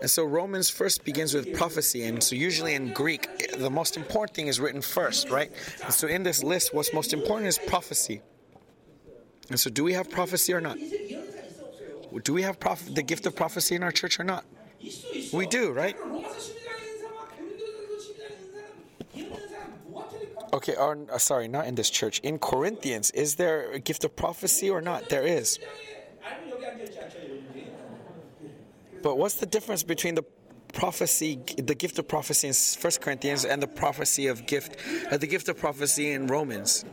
[0.00, 4.36] And so Romans first begins with prophecy, and so usually in Greek, the most important
[4.36, 5.50] thing is written first, right?
[5.84, 8.20] And so in this list, what's most important is prophecy.
[9.48, 10.76] And so, do we have prophecy or not?
[12.22, 14.44] do we have prof- the gift of prophecy in our church or not?
[15.32, 15.96] We do, right?
[20.52, 22.20] Okay, or, uh, sorry, not in this church.
[22.20, 25.08] In Corinthians, is there a gift of prophecy or not?
[25.08, 25.58] There is.
[29.02, 30.24] But what's the difference between the
[30.72, 34.76] prophecy, the gift of prophecy in First Corinthians, and the prophecy of gift,
[35.10, 36.84] uh, the gift of prophecy in Romans?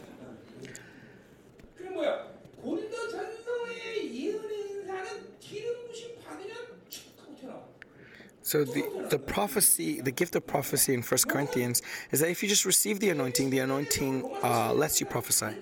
[8.53, 11.81] So the, the prophecy, the gift of prophecy in First Corinthians
[12.11, 15.55] is that if you just receive the anointing, the anointing uh, lets you prophesy.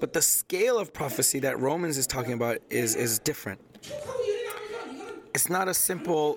[0.00, 3.60] But the scale of prophecy that Romans is talking about is is different.
[5.32, 6.36] It's not a simple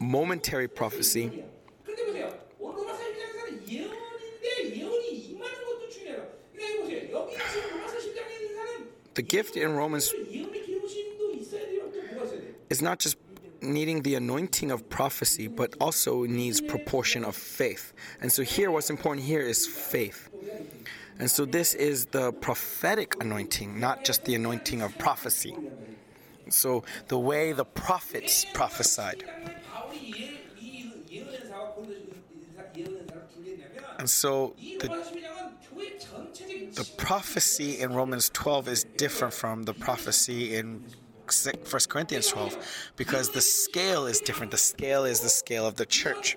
[0.00, 1.44] momentary prophecy.
[9.14, 10.12] The gift in Romans
[12.68, 13.16] is not just
[13.64, 17.92] needing the anointing of prophecy, but also needs proportion of faith.
[18.20, 20.28] And so here, what's important here is faith.
[21.18, 25.56] And so this is the prophetic anointing, not just the anointing of prophecy.
[26.48, 29.24] So the way the prophets prophesied.
[33.98, 34.88] And so the,
[36.74, 40.84] the prophecy in Romans 12 is different from the prophecy in
[41.30, 44.50] First Corinthians 12 because the scale is different.
[44.50, 46.36] The scale is the scale of the church.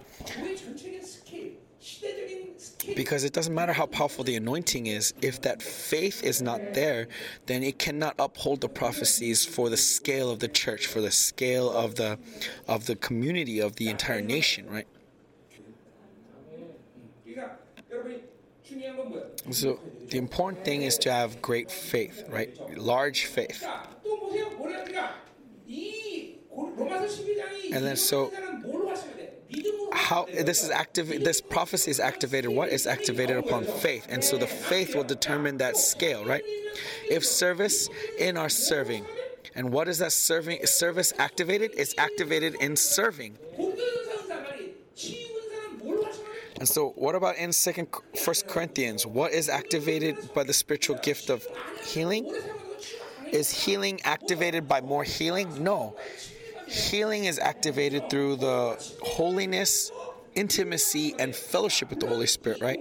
[2.96, 7.08] Because it doesn't matter how powerful the anointing is, if that faith is not there,
[7.46, 11.70] then it cannot uphold the prophecies for the scale of the church, for the scale
[11.70, 12.18] of the
[12.68, 14.88] of the community of the entire nation, right?
[19.52, 22.78] So the important thing is to have great faith, right?
[22.78, 23.66] Large faith.
[27.74, 28.32] And then so
[29.94, 32.52] how this is active this prophecy is activated.
[32.52, 34.08] What is activated upon faith?
[34.10, 36.44] And so the faith will determine that scale right?
[37.10, 37.90] If service
[38.20, 39.06] in our serving
[39.56, 41.72] and what is that serving service activated?
[41.76, 43.38] It's activated in serving.
[46.60, 47.88] And so what about in second
[48.24, 49.06] first corinthians?
[49.06, 51.46] What is activated by the spiritual gift of
[51.84, 52.34] healing?
[53.32, 55.64] Is healing activated by more healing?
[55.64, 55.96] No.
[56.68, 59.92] Healing is activated through the holiness,
[60.36, 62.80] intimacy, and fellowship with the Holy Spirit, right?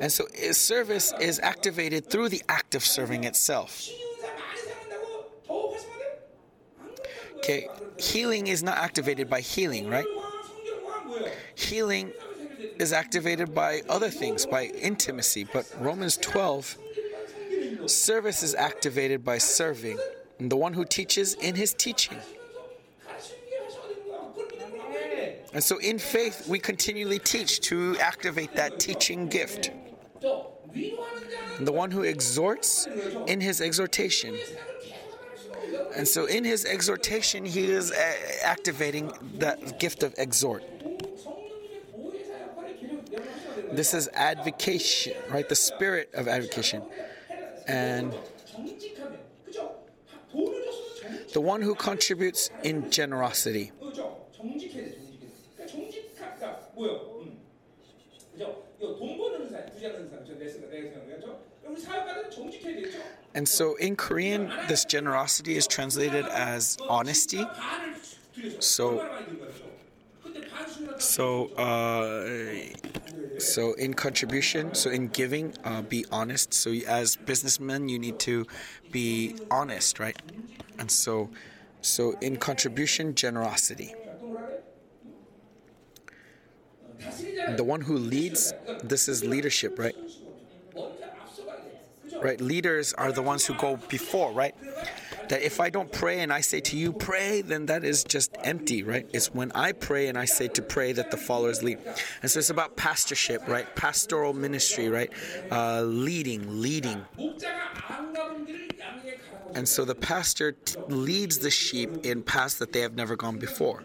[0.00, 3.88] And so service is activated through the act of serving itself.
[7.36, 7.68] Okay,
[7.98, 10.06] healing is not activated by healing, right?
[11.54, 12.12] Healing
[12.78, 15.46] is activated by other things, by intimacy.
[15.52, 16.78] But Romans 12,
[17.86, 19.98] service is activated by serving.
[20.38, 22.18] And the one who teaches in his teaching.
[25.52, 29.70] And so in faith, we continually teach to activate that teaching gift.
[31.58, 32.88] And the one who exhorts
[33.28, 34.36] in his exhortation.
[35.96, 37.92] And so in his exhortation, he is
[38.42, 40.64] activating that gift of exhort.
[43.76, 45.48] This is advocation, right?
[45.48, 46.82] The spirit of advocation.
[47.66, 48.14] And
[51.32, 53.72] the one who contributes in generosity.
[63.34, 67.44] And so in Korean, this generosity is translated as honesty.
[68.60, 69.04] So,
[70.98, 73.03] so uh,
[73.38, 76.54] so in contribution, so in giving, uh, be honest.
[76.54, 78.46] So as businessmen, you need to
[78.90, 80.20] be honest, right?
[80.78, 81.30] And so,
[81.82, 83.94] so in contribution, generosity.
[87.46, 88.52] The one who leads,
[88.82, 89.96] this is leadership, right?
[92.20, 92.40] Right.
[92.40, 94.54] Leaders are the ones who go before, right?
[95.28, 98.36] that if I don't pray and I say to you, pray, then that is just
[98.42, 99.08] empty, right?
[99.12, 101.78] It's when I pray and I say to pray that the followers lead.
[102.22, 103.66] And so it's about pastorship, right?
[103.74, 105.10] Pastoral ministry, right?
[105.50, 107.04] Uh, leading, leading.
[109.54, 113.38] And so the pastor t- leads the sheep in paths that they have never gone
[113.38, 113.84] before.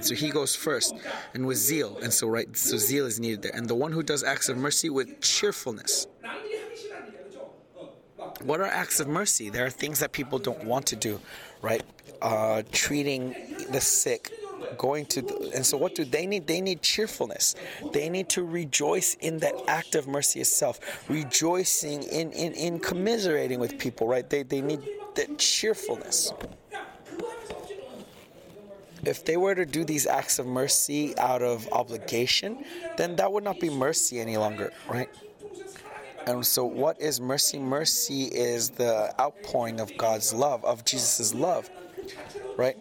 [0.00, 0.94] So he goes first
[1.32, 1.98] and with zeal.
[2.02, 3.54] And so, right, so zeal is needed there.
[3.54, 6.06] And the one who does acts of mercy with cheerfulness
[8.42, 9.50] what are acts of mercy?
[9.50, 11.20] There are things that people don't want to do,
[11.62, 11.82] right?
[12.22, 13.34] Uh, treating
[13.70, 14.32] the sick,
[14.78, 16.46] going to, the, and so what do they need?
[16.46, 17.54] They need cheerfulness.
[17.92, 23.60] They need to rejoice in that act of mercy itself, rejoicing in in, in commiserating
[23.60, 24.28] with people, right?
[24.28, 24.80] They they need
[25.14, 26.32] that cheerfulness.
[29.04, 32.64] If they were to do these acts of mercy out of obligation,
[32.96, 35.08] then that would not be mercy any longer, right?
[36.26, 37.58] And so, what is mercy?
[37.58, 41.70] Mercy is the outpouring of God's love, of Jesus' love,
[42.56, 42.76] right?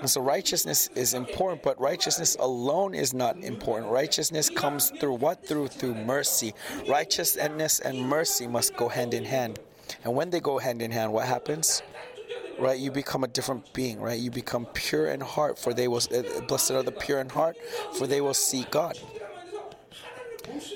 [0.00, 3.92] And so, righteousness is important, but righteousness alone is not important.
[3.92, 5.46] Righteousness comes through what?
[5.46, 6.54] Through through mercy.
[6.88, 9.58] Righteousness and mercy must go hand in hand.
[10.04, 11.82] And when they go hand in hand, what happens?
[12.58, 12.78] right?
[12.78, 14.18] You become a different being, right?
[14.18, 17.56] You become pure in heart, for they will, eh, blessed are the pure in heart,
[17.94, 18.98] for they will see God.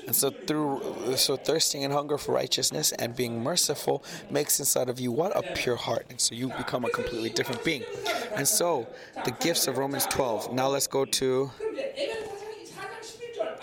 [0.05, 4.99] And so through so thirsting and hunger for righteousness and being merciful makes inside of
[4.99, 6.05] you what a pure heart.
[6.09, 7.83] And so you become a completely different being.
[8.35, 8.87] And so
[9.25, 10.53] the gifts of Romans 12.
[10.53, 11.51] Now let's go to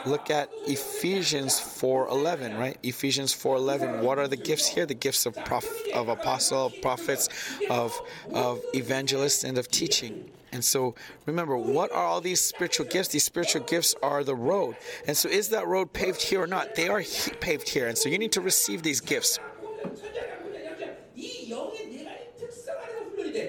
[0.07, 2.79] look at Ephesians 4:11, right?
[2.83, 4.01] Ephesians 4:11.
[4.01, 4.87] What are the gifts here?
[4.87, 7.29] The gifts of prof- of apostle, prophets,
[7.69, 8.01] of
[8.33, 10.31] of evangelists and of teaching.
[10.53, 10.95] And so
[11.27, 13.09] remember, what are all these spiritual gifts?
[13.09, 14.77] These spiritual gifts are the road.
[15.07, 16.75] And so is that road paved here or not?
[16.75, 17.87] They are he- paved here.
[17.89, 19.39] And so you need to receive these gifts.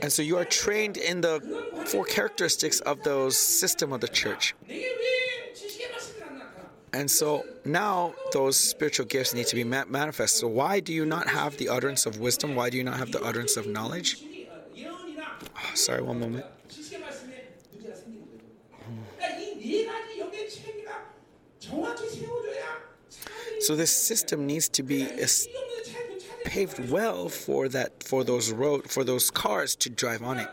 [0.01, 1.39] And so you are trained in the
[1.85, 4.55] four characteristics of those system of the church.
[6.93, 10.37] And so now those spiritual gifts need to be manifest.
[10.37, 12.53] So why do you not have the utterance of wisdom?
[12.53, 14.23] Why do you not have the utterance of knowledge?
[15.55, 16.45] Oh, sorry, one moment.
[23.59, 25.07] So this system needs to be
[26.45, 30.49] paved well for that for those road for those cars to drive on it.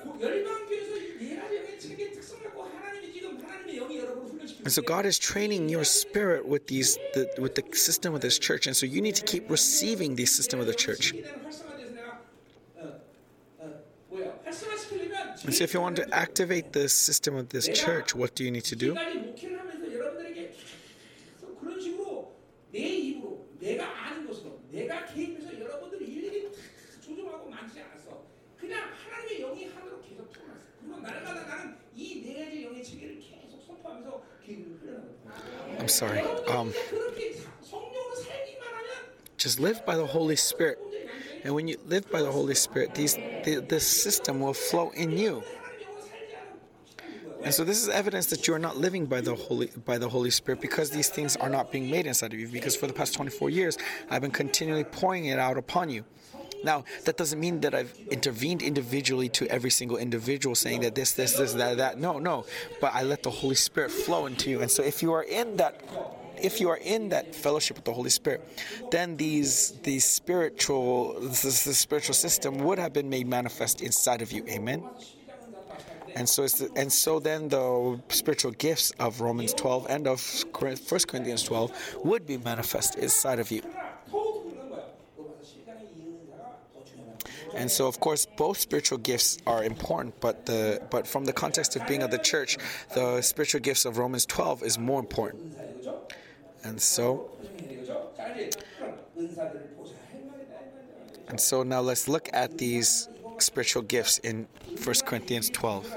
[4.64, 8.38] And so God is training your spirit with these the, with the system of this
[8.38, 11.14] church, and so you need to keep receiving the system of the church.
[15.44, 18.50] And so, if you want to activate the system of this church, what do you
[18.50, 18.94] need to do?
[35.88, 36.20] I'm sorry.
[36.48, 36.74] Um,
[39.38, 40.78] just live by the Holy Spirit.
[41.44, 45.16] And when you live by the Holy Spirit, these the, this system will flow in
[45.16, 45.42] you.
[47.42, 50.10] And so this is evidence that you are not living by the Holy by the
[50.10, 52.48] Holy Spirit because these things are not being made inside of you.
[52.48, 53.78] Because for the past 24 years,
[54.10, 56.04] I've been continually pouring it out upon you.
[56.64, 61.12] Now, that doesn't mean that I've intervened individually to every single individual saying that this,
[61.12, 61.98] this, this, that, that.
[61.98, 62.44] No, no.
[62.80, 64.60] But I let the Holy Spirit flow into you.
[64.60, 65.82] And so if you are in that
[66.40, 68.48] if you are in that fellowship with the Holy Spirit,
[68.92, 74.30] then these these spiritual this, this spiritual system would have been made manifest inside of
[74.30, 74.44] you.
[74.48, 74.84] Amen.
[76.14, 80.20] And so, the, and so then the spiritual gifts of Romans 12 and of
[80.52, 80.76] 1
[81.06, 83.62] Corinthians 12 would be manifest inside of you.
[87.58, 91.74] And so, of course, both spiritual gifts are important, but the but from the context
[91.74, 92.56] of being of the church,
[92.94, 95.56] the spiritual gifts of Romans 12 is more important.
[96.62, 97.32] And so,
[101.28, 103.08] and so now let's look at these
[103.38, 104.46] spiritual gifts in
[104.84, 105.96] 1 Corinthians 12.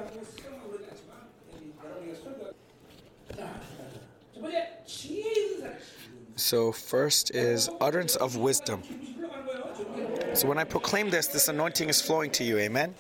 [6.36, 8.82] So, first is utterance of wisdom.
[10.34, 12.58] So when I proclaim this, this anointing is flowing to you.
[12.58, 12.96] Amen.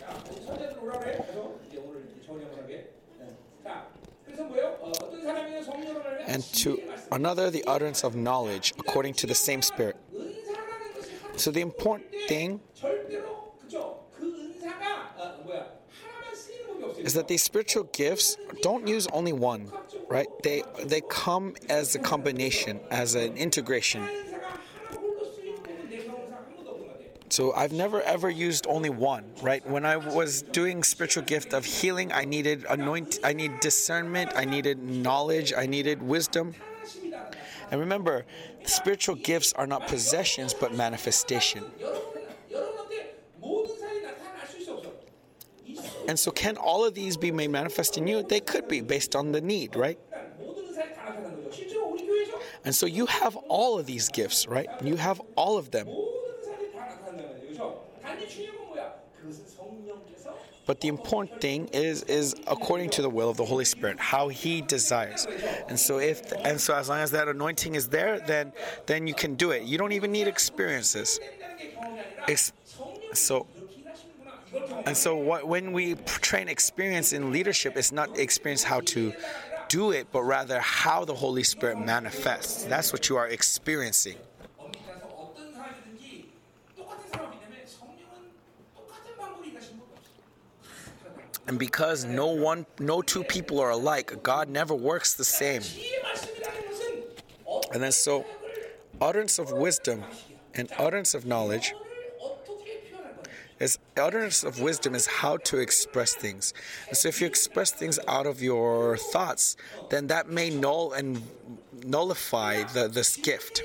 [6.27, 6.81] And to
[7.11, 9.97] another, the utterance of knowledge according to the same Spirit.
[11.35, 12.59] So the important thing
[16.99, 19.71] is that these spiritual gifts don't use only one,
[20.07, 20.27] right?
[20.43, 24.07] They they come as a combination, as an integration.
[27.31, 29.65] So I've never ever used only one, right?
[29.65, 34.43] When I was doing spiritual gift of healing, I needed anoint I need discernment, I
[34.43, 36.53] needed knowledge, I needed wisdom.
[37.71, 38.25] And remember,
[38.65, 41.63] spiritual gifts are not possessions but manifestation.
[46.09, 48.23] And so, can all of these be made manifest in you?
[48.23, 49.97] They could be based on the need, right?
[52.65, 54.67] And so, you have all of these gifts, right?
[54.83, 55.87] You have all of them.
[60.65, 64.27] But the important thing is is according to the will of the Holy Spirit, how
[64.27, 65.27] He desires.
[65.67, 68.53] And so if and so as long as that anointing is there, then
[68.85, 69.63] then you can do it.
[69.63, 71.19] You don't even need experiences.
[72.27, 72.53] It's
[73.13, 73.47] so
[74.85, 79.13] and so what, when we train experience in leadership, it's not experience how to
[79.69, 82.65] do it, but rather how the Holy Spirit manifests.
[82.65, 84.17] That's what you are experiencing.
[91.47, 95.61] And because no one, no two people are alike, God never works the same.
[97.73, 98.25] And then so,
[98.99, 100.03] utterance of wisdom
[100.53, 101.73] and utterance of knowledge
[103.59, 106.53] is utterance of wisdom is how to express things.
[106.87, 109.55] And so if you express things out of your thoughts,
[109.89, 111.21] then that may null and
[111.83, 113.61] nullify the, this gift.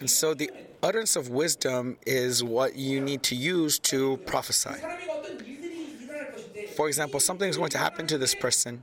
[0.00, 0.50] And so the
[0.82, 4.74] utterance of wisdom is what you need to use to prophesy.
[6.76, 8.82] For example, something is going to happen to this person.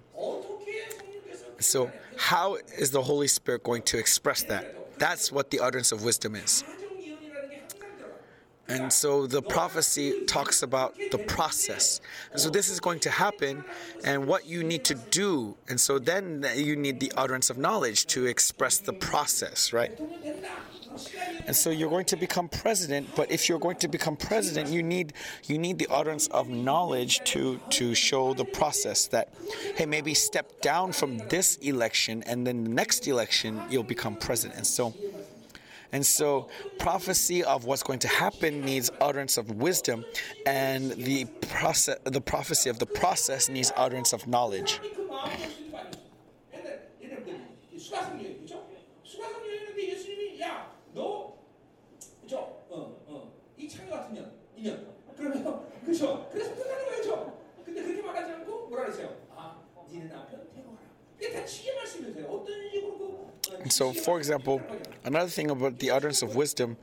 [1.59, 4.97] So, how is the Holy Spirit going to express that?
[4.99, 6.63] That's what the utterance of wisdom is.
[8.69, 12.01] And so the prophecy talks about the process.
[12.31, 13.65] And so this is going to happen
[14.03, 15.57] and what you need to do.
[15.67, 19.99] And so then you need the utterance of knowledge to express the process, right?
[21.45, 24.83] And so you're going to become president, but if you're going to become president, you
[24.83, 25.13] need
[25.45, 29.33] you need the utterance of knowledge to to show the process that
[29.75, 34.57] hey, maybe step down from this election and then the next election you'll become president.
[34.57, 34.93] And so
[35.91, 40.05] and so, prophecy of what's going to happen needs utterance of wisdom,
[40.45, 44.79] and the process, the prophecy of the process needs utterance of knowledge.
[50.93, 51.37] 너
[52.21, 52.57] 그죠?
[53.69, 56.27] 창녀 같으면 이면 그러면 그죠?
[56.31, 59.15] 그래서 끝나는 거예요, 근데 그렇게 말하지 않고 뭐라 그랬어요?
[59.35, 59.61] 아,
[59.91, 60.39] 니네 남편
[63.69, 64.63] So, for example,
[65.03, 66.77] another thing about the utterance of wisdom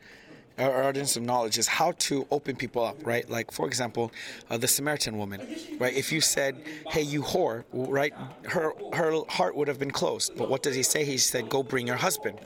[0.58, 3.28] or utterance of knowledge is how to open people up, right?
[3.28, 4.12] Like, for example,
[4.50, 5.42] uh, the Samaritan woman,
[5.78, 5.94] right?
[5.94, 8.14] If you said, "Hey, you whore," right,
[8.44, 10.32] her her heart would have been closed.
[10.36, 11.04] But what does he say?
[11.04, 12.40] He said, "Go bring your husband."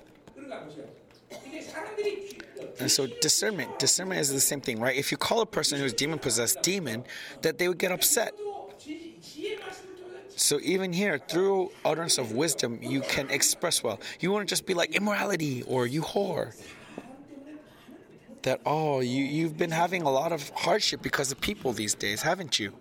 [2.81, 4.97] And so discernment, discernment is the same thing, right?
[4.97, 7.05] If you call a person who's demon possessed demon,
[7.43, 8.33] that they would get upset.
[10.37, 14.01] So even here, through utterance of wisdom, you can express well.
[14.21, 16.55] You won't just be like immorality or you whore.
[18.43, 22.23] That oh, you you've been having a lot of hardship because of people these days,
[22.23, 22.73] haven't you?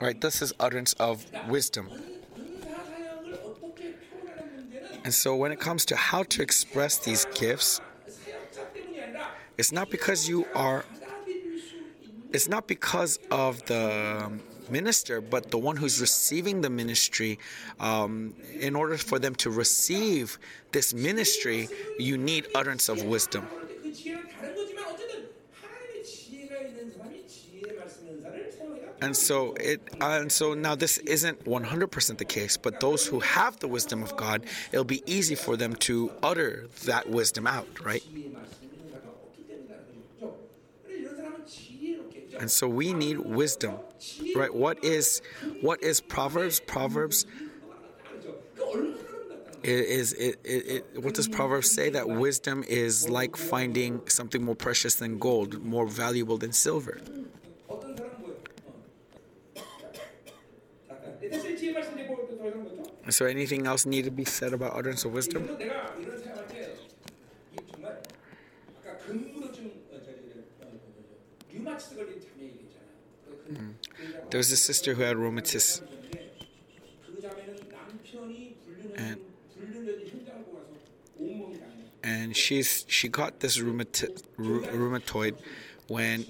[0.00, 0.20] Right.
[0.20, 1.88] This is utterance of wisdom.
[5.04, 7.80] And so, when it comes to how to express these gifts,
[9.58, 10.84] it's not because you are,
[12.32, 14.30] it's not because of the
[14.70, 17.40] minister, but the one who's receiving the ministry.
[17.80, 20.38] Um, in order for them to receive
[20.70, 21.68] this ministry,
[21.98, 23.48] you need utterance of wisdom.
[29.00, 33.58] And so it, and so now this isn't 100% the case, but those who have
[33.60, 38.02] the wisdom of God, it'll be easy for them to utter that wisdom out, right?
[42.38, 43.78] and so we need wisdom
[44.34, 44.54] right?
[44.54, 45.20] What is
[45.60, 46.60] what is proverbs?
[46.60, 47.26] Proverbs
[49.64, 51.90] is it, it, it, what does proverbs say?
[51.90, 57.00] That wisdom is like finding something more precious than gold more valuable than silver.
[63.06, 65.48] Is there anything else need to be said about utterance of wisdom?
[74.30, 75.86] There was a sister who had rheumatism,
[78.96, 79.20] And,
[82.02, 85.36] and she's she got this rheumatoid
[85.86, 86.26] when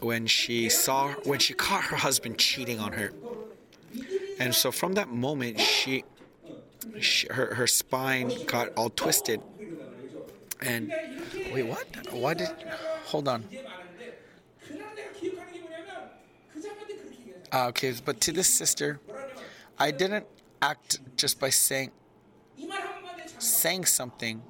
[0.00, 3.12] when she saw when she caught her husband cheating on her.
[4.38, 6.04] And so from that moment she,
[6.98, 9.40] she her her spine got all twisted.
[10.60, 10.92] And
[11.52, 11.86] wait, what?
[12.10, 12.50] Why did
[13.04, 13.44] hold on.
[17.52, 18.98] Uh, okay, but to this sister,
[19.78, 20.26] I didn't
[20.62, 21.90] act just by saying
[23.38, 24.40] saying something,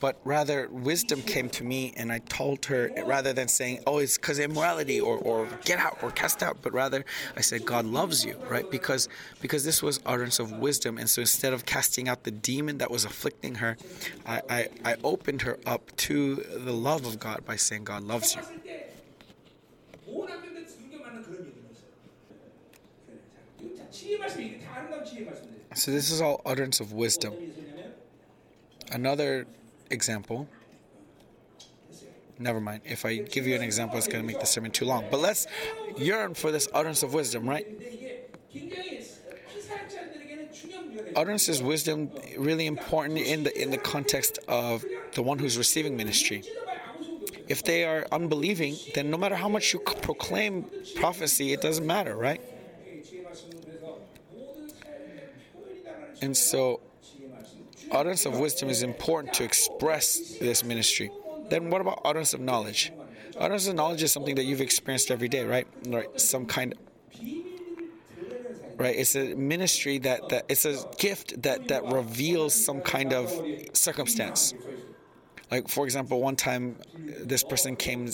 [0.00, 4.16] but rather wisdom came to me, and I told her rather than saying, "Oh, it's
[4.16, 7.04] because immorality," or, "or get out," or "cast out," but rather
[7.36, 8.68] I said, "God loves you," right?
[8.68, 9.08] Because
[9.40, 12.90] because this was utterance of wisdom, and so instead of casting out the demon that
[12.90, 13.76] was afflicting her,
[14.26, 18.34] I I, I opened her up to the love of God by saying, "God loves
[18.34, 18.42] you."
[25.74, 27.34] So this is all utterance of wisdom.
[28.90, 29.46] Another
[29.90, 30.48] example.
[32.38, 32.82] Never mind.
[32.84, 35.04] If I give you an example, it's going to make the sermon too long.
[35.10, 35.46] But let's
[35.96, 37.66] yearn for this utterance of wisdom, right?
[41.16, 45.96] Utterance is wisdom really important in the in the context of the one who's receiving
[45.96, 46.44] ministry.
[47.48, 50.66] If they are unbelieving, then no matter how much you proclaim
[50.96, 52.40] prophecy, it doesn't matter, right?
[56.20, 56.80] And so,
[57.90, 61.10] utterance of wisdom is important to express this ministry.
[61.48, 62.92] Then, what about utterance of knowledge?
[63.38, 65.66] Utterance of knowledge is something that you've experienced every day, right?
[65.86, 66.74] Right, some kind
[68.78, 73.30] right it's a ministry that, that it's a gift that that reveals some kind of
[73.72, 74.54] circumstance
[75.50, 78.08] like for example one time this person came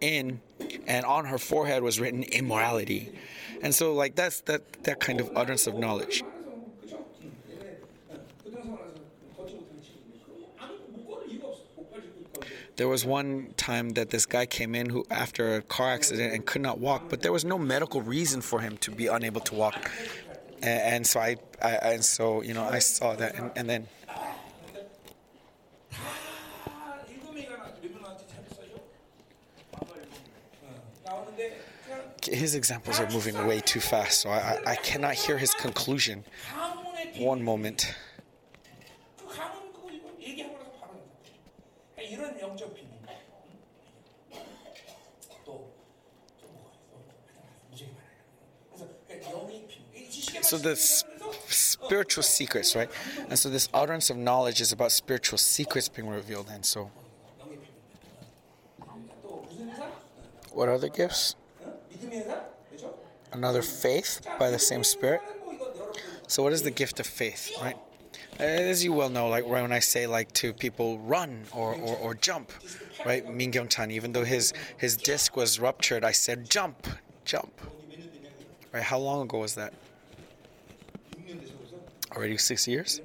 [0.00, 0.40] in
[0.86, 3.12] and on her forehead was written immorality
[3.62, 6.22] and so like that's that that kind of utterance of knowledge
[12.80, 16.46] There was one time that this guy came in who, after a car accident, and
[16.46, 19.54] could not walk, but there was no medical reason for him to be unable to
[19.54, 19.90] walk.
[20.62, 23.86] And, and so I, I, and so you know, I saw that, and, and then.
[32.24, 36.24] His examples are moving way too fast, so I, I, I cannot hear his conclusion.
[37.18, 37.94] One moment.
[42.09, 42.91] 이런 영적 비밀.
[45.45, 45.71] 또,
[46.41, 46.97] 또 뭐가 있어?
[47.69, 48.05] 무지개 많아요.
[48.69, 50.03] 그래서 그러니까 영의 비밀.
[50.07, 51.03] 이 지식의 So the s-
[51.49, 52.91] spiritual secrets, right?
[53.23, 56.49] And so this utterance of knowledge is about spiritual secrets being revealed.
[56.51, 56.91] And so,
[57.39, 57.71] 영의 비밀.
[59.23, 59.89] 또 무슨 회사?
[60.53, 61.35] what other gifts?
[61.61, 61.73] 어?
[61.89, 62.45] 믿음의 회사?
[62.69, 62.99] 그렇죠?
[63.33, 65.21] Another faith by the same Spirit.
[65.43, 67.77] 뭐 이거 여러 그 So, what is the gift of faith, right?
[68.40, 71.96] Uh, as you well know, like when I say like to people run or, or,
[71.96, 72.50] or jump,
[73.04, 73.28] right?
[73.28, 76.86] Min Kyung Chan, even though his his disc was ruptured, I said jump,
[77.26, 77.52] jump.
[78.72, 78.82] Right?
[78.82, 79.74] How long ago was that?
[82.16, 83.02] Already six years.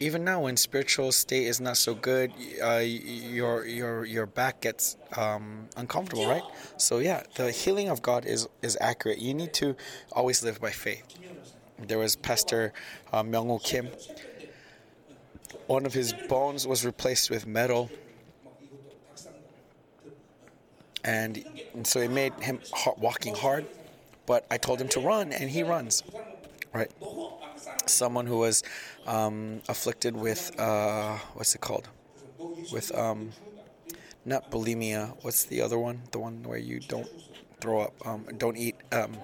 [0.00, 2.30] Even now, when spiritual state is not so good,
[2.62, 6.44] uh, your your your back gets um, uncomfortable, right?
[6.76, 9.18] So yeah, the healing of God is is accurate.
[9.18, 9.74] You need to
[10.12, 11.02] always live by faith.
[11.78, 12.72] There was Pastor
[13.12, 13.88] uh, Myung Kim.
[15.66, 17.90] One of his bones was replaced with metal,
[21.04, 21.44] and,
[21.74, 22.60] and so it made him
[22.98, 23.66] walking hard.
[24.26, 26.02] But I told him to run, and he runs.
[26.72, 26.90] Right.
[27.86, 28.62] Someone who was
[29.06, 31.88] um, afflicted with uh, what's it called?
[32.72, 33.30] With um,
[34.24, 35.16] not bulimia.
[35.22, 36.02] What's the other one?
[36.10, 37.08] The one where you don't
[37.60, 38.76] throw up, um, don't eat.
[38.92, 39.16] Um,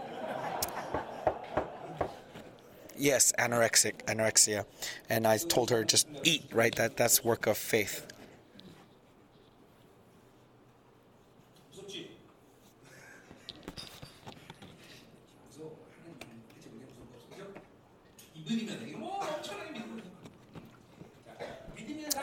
[2.96, 4.64] yes, anorexic, anorexia.
[5.08, 6.74] And I told her, just eat, right?
[6.76, 8.06] That, that's work of faith.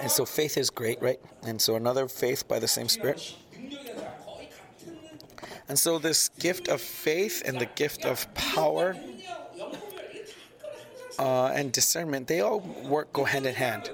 [0.01, 1.19] And so faith is great, right?
[1.43, 3.35] And so another faith by the same Spirit.
[5.69, 8.95] And so this gift of faith and the gift of power
[11.19, 13.89] uh, and discernment, they all work go hand in hand.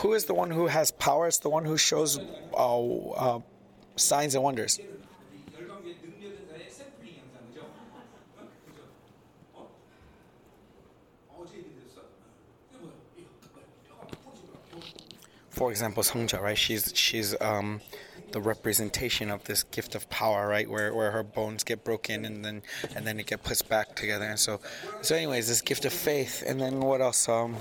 [0.00, 1.26] Who is the one who has power?
[1.28, 2.18] It's the one who shows
[2.54, 3.40] uh, uh
[3.96, 4.80] signs and wonders.
[15.50, 16.58] For example, Songja, right?
[16.58, 17.80] She's she's um,
[18.32, 20.68] the representation of this gift of power, right?
[20.68, 22.62] Where where her bones get broken and then
[22.94, 24.24] and then it get put back together.
[24.24, 24.60] And so
[25.00, 27.28] so anyways, this gift of faith and then what else?
[27.28, 27.56] Um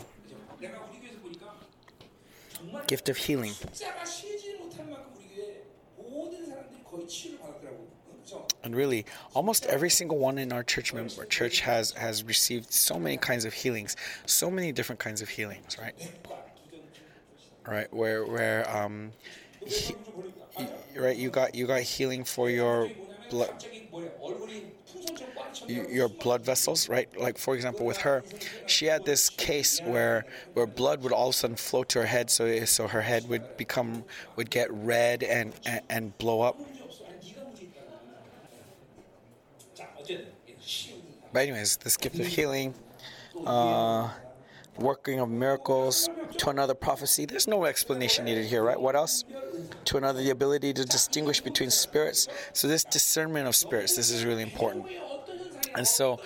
[2.88, 3.54] gift of healing.
[8.64, 13.00] And really, almost every single one in our church member church has has received so
[13.00, 13.96] many kinds of healings,
[14.26, 15.96] so many different kinds of healings, right?
[17.68, 19.12] Right, where where um,
[19.66, 19.96] he,
[20.96, 22.90] right you got you got healing for your
[23.30, 23.54] blood
[25.68, 27.08] your blood vessels right?
[27.20, 28.24] Like for example with her
[28.66, 32.06] she had this case where where blood would all of a sudden flow to her
[32.06, 34.04] head so so her head would become
[34.36, 36.58] would get red and and, and blow up.
[41.34, 42.74] But anyways this gift of healing
[43.46, 44.10] uh,
[44.78, 47.26] working of miracles, to another prophecy.
[47.26, 48.80] There's no explanation needed here, right?
[48.80, 49.24] What else?
[49.86, 52.28] To another, the ability to distinguish between spirits.
[52.54, 54.86] So, this discernment of spirits, this is really important.
[55.76, 56.20] And so,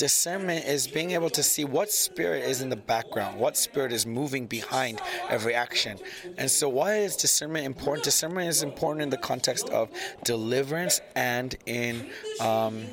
[0.00, 4.06] discernment is being able to see what spirit is in the background, what spirit is
[4.06, 4.98] moving behind
[5.28, 5.98] every action.
[6.38, 8.02] And so, why is discernment important?
[8.02, 9.90] Discernment is important in the context of
[10.24, 12.08] deliverance and in.
[12.40, 12.86] Um,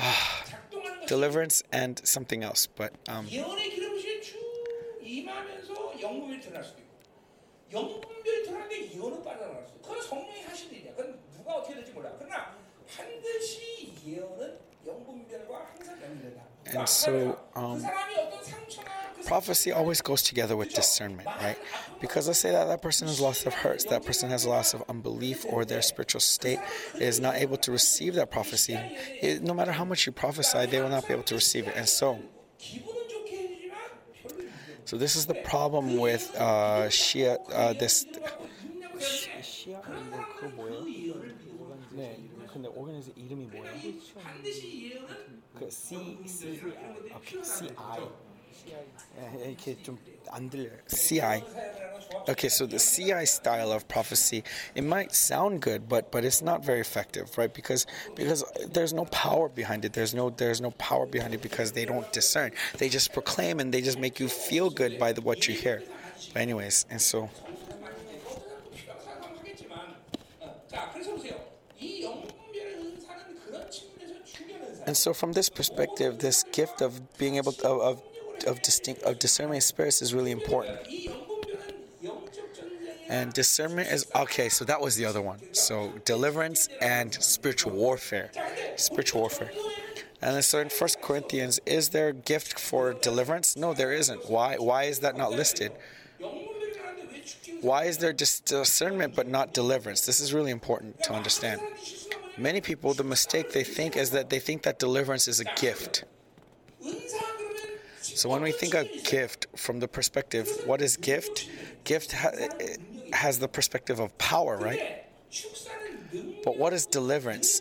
[0.00, 0.44] ah,
[1.06, 3.26] deliverance and something else, but um,
[16.74, 17.84] and so, um,
[19.26, 21.58] prophecy always goes together with discernment, right?
[22.00, 24.82] Because let's say that that person has loss of hurts, that person has loss of
[24.88, 26.60] unbelief, or their spiritual state
[27.00, 28.78] is not able to receive that prophecy.
[29.20, 31.74] It, no matter how much you prophesy, they will not be able to receive it.
[31.76, 32.20] And so,
[34.84, 37.38] so this is the problem with uh, Shia.
[37.52, 38.06] Uh, this.
[38.98, 39.82] Shia
[42.55, 43.93] 근데 오르간이즘 이름이 뭐예요?
[44.23, 46.61] 반드시 예언은 그 C C
[47.15, 47.99] 오케이 C I
[49.47, 49.97] 이렇게 좀
[50.31, 50.71] 안 들려요.
[50.87, 51.43] C I.
[52.27, 54.43] Okay, so the CI style of prophecy,
[54.75, 57.53] it might sound good, but but it's not very effective, right?
[57.53, 57.85] Because
[58.15, 59.93] because there's no power behind it.
[59.93, 62.51] There's no there's no power behind it because they don't discern.
[62.77, 65.83] They just proclaim and they just make you feel good by the, what you hear.
[66.33, 67.29] But anyways, and so
[74.86, 78.02] And so, from this perspective, this gift of being able to, of
[78.46, 80.78] of distinct of discernment spirits is really important.
[83.08, 84.48] And discernment is okay.
[84.48, 85.38] So that was the other one.
[85.54, 88.30] So deliverance and spiritual warfare,
[88.76, 89.52] spiritual warfare.
[90.20, 93.56] And so in First Corinthians, is there a gift for deliverance?
[93.56, 94.28] No, there isn't.
[94.28, 94.56] Why?
[94.56, 95.72] Why is that not listed?
[97.60, 100.06] Why is there discernment but not deliverance?
[100.06, 101.60] This is really important to understand.
[102.38, 106.04] Many people, the mistake they think is that they think that deliverance is a gift.
[108.00, 111.48] So when we think of gift from the perspective, what is gift?
[111.84, 112.30] Gift ha-
[113.12, 115.04] has the perspective of power, right?
[116.44, 117.60] But what is deliverance?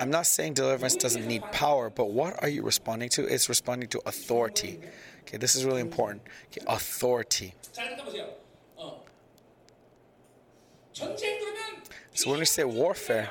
[0.00, 3.24] I'm not saying deliverance doesn't need power, but what are you responding to?
[3.26, 4.80] It's responding to authority.
[5.20, 6.22] Okay, this is really important.
[6.50, 7.54] Okay, authority.
[10.94, 13.30] So when we say warfare,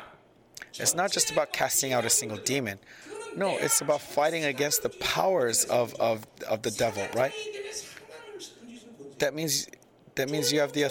[0.74, 2.80] it's not just about casting out a single demon.
[3.36, 7.34] No, it's about fighting against the powers of, of, of the devil, right?
[9.20, 9.68] That means
[10.16, 10.84] that means you have the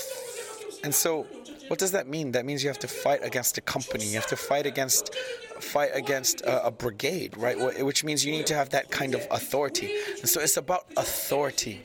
[0.83, 1.27] and so
[1.69, 2.33] what does that mean?
[2.33, 4.05] That means you have to fight against a company.
[4.05, 5.15] You have to fight against
[5.61, 7.85] fight against a, a brigade, right?
[7.85, 9.95] Which means you need to have that kind of authority.
[10.19, 11.83] And so it's about authority.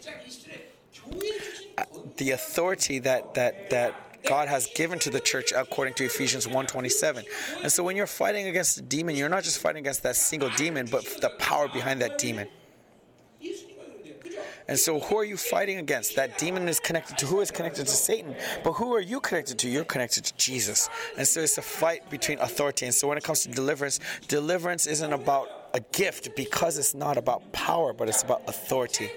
[1.77, 1.83] Uh,
[2.17, 7.25] the authority that that that God has given to the church according to Ephesians 1:27.
[7.63, 10.49] And so when you're fighting against a demon, you're not just fighting against that single
[10.49, 12.47] demon, but the power behind that demon.
[14.67, 16.17] And so who are you fighting against?
[16.17, 18.35] That demon is connected to who is connected to Satan.
[18.65, 19.69] But who are you connected to?
[19.69, 20.89] You're connected to Jesus.
[21.17, 22.85] And so it's a fight between authority.
[22.85, 27.17] And so when it comes to deliverance, deliverance isn't about a gift because it's not
[27.17, 29.09] about power, but it's about authority.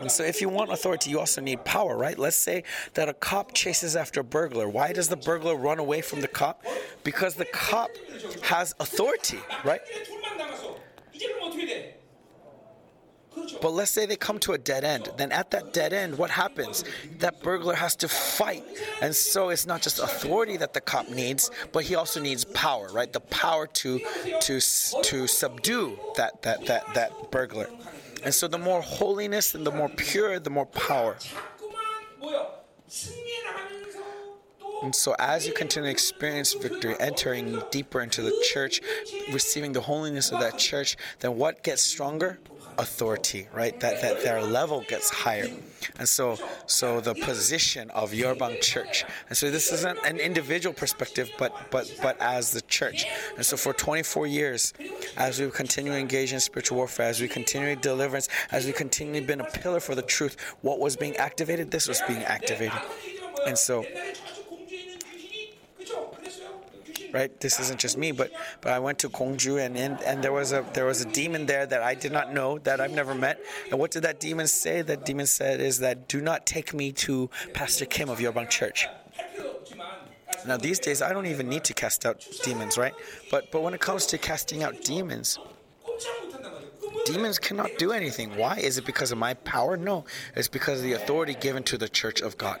[0.00, 2.18] And so, if you want authority, you also need power, right?
[2.18, 2.64] Let's say
[2.94, 4.68] that a cop chases after a burglar.
[4.68, 6.64] Why does the burglar run away from the cop?
[7.04, 7.90] Because the cop
[8.42, 9.80] has authority, right?
[13.60, 15.10] But let's say they come to a dead end.
[15.16, 16.84] Then at that dead end, what happens?
[17.18, 18.64] That burglar has to fight.
[19.02, 22.88] And so it's not just authority that the cop needs, but he also needs power,
[22.92, 23.12] right?
[23.12, 24.00] The power to
[24.40, 27.68] to to subdue that that that that burglar.
[28.22, 31.16] And so the more holiness and the more pure, the more power.
[34.82, 38.80] And so, as you continue to experience victory, entering deeper into the church,
[39.30, 42.38] receiving the holiness of that church, then what gets stronger?
[42.80, 43.78] Authority, right?
[43.80, 45.48] That that their level gets higher,
[45.98, 51.30] and so so the position of Yorbang Church, and so this isn't an individual perspective,
[51.38, 53.04] but but but as the church,
[53.36, 54.72] and so for 24 years,
[55.18, 59.20] as we continue to engage in spiritual warfare, as we continue deliverance, as we continue
[59.20, 61.70] been a pillar for the truth, what was being activated?
[61.70, 62.80] This was being activated,
[63.46, 63.84] and so
[67.12, 67.40] right?
[67.40, 68.30] This isn't just me, but
[68.60, 71.46] but I went to Kongju and in, and there was a there was a demon
[71.46, 73.40] there that I did not know that I've never met.
[73.70, 74.82] And what did that demon say?
[74.82, 78.88] That demon said is that do not take me to Pastor Kim of Yorbank Church.
[80.46, 82.94] Now these days I don't even need to cast out demons, right?
[83.30, 85.38] But but when it comes to casting out demons,
[87.04, 88.36] demons cannot do anything.
[88.36, 88.56] Why?
[88.56, 89.76] Is it because of my power?
[89.76, 90.04] No,
[90.34, 92.60] it's because of the authority given to the church of God.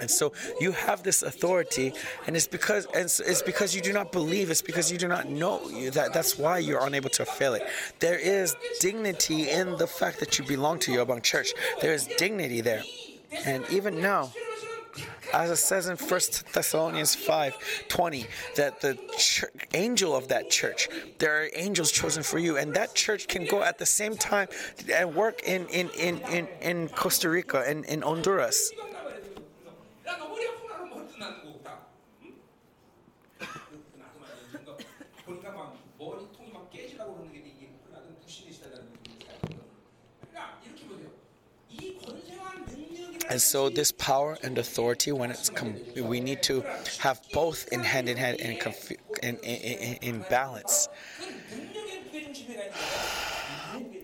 [0.00, 1.92] And so you have this authority,
[2.26, 4.50] and it's because and it's, because you do not believe.
[4.50, 6.12] It's because you do not know You- that.
[6.12, 7.62] That's why you're unable to feel it.
[8.00, 11.52] There is dignity in the fact that you belong to Yobang Church.
[11.80, 12.82] There is dignity there,
[13.44, 14.32] and even now,
[15.32, 17.54] as it says in First Thessalonians five
[17.88, 18.98] twenty, that the
[19.74, 23.62] angel of that church, there are angels chosen for you, and that church can go
[23.62, 24.48] at the same time
[24.92, 28.72] and work in in in in, in Costa Rica and in Honduras.
[30.09, 30.75] 야, 너 머리 아프나?
[30.77, 31.85] 그럼 머리도 나는 거고 다.
[32.23, 32.35] 응?
[33.39, 34.61] 나도 말이야.
[34.61, 34.77] 이거
[35.25, 39.57] 보니까 막 머리통이 막 깨지려고 그러는 게 이게 나좀 부신이시다는 느낌이 살거든.
[40.29, 41.09] 그러니까 이렇게 보세요.
[41.69, 46.61] 이 권세와 능력이라는 And so, this power and authority, when it's com- we need to
[47.01, 48.91] have both in hand in hand and conf-
[49.23, 50.87] in, in, in, in balance.
[51.17, 53.25] 그 능력의 무게중심에가 있는 거예요.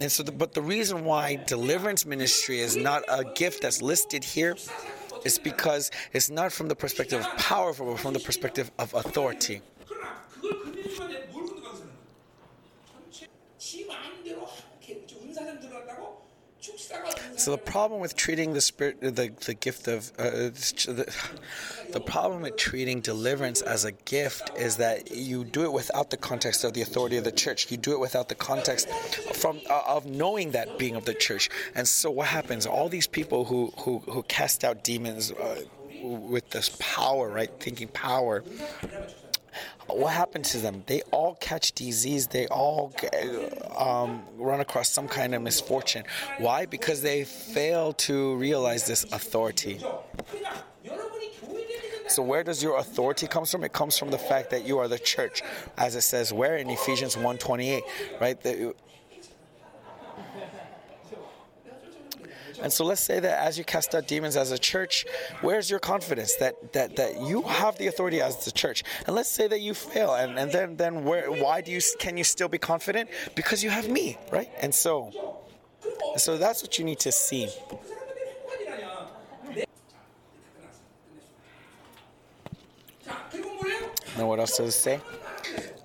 [0.02, 4.24] And so, the, but the reason why deliverance ministry is not a gift that's listed
[4.26, 4.56] here
[5.27, 9.61] is because it's not from the perspective of power, but from the perspective of authority.
[17.37, 21.15] So the problem with treating the spirit, the the gift of uh, the,
[21.93, 26.17] the problem with treating deliverance as a gift is that you do it without the
[26.17, 27.71] context of the authority of the church.
[27.71, 28.89] You do it without the context
[29.35, 31.51] from uh, of knowing that being of the church.
[31.75, 32.67] And so what happens?
[32.67, 35.33] All these people who who who cast out demons.
[35.33, 35.63] Uh,
[36.03, 37.51] with this power, right?
[37.59, 38.45] Thinking power
[39.87, 40.83] what happens to them?
[40.87, 42.27] They all catch disease.
[42.27, 42.93] They all
[43.77, 46.05] um, run across some kind of misfortune.
[46.39, 46.67] Why?
[46.67, 49.81] Because they fail to realize this authority.
[52.09, 53.65] So where does your authority comes from?
[53.65, 55.43] It comes from the fact that you are the church,
[55.77, 57.83] as it says where in Ephesians 1:28,
[58.21, 58.41] right?
[58.41, 58.75] The,
[62.67, 65.07] And so let's say that as you cast out demons as a church,
[65.41, 68.83] where's your confidence that that that you have the authority as the church?
[69.07, 72.17] And let's say that you fail, and and then then where why do you can
[72.17, 73.09] you still be confident?
[73.37, 74.51] Because you have me, right?
[74.61, 75.13] And so,
[76.17, 77.49] so that's what you need to see.
[84.19, 85.01] Now, what else does it say?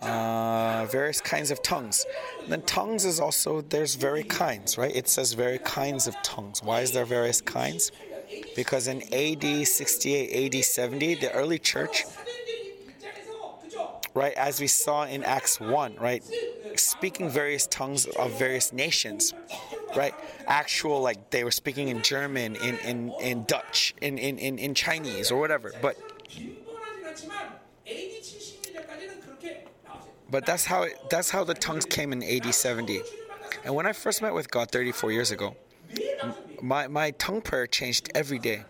[0.02, 2.06] uh, various kinds of tongues.
[2.44, 4.96] And then tongues is also there's very kinds, right?
[4.96, 6.64] It says very kinds of tongues.
[6.64, 7.92] Why is there various kinds?
[8.56, 12.06] Because in AD 68, AD 70, the early church,
[14.14, 16.24] right, as we saw in Acts 1, right,
[16.76, 19.34] speaking various tongues of various nations,
[19.96, 20.14] right?
[20.48, 24.74] Actual, like they were speaking in German, in, in, in Dutch, in, in, in, in
[24.74, 25.74] Chinese, or whatever.
[25.82, 25.98] But
[30.32, 33.02] but that's how it, that's how the tongues came in AD 70.
[33.66, 35.58] And when I first met with God 34 years ago,
[36.62, 38.64] my, my tongue prayer changed every day.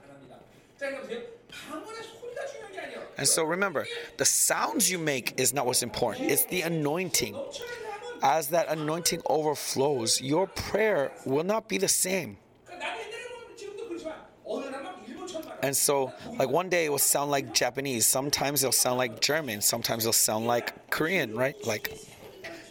[3.18, 3.86] And so remember,
[4.18, 7.38] the sounds you make is not what's important, it's the anointing.
[8.24, 12.38] As that anointing overflows, your prayer will not be the same.
[15.64, 19.62] And so, like one day it will sound like Japanese, sometimes it'll sound like German,
[19.62, 21.56] sometimes it'll sound like Korean, right?
[21.66, 21.98] Like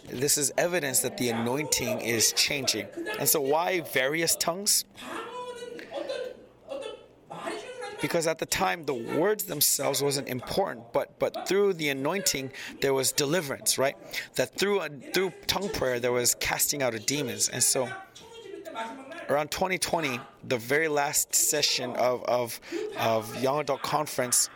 [0.09, 2.87] this is evidence that the anointing is changing.
[3.19, 4.85] And so, why various tongues?
[8.01, 12.51] Because at the time, the words themselves wasn't important, but but through the anointing,
[12.81, 13.95] there was deliverance, right?
[14.35, 17.87] That through a, through tongue prayer, there was casting out of demons, and so
[19.29, 22.59] around 2020, the very last session of, of,
[22.97, 24.49] of Young Adult Conference,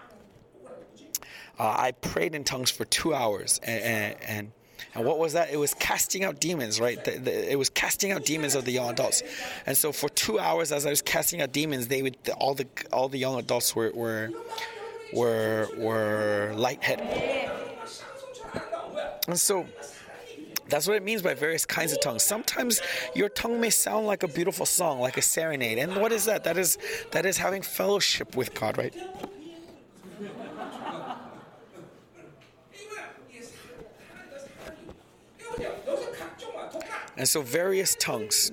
[1.57, 3.59] uh, I prayed in tongues for two hours.
[3.63, 4.51] And, and,
[4.93, 5.51] and, what was that?
[5.51, 7.03] It was casting out demons, right?
[7.03, 9.23] The, the, it was casting out demons of the young adults.
[9.65, 12.67] And so for two hours, as I was casting out demons, they would all the
[12.93, 14.31] all the young adults were were
[15.13, 17.07] were, were lightheaded.
[19.27, 19.65] And so
[20.67, 22.23] that's what it means by various kinds of tongues.
[22.23, 22.81] Sometimes
[23.13, 25.77] your tongue may sound like a beautiful song, like a serenade.
[25.77, 26.43] And what is that?
[26.43, 26.77] That is
[27.11, 28.95] that is having fellowship with God, right?
[37.17, 38.51] And so various tongues.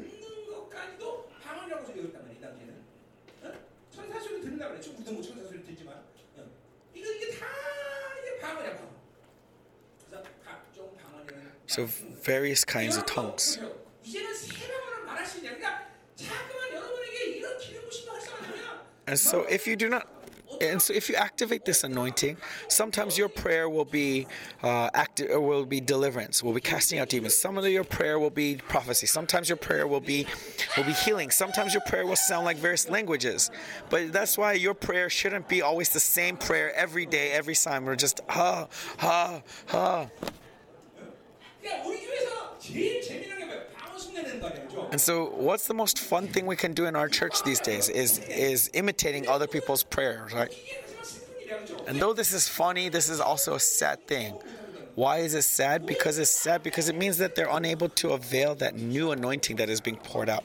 [11.72, 11.88] So
[12.22, 13.58] various kinds of tongues.
[19.06, 20.06] And so if you do not
[20.60, 22.36] and so if you activate this anointing,
[22.68, 24.26] sometimes your prayer will be
[24.62, 27.34] uh, active, uh, will be deliverance, will be casting out demons.
[27.34, 29.06] Some of your prayer will be prophecy.
[29.06, 30.26] Sometimes your prayer will be
[30.76, 31.30] will be healing.
[31.30, 33.50] Sometimes your prayer will sound like various languages.
[33.88, 37.86] But that's why your prayer shouldn't be always the same prayer every day, every time.
[37.86, 38.68] We're just ha
[38.98, 40.10] ha ha.
[44.90, 47.88] And so, what's the most fun thing we can do in our church these days
[47.88, 50.52] is is imitating other people's prayers, right?
[51.86, 54.34] And though this is funny, this is also a sad thing.
[54.94, 55.86] Why is it sad?
[55.86, 59.70] Because it's sad because it means that they're unable to avail that new anointing that
[59.70, 60.44] is being poured out.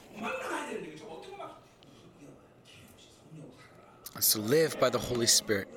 [4.20, 5.68] So live by the Holy Spirit,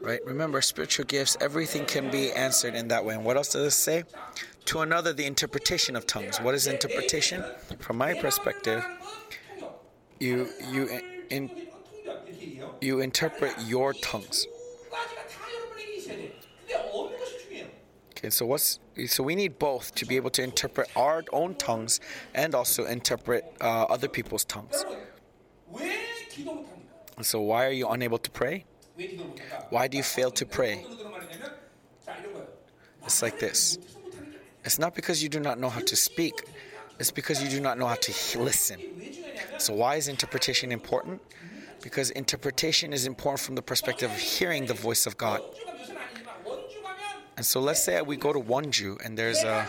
[0.00, 0.20] right?
[0.26, 3.14] Remember, spiritual gifts, everything can be answered in that way.
[3.14, 4.04] And what else does it say?
[4.66, 6.40] to another the interpretation of tongues.
[6.40, 7.44] What is interpretation?
[7.78, 8.84] From my perspective,
[10.18, 11.50] you you in,
[12.80, 14.46] you interpret your tongues.
[18.10, 21.98] Okay, so what's so we need both to be able to interpret our own tongues
[22.34, 24.84] and also interpret uh, other people's tongues.
[27.20, 28.64] So why are you unable to pray?
[29.70, 30.86] Why do you fail to pray?
[33.04, 33.78] It's like this.
[34.64, 36.44] It's not because you do not know how to speak,
[36.98, 38.80] it's because you do not know how to listen.
[39.58, 41.20] So, why is interpretation important?
[41.82, 45.40] Because interpretation is important from the perspective of hearing the voice of God.
[47.36, 49.66] And so, let's say we go to Wonju and there's a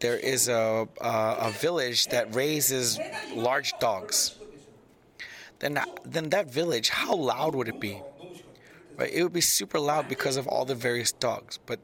[0.00, 2.98] there is a, a, a village that raises
[3.34, 4.34] large dogs.
[5.58, 8.00] Then, then that village, how loud would it be?
[8.96, 9.12] Right?
[9.12, 11.58] It would be super loud because of all the various dogs.
[11.66, 11.80] But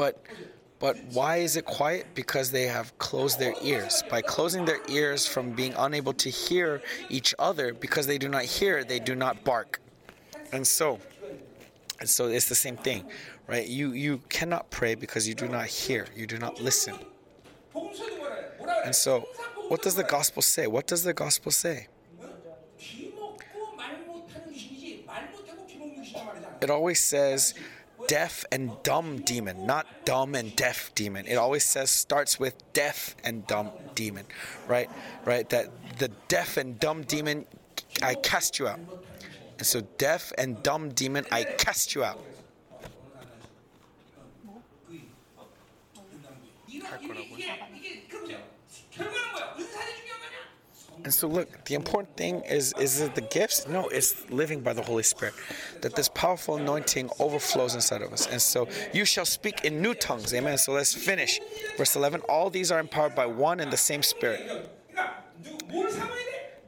[0.00, 0.22] But
[0.78, 2.06] but why is it quiet?
[2.14, 4.02] Because they have closed their ears.
[4.08, 8.44] By closing their ears from being unable to hear each other, because they do not
[8.44, 9.78] hear, they do not bark.
[10.54, 10.98] And so,
[12.00, 13.04] and so it's the same thing,
[13.46, 13.68] right?
[13.68, 16.94] You you cannot pray because you do not hear, you do not listen.
[18.86, 19.28] And so,
[19.68, 20.66] what does the gospel say?
[20.66, 21.88] What does the gospel say?
[26.62, 27.54] It always says
[28.10, 31.24] deaf and dumb demon, not dumb and deaf demon.
[31.28, 34.26] It always says starts with deaf and dumb demon,
[34.66, 34.90] right?
[35.24, 35.48] Right?
[35.50, 35.68] That
[36.00, 37.46] the deaf and dumb demon,
[38.02, 38.80] I cast you out.
[39.58, 42.20] And so, deaf and dumb demon, I cast you out.
[51.04, 53.66] And so, look, the important thing is is it the gifts?
[53.66, 55.34] No, it's living by the Holy Spirit.
[55.80, 58.26] That this powerful anointing overflows inside of us.
[58.26, 60.34] And so, you shall speak in new tongues.
[60.34, 60.58] Amen.
[60.58, 61.40] So, let's finish.
[61.76, 64.70] Verse 11 All these are empowered by one and the same Spirit.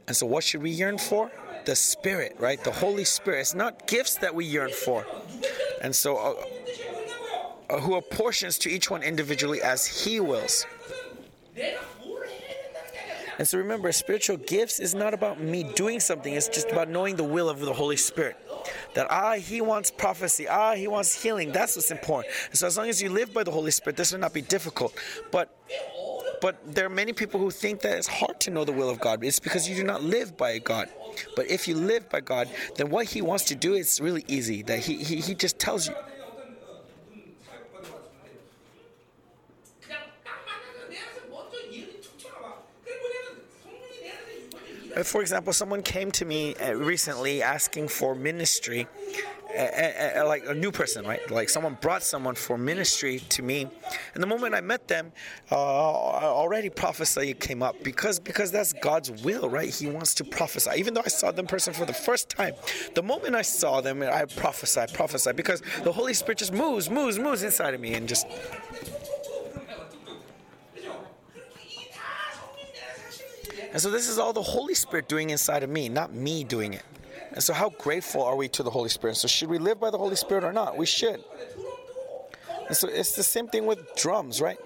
[0.07, 1.31] And so, what should we yearn for?
[1.65, 2.61] The Spirit, right?
[2.63, 3.41] The Holy Spirit.
[3.41, 5.05] It's not gifts that we yearn for.
[5.81, 6.33] And so, uh,
[7.69, 10.65] uh, who apportions to each one individually as He wills.
[13.43, 17.17] And so, remember, spiritual gifts is not about me doing something, it's just about knowing
[17.17, 18.37] the will of the Holy Spirit.
[18.93, 21.51] That, ah, He wants prophecy, ah, He wants healing.
[21.51, 22.33] That's what's important.
[22.51, 24.43] And so, as long as you live by the Holy Spirit, this will not be
[24.43, 24.97] difficult.
[25.29, 25.53] But
[26.39, 29.01] but there are many people who think that it's hard to know the will of
[29.01, 29.21] God.
[29.25, 30.87] It's because you do not live by God.
[31.35, 32.47] But if you live by God,
[32.77, 34.61] then what He wants to do is really easy.
[34.61, 35.95] That He He, he just tells you.
[45.01, 48.87] For example, someone came to me uh, recently asking for ministry,
[49.49, 51.31] uh, uh, uh, like a new person, right?
[51.31, 53.67] Like someone brought someone for ministry to me,
[54.13, 55.11] and the moment I met them,
[55.51, 59.73] uh, already prophecy came up because because that's God's will, right?
[59.73, 60.69] He wants to prophesy.
[60.75, 62.53] Even though I saw them person for the first time,
[62.93, 67.17] the moment I saw them, I prophesy, prophesy because the Holy Spirit just moves, moves,
[67.17, 68.27] moves inside of me, and just
[73.73, 76.73] And so this is all the Holy Spirit doing inside of me, not me doing
[76.73, 76.83] it.
[77.31, 79.17] And so how grateful are we to the Holy Spirit?
[79.17, 80.77] So should we live by the Holy Spirit or not?
[80.77, 81.23] We should.
[82.67, 84.59] And so it's the same thing with drums, right?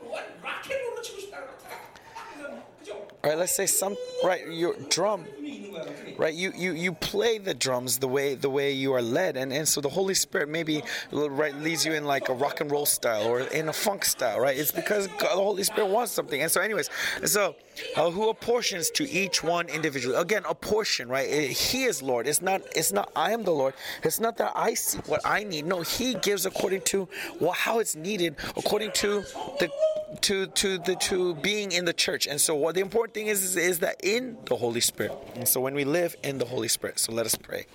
[3.23, 5.25] right let's say some right your drum
[6.17, 9.37] right you you you play the drums the way the way you are led.
[9.37, 12.71] And and so the holy spirit maybe right leads you in like a rock and
[12.71, 14.57] roll style or in a funk style right?
[14.57, 16.41] It's because God, the holy spirit wants something.
[16.41, 16.89] And so anyways
[17.25, 17.55] so
[17.95, 20.15] uh, who apportions to each one individually?
[20.15, 21.27] Again apportion right?
[21.29, 22.27] He is lord.
[22.27, 23.73] It's not it's not i am the lord.
[24.03, 25.65] It's not that i see what i need.
[25.65, 27.07] No he gives according to
[27.39, 29.21] well, how it's needed according to
[29.59, 29.69] the
[30.21, 32.27] to to the to being in the church.
[32.27, 35.13] And so what the important thing is is, is that in the Holy Spirit.
[35.35, 36.99] And so when we live in the Holy Spirit.
[36.99, 37.65] So let us pray.